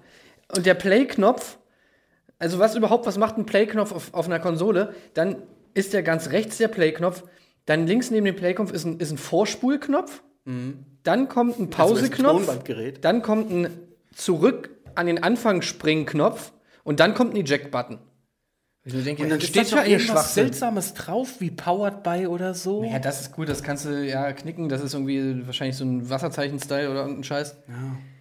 Und 0.55 0.65
der 0.65 0.73
Play-Knopf, 0.75 1.57
also 2.39 2.59
was 2.59 2.75
überhaupt, 2.75 3.05
was 3.05 3.17
macht 3.17 3.37
ein 3.37 3.45
Play-Knopf 3.45 3.91
auf, 3.91 4.13
auf 4.13 4.25
einer 4.27 4.39
Konsole? 4.39 4.93
Dann 5.13 5.35
ist 5.73 5.93
der 5.93 6.01
ganz 6.03 6.29
rechts 6.31 6.57
der 6.57 6.69
Play-Knopf. 6.69 7.23
Dann 7.65 7.85
links 7.85 8.09
neben 8.09 8.25
dem 8.25 8.35
Play-Knopf 8.35 8.71
ist 8.71 8.85
ein, 8.85 8.99
ist 8.99 9.11
ein 9.11 9.17
Vorspulknopf. 9.17 10.21
Dann 11.03 11.27
kommt 11.29 11.59
ein 11.59 11.69
Also, 11.73 11.95
Pauseknopf. 11.95 12.59
Dann 13.01 13.21
kommt 13.21 13.51
ein 13.51 13.69
zurück 14.15 14.69
an 14.95 15.07
den 15.07 15.21
Anfang 15.21 15.61
springen 15.61 16.05
Knopf 16.05 16.51
und 16.83 16.99
dann 16.99 17.13
kommt 17.13 17.33
ein 17.33 17.37
Eject-Button. 17.45 17.99
Ich 18.83 18.93
so 18.93 19.01
denke, 19.01 19.23
Und 19.23 19.29
dann 19.29 19.41
steht 19.41 19.73
ein 19.73 19.85
irgendwas? 19.89 20.33
Seltsames 20.33 20.93
drauf, 20.93 21.41
wie 21.41 21.51
Powered 21.51 22.03
by 22.03 22.25
oder 22.27 22.53
so. 22.53 22.85
Ja, 22.85 22.99
das 22.99 23.19
ist 23.19 23.33
gut, 23.33 23.49
das 23.49 23.61
kannst 23.61 23.83
du 23.83 24.05
ja 24.05 24.31
knicken. 24.31 24.69
Das 24.69 24.81
ist 24.81 24.93
irgendwie 24.93 25.45
wahrscheinlich 25.45 25.75
so 25.75 25.83
ein 25.83 26.09
Wasserzeichen-Style 26.09 26.89
oder 26.89 27.01
irgendein 27.01 27.25
Scheiß. 27.25 27.51
Äh, 27.51 28.16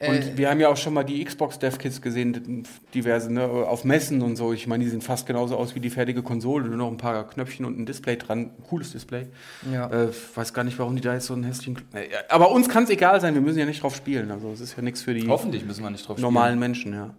Und 0.00 0.36
wir 0.36 0.48
haben 0.48 0.60
ja 0.60 0.68
auch 0.68 0.76
schon 0.76 0.94
mal 0.94 1.02
die 1.02 1.24
Xbox 1.24 1.58
Dev-Kits 1.58 2.00
gesehen, 2.00 2.64
diverse, 2.94 3.32
ne, 3.32 3.42
auf 3.42 3.84
Messen 3.84 4.22
und 4.22 4.36
so. 4.36 4.52
Ich 4.52 4.68
meine, 4.68 4.84
die 4.84 4.90
sehen 4.90 5.00
fast 5.00 5.26
genauso 5.26 5.56
aus 5.56 5.74
wie 5.74 5.80
die 5.80 5.90
fertige 5.90 6.22
Konsole, 6.22 6.68
nur 6.68 6.76
noch 6.76 6.88
ein 6.88 6.98
paar 6.98 7.26
Knöpfchen 7.26 7.66
und 7.66 7.78
ein 7.78 7.84
Display 7.84 8.16
dran. 8.16 8.52
Ein 8.58 8.62
cooles 8.68 8.92
Display. 8.92 9.26
Ja. 9.72 9.90
Äh, 9.90 10.10
weiß 10.34 10.54
gar 10.54 10.62
nicht, 10.62 10.78
warum 10.78 10.94
die 10.94 11.02
da 11.02 11.14
jetzt 11.14 11.26
so 11.26 11.34
einen 11.34 11.42
hässlichen. 11.42 11.78
Äh, 11.94 12.06
aber 12.28 12.52
uns 12.52 12.68
kann 12.68 12.84
es 12.84 12.90
egal 12.90 13.20
sein, 13.20 13.34
wir 13.34 13.40
müssen 13.40 13.58
ja 13.58 13.66
nicht 13.66 13.82
drauf 13.82 13.96
spielen. 13.96 14.30
Also, 14.30 14.52
es 14.52 14.60
ist 14.60 14.76
ja 14.76 14.82
nichts 14.84 15.02
für 15.02 15.14
die 15.14 15.26
Hoffentlich 15.26 15.64
müssen 15.64 15.82
wir 15.82 15.90
nicht 15.90 16.06
drauf 16.06 16.18
normalen 16.18 16.60
Menschen, 16.60 16.92
ja. 16.92 17.14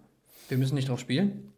wir 0.48 0.56
müssen 0.56 0.74
nicht 0.74 0.88
drauf 0.88 1.00
spielen. 1.00 1.52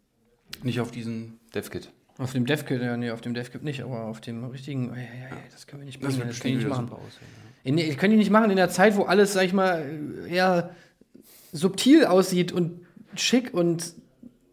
Nicht 0.64 0.80
auf 0.80 0.90
diesen. 0.90 1.14
spielen. 1.14 1.38
DevKit. 1.54 1.92
Auf 2.18 2.32
dem 2.32 2.46
DevKit, 2.46 2.82
ja, 2.82 2.96
nee, 2.96 3.10
auf 3.10 3.20
dem 3.20 3.34
DevKit 3.34 3.62
nicht, 3.62 3.82
aber 3.82 4.04
auf 4.04 4.20
dem 4.20 4.44
richtigen, 4.44 4.88
ja, 4.88 4.96
ja, 4.96 5.02
ja, 5.02 5.36
das 5.50 5.66
können 5.66 5.82
wir 5.82 5.86
nicht 5.86 6.00
bringen, 6.00 6.20
das, 6.26 6.40
können 6.40 6.58
die 6.58 6.64
nicht 6.64 6.68
machen. 6.68 6.90
aus. 6.90 7.18
Ja. 7.20 7.26
In, 7.64 7.76
nee, 7.76 7.94
können 7.94 8.10
die 8.10 8.18
nicht 8.18 8.30
machen 8.30 8.50
in 8.50 8.56
der 8.56 8.68
Zeit, 8.68 8.96
wo 8.96 9.04
alles, 9.04 9.32
sag 9.32 9.44
ich 9.44 9.52
mal, 9.52 9.84
eher 10.28 10.70
subtil 11.52 12.06
aussieht 12.06 12.50
und 12.50 12.80
schick 13.14 13.54
und 13.54 13.92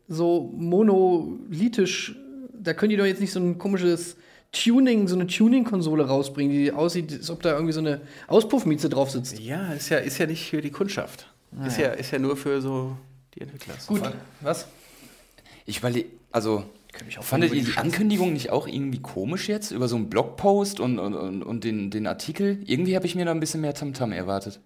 so 0.07 0.53
monolithisch. 0.55 2.15
Da 2.53 2.73
können 2.73 2.89
die 2.89 2.97
doch 2.97 3.05
jetzt 3.05 3.21
nicht 3.21 3.31
so 3.31 3.39
ein 3.39 3.57
komisches 3.57 4.17
Tuning, 4.51 5.07
so 5.07 5.15
eine 5.15 5.27
Tuning-Konsole 5.27 6.07
rausbringen, 6.07 6.51
die 6.51 6.71
aussieht, 6.71 7.11
als 7.13 7.29
ob 7.29 7.41
da 7.41 7.53
irgendwie 7.53 7.73
so 7.73 7.79
eine 7.79 8.01
Auspuffmieze 8.27 8.89
drauf 8.89 9.11
sitzt. 9.11 9.39
Ja, 9.39 9.73
ist 9.73 9.89
ja, 9.89 9.97
ist 9.97 10.17
ja 10.17 10.25
nicht 10.25 10.49
für 10.49 10.61
die 10.61 10.71
Kundschaft. 10.71 11.27
Ist, 11.65 11.77
ja, 11.77 11.89
ist 11.89 12.11
ja 12.11 12.19
nur 12.19 12.35
für 12.35 12.61
so 12.61 12.95
die 13.35 13.41
Entwickler. 13.41 13.75
Gut, 13.87 14.01
was? 14.41 14.67
Ich 15.65 15.79
überlege, 15.79 16.09
also, 16.31 16.63
fandet 17.21 17.53
ihr 17.53 17.63
die 17.63 17.77
Ankündigung 17.77 18.33
nicht 18.33 18.49
auch 18.49 18.67
irgendwie 18.67 18.99
komisch 18.99 19.47
jetzt? 19.47 19.71
Über 19.71 19.87
so 19.87 19.95
einen 19.95 20.09
Blogpost 20.09 20.79
und, 20.79 20.99
und, 20.99 21.13
und, 21.13 21.43
und 21.43 21.63
den, 21.63 21.91
den 21.91 22.07
Artikel? 22.07 22.59
Irgendwie 22.65 22.95
habe 22.95 23.05
ich 23.05 23.15
mir 23.15 23.25
da 23.25 23.31
ein 23.31 23.39
bisschen 23.39 23.61
mehr 23.61 23.73
Tamtam 23.73 24.11
erwartet. 24.11 24.59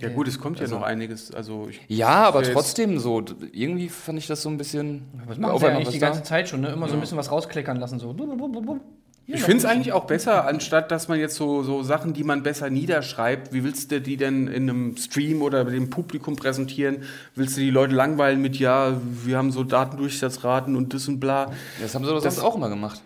Ja, 0.00 0.08
gut, 0.10 0.28
es 0.28 0.38
kommt 0.38 0.58
ja 0.58 0.64
Also- 0.64 0.76
noch 0.76 0.82
einiges. 0.84 1.32
Also, 1.34 1.68
ich, 1.70 1.80
Ja, 1.88 2.24
aber 2.26 2.42
trotzdem 2.42 2.98
so. 2.98 3.22
Irgendwie 3.52 3.88
fand 3.88 4.18
ich 4.18 4.26
das 4.26 4.42
so 4.42 4.48
ein 4.50 4.58
bisschen. 4.58 5.02
Was 5.26 5.38
machen 5.38 5.58
sie 5.58 5.64
ja 5.66 5.72
eigentlich 5.72 5.88
die 5.88 5.98
da. 5.98 6.06
ganze 6.08 6.22
Zeit 6.22 6.48
schon, 6.48 6.60
ne? 6.60 6.68
Immer 6.68 6.88
so 6.88 6.94
ein 6.94 7.00
bisschen 7.00 7.16
was 7.18 7.30
rauskleckern 7.30 7.78
lassen, 7.78 7.98
so. 7.98 8.14
Ich 9.28 9.40
finde 9.42 9.56
es 9.56 9.64
eigentlich 9.64 9.92
auch 9.92 10.04
besser, 10.04 10.46
anstatt 10.46 10.90
dass 10.92 11.08
man 11.08 11.18
jetzt 11.18 11.34
so, 11.34 11.64
so 11.64 11.82
Sachen, 11.82 12.12
die 12.12 12.22
man 12.22 12.44
besser 12.44 12.70
niederschreibt, 12.70 13.52
wie 13.52 13.64
willst 13.64 13.90
du 13.90 14.00
die 14.00 14.16
denn 14.16 14.46
in 14.46 14.70
einem 14.70 14.96
Stream 14.96 15.42
oder 15.42 15.64
dem 15.64 15.90
Publikum 15.90 16.36
präsentieren? 16.36 16.98
Willst 17.34 17.56
du 17.56 17.60
die 17.62 17.70
Leute 17.70 17.92
langweilen 17.94 18.40
mit, 18.40 18.56
ja, 18.56 19.00
wir 19.24 19.36
haben 19.36 19.50
so 19.50 19.64
Datendurchsatzraten 19.64 20.76
und 20.76 20.94
das 20.94 21.08
und 21.08 21.18
bla? 21.18 21.50
Das 21.80 21.94
haben 21.96 22.04
sie 22.04 22.10
doch 22.12 22.22
Das- 22.22 22.36
sonst 22.36 22.44
auch 22.46 22.54
immer 22.54 22.68
gemacht. 22.68 23.02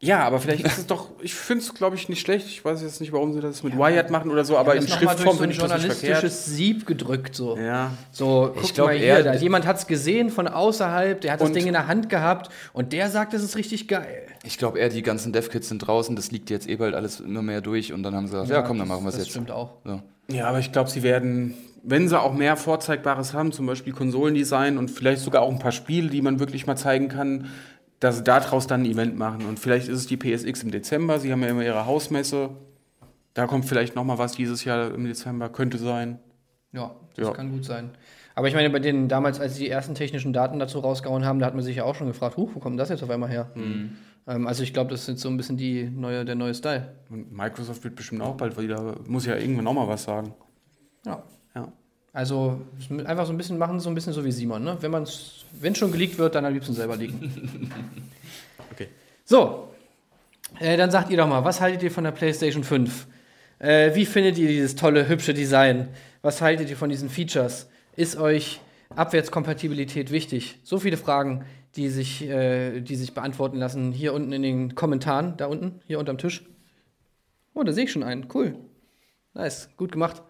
Ja, 0.00 0.20
aber 0.24 0.38
vielleicht 0.38 0.64
ist 0.64 0.78
es 0.78 0.86
doch, 0.86 1.08
ich 1.22 1.34
finde 1.34 1.64
es, 1.64 1.74
glaube 1.74 1.96
ich, 1.96 2.08
nicht 2.08 2.20
schlecht. 2.20 2.46
Ich 2.46 2.64
weiß 2.64 2.82
jetzt 2.82 3.00
nicht, 3.00 3.12
warum 3.12 3.32
sie 3.32 3.40
das 3.40 3.64
mit 3.64 3.76
Wired 3.76 4.10
machen 4.10 4.30
oder 4.30 4.44
so, 4.44 4.56
aber 4.56 4.76
in 4.76 4.82
das 4.86 4.92
Schriftform 4.94 5.36
so 5.36 5.42
ein 5.42 5.50
finde 5.50 5.52
ich 5.54 5.58
das 5.58 5.72
nicht 5.72 5.86
verkehrt. 5.86 6.02
journalistisches 6.22 6.44
Sieb 6.46 6.86
gedrückt, 6.86 7.34
so. 7.34 7.56
Ja. 7.58 7.90
So, 8.12 8.52
Ich 8.54 8.62
guck 8.62 8.74
glaub, 8.74 8.86
mal 8.88 8.96
hier, 8.96 9.06
er- 9.08 9.22
da, 9.24 9.34
jemand 9.34 9.66
hat 9.66 9.78
es 9.78 9.88
gesehen 9.88 10.30
von 10.30 10.46
außerhalb, 10.46 11.20
der 11.20 11.32
hat 11.32 11.40
das 11.40 11.50
Ding 11.50 11.66
in 11.66 11.72
der 11.72 11.88
Hand 11.88 12.08
gehabt 12.10 12.48
und 12.72 12.92
der 12.92 13.10
sagt, 13.10 13.32
das 13.34 13.42
ist 13.42 13.56
richtig 13.56 13.88
geil. 13.88 14.22
Ich 14.44 14.56
glaube 14.56 14.78
eher, 14.78 14.88
die 14.88 15.02
ganzen 15.02 15.32
Dev-Kits 15.32 15.68
sind 15.68 15.80
draußen, 15.80 16.14
das 16.14 16.30
liegt 16.30 16.48
jetzt 16.50 16.68
eh 16.68 16.76
bald 16.76 16.94
alles 16.94 17.18
immer 17.18 17.42
mehr 17.42 17.60
durch 17.60 17.92
und 17.92 18.04
dann 18.04 18.14
haben 18.14 18.28
sie 18.28 18.34
gesagt, 18.34 18.50
ja, 18.50 18.62
komm, 18.62 18.78
dann 18.78 18.86
machen 18.86 19.02
wir 19.02 19.08
es 19.08 19.16
das 19.16 19.24
jetzt. 19.24 19.30
stimmt 19.32 19.50
auch. 19.50 19.72
So. 19.84 20.00
Ja, 20.30 20.46
aber 20.48 20.60
ich 20.60 20.70
glaube, 20.70 20.90
sie 20.90 21.02
werden, 21.02 21.54
wenn 21.82 22.08
sie 22.08 22.20
auch 22.20 22.34
mehr 22.34 22.56
Vorzeigbares 22.56 23.34
haben, 23.34 23.50
zum 23.50 23.66
Beispiel 23.66 23.92
Konsolendesign 23.92 24.78
und 24.78 24.92
vielleicht 24.92 25.22
sogar 25.22 25.42
auch 25.42 25.50
ein 25.50 25.58
paar 25.58 25.72
Spiele, 25.72 26.08
die 26.08 26.22
man 26.22 26.38
wirklich 26.38 26.68
mal 26.68 26.76
zeigen 26.76 27.08
kann, 27.08 27.48
dass 28.00 28.18
sie 28.18 28.24
daraus 28.24 28.66
dann 28.66 28.82
ein 28.82 28.86
Event 28.86 29.16
machen. 29.18 29.44
Und 29.46 29.58
vielleicht 29.58 29.88
ist 29.88 29.98
es 29.98 30.06
die 30.06 30.16
PSX 30.16 30.62
im 30.62 30.70
Dezember. 30.70 31.18
Sie 31.18 31.32
haben 31.32 31.42
ja 31.42 31.48
immer 31.48 31.64
ihre 31.64 31.86
Hausmesse. 31.86 32.50
Da 33.34 33.46
kommt 33.46 33.64
vielleicht 33.66 33.94
noch 33.96 34.04
mal 34.04 34.18
was 34.18 34.32
dieses 34.32 34.64
Jahr 34.64 34.92
im 34.94 35.04
Dezember. 35.04 35.48
Könnte 35.48 35.78
sein. 35.78 36.18
Ja, 36.72 36.94
das 37.16 37.28
Ja. 37.28 37.32
kann 37.34 37.50
gut 37.50 37.64
sein. 37.64 37.90
Aber 38.34 38.46
ich 38.46 38.54
meine, 38.54 38.70
bei 38.70 38.78
denen 38.78 39.08
damals, 39.08 39.40
als 39.40 39.56
sie 39.56 39.64
die 39.64 39.70
ersten 39.70 39.94
technischen 39.96 40.32
Daten 40.32 40.58
dazu 40.60 40.78
rausgehauen 40.78 41.24
haben, 41.24 41.40
da 41.40 41.46
hat 41.46 41.54
man 41.54 41.64
sich 41.64 41.76
ja 41.76 41.84
auch 41.84 41.96
schon 41.96 42.06
gefragt, 42.06 42.36
huh, 42.36 42.48
wo 42.54 42.60
kommt 42.60 42.78
das 42.78 42.88
jetzt 42.88 43.02
auf 43.02 43.10
einmal 43.10 43.28
her? 43.28 43.50
Ähm, 43.56 44.46
also 44.46 44.62
ich 44.62 44.72
glaube, 44.72 44.90
das 44.90 45.00
ist 45.02 45.08
jetzt 45.08 45.20
so 45.22 45.28
ein 45.28 45.36
bisschen 45.36 45.56
die 45.56 45.84
neue, 45.90 46.24
der 46.24 46.36
neue 46.36 46.54
Style. 46.54 46.94
Und 47.10 47.32
Microsoft 47.32 47.82
wird 47.82 47.96
bestimmt 47.96 48.22
auch 48.22 48.36
bald 48.36 48.56
wieder, 48.60 48.96
muss 49.08 49.26
ja 49.26 49.34
irgendwann 49.36 49.64
noch 49.64 49.72
mal 49.74 49.88
was 49.88 50.04
sagen. 50.04 50.34
Ja. 51.04 51.22
Ja. 51.56 51.72
Also 52.18 52.62
einfach 53.04 53.26
so 53.26 53.32
ein 53.32 53.36
bisschen 53.36 53.58
machen, 53.58 53.78
so 53.78 53.88
ein 53.88 53.94
bisschen 53.94 54.12
so 54.12 54.24
wie 54.24 54.32
Simon. 54.32 54.64
Ne? 54.64 54.76
Wenn 54.80 54.92
es 55.04 55.44
wenn 55.60 55.76
schon 55.76 55.92
geleakt 55.92 56.18
wird, 56.18 56.34
dann 56.34 56.44
am 56.44 56.52
liebsten 56.52 56.74
selber 56.74 56.96
liegen. 56.96 57.70
Okay. 58.72 58.88
So, 59.24 59.72
äh, 60.60 60.76
dann 60.76 60.90
sagt 60.90 61.10
ihr 61.10 61.16
doch 61.16 61.28
mal, 61.28 61.44
was 61.44 61.60
haltet 61.60 61.82
ihr 61.82 61.90
von 61.90 62.04
der 62.04 62.10
PlayStation 62.10 62.64
5? 62.64 63.06
Äh, 63.60 63.94
wie 63.94 64.04
findet 64.04 64.36
ihr 64.36 64.48
dieses 64.48 64.74
tolle, 64.76 65.08
hübsche 65.08 65.32
Design? 65.32 65.88
Was 66.22 66.42
haltet 66.42 66.68
ihr 66.70 66.76
von 66.76 66.90
diesen 66.90 67.08
Features? 67.08 67.68
Ist 67.96 68.16
euch 68.16 68.60
Abwärtskompatibilität 68.94 70.10
wichtig? 70.10 70.58
So 70.64 70.78
viele 70.78 70.96
Fragen, 70.96 71.44
die 71.76 71.88
sich, 71.88 72.28
äh, 72.28 72.80
die 72.80 72.96
sich 72.96 73.14
beantworten 73.14 73.58
lassen. 73.58 73.92
Hier 73.92 74.12
unten 74.12 74.32
in 74.32 74.42
den 74.42 74.74
Kommentaren, 74.74 75.36
da 75.36 75.46
unten, 75.46 75.80
hier 75.86 75.98
unterm 76.00 76.18
Tisch. 76.18 76.44
Oh, 77.54 77.62
da 77.62 77.72
sehe 77.72 77.84
ich 77.84 77.92
schon 77.92 78.02
einen. 78.02 78.26
Cool. 78.32 78.56
Nice, 79.34 79.70
gut 79.76 79.92
gemacht. 79.92 80.22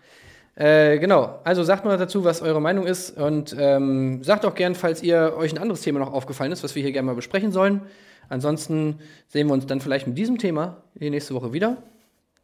Äh, 0.59 0.99
genau, 0.99 1.39
also 1.45 1.63
sagt 1.63 1.85
mal 1.85 1.97
dazu, 1.97 2.25
was 2.25 2.43
eure 2.43 2.61
Meinung 2.61 2.85
ist 2.85 3.17
und 3.17 3.55
ähm, 3.57 4.25
sagt 4.25 4.45
auch 4.45 4.57
gern, 4.57 4.75
falls 4.75 5.03
ihr 5.03 5.35
euch 5.37 5.53
ein 5.53 5.59
anderes 5.59 5.83
Thema 5.83 6.01
noch 6.01 6.13
aufgefallen 6.13 6.51
ist, 6.51 6.65
was 6.65 6.75
wir 6.75 6.83
hier 6.83 6.91
gerne 6.91 7.07
mal 7.07 7.15
besprechen 7.15 7.53
sollen. 7.53 7.83
Ansonsten 8.29 8.99
sehen 9.29 9.47
wir 9.47 9.55
uns 9.55 9.67
dann 9.67 9.81
vielleicht 9.81 10.09
mit 10.09 10.19
diesem 10.19 10.37
Thema 10.39 10.83
die 10.95 11.11
nächste 11.11 11.35
Woche 11.35 11.53
wieder. 11.53 11.77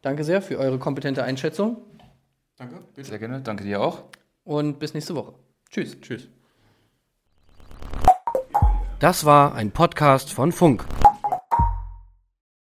Danke 0.01 0.23
sehr 0.23 0.41
für 0.41 0.57
eure 0.57 0.79
kompetente 0.79 1.23
Einschätzung 1.23 1.77
Danke. 2.57 2.79
Bitte. 2.95 3.09
Sehr 3.09 3.19
gerne, 3.19 3.41
danke 3.41 3.63
dir 3.63 3.81
auch. 3.81 4.03
und 4.43 4.79
bis 4.79 4.93
nächste 4.93 5.15
Woche. 5.15 5.33
Tschüss. 5.69 5.99
Tschüss. 5.99 6.29
Das 8.99 9.25
war 9.25 9.55
ein 9.55 9.71
Podcast 9.71 10.31
von 10.31 10.51
Funk. 10.51 10.85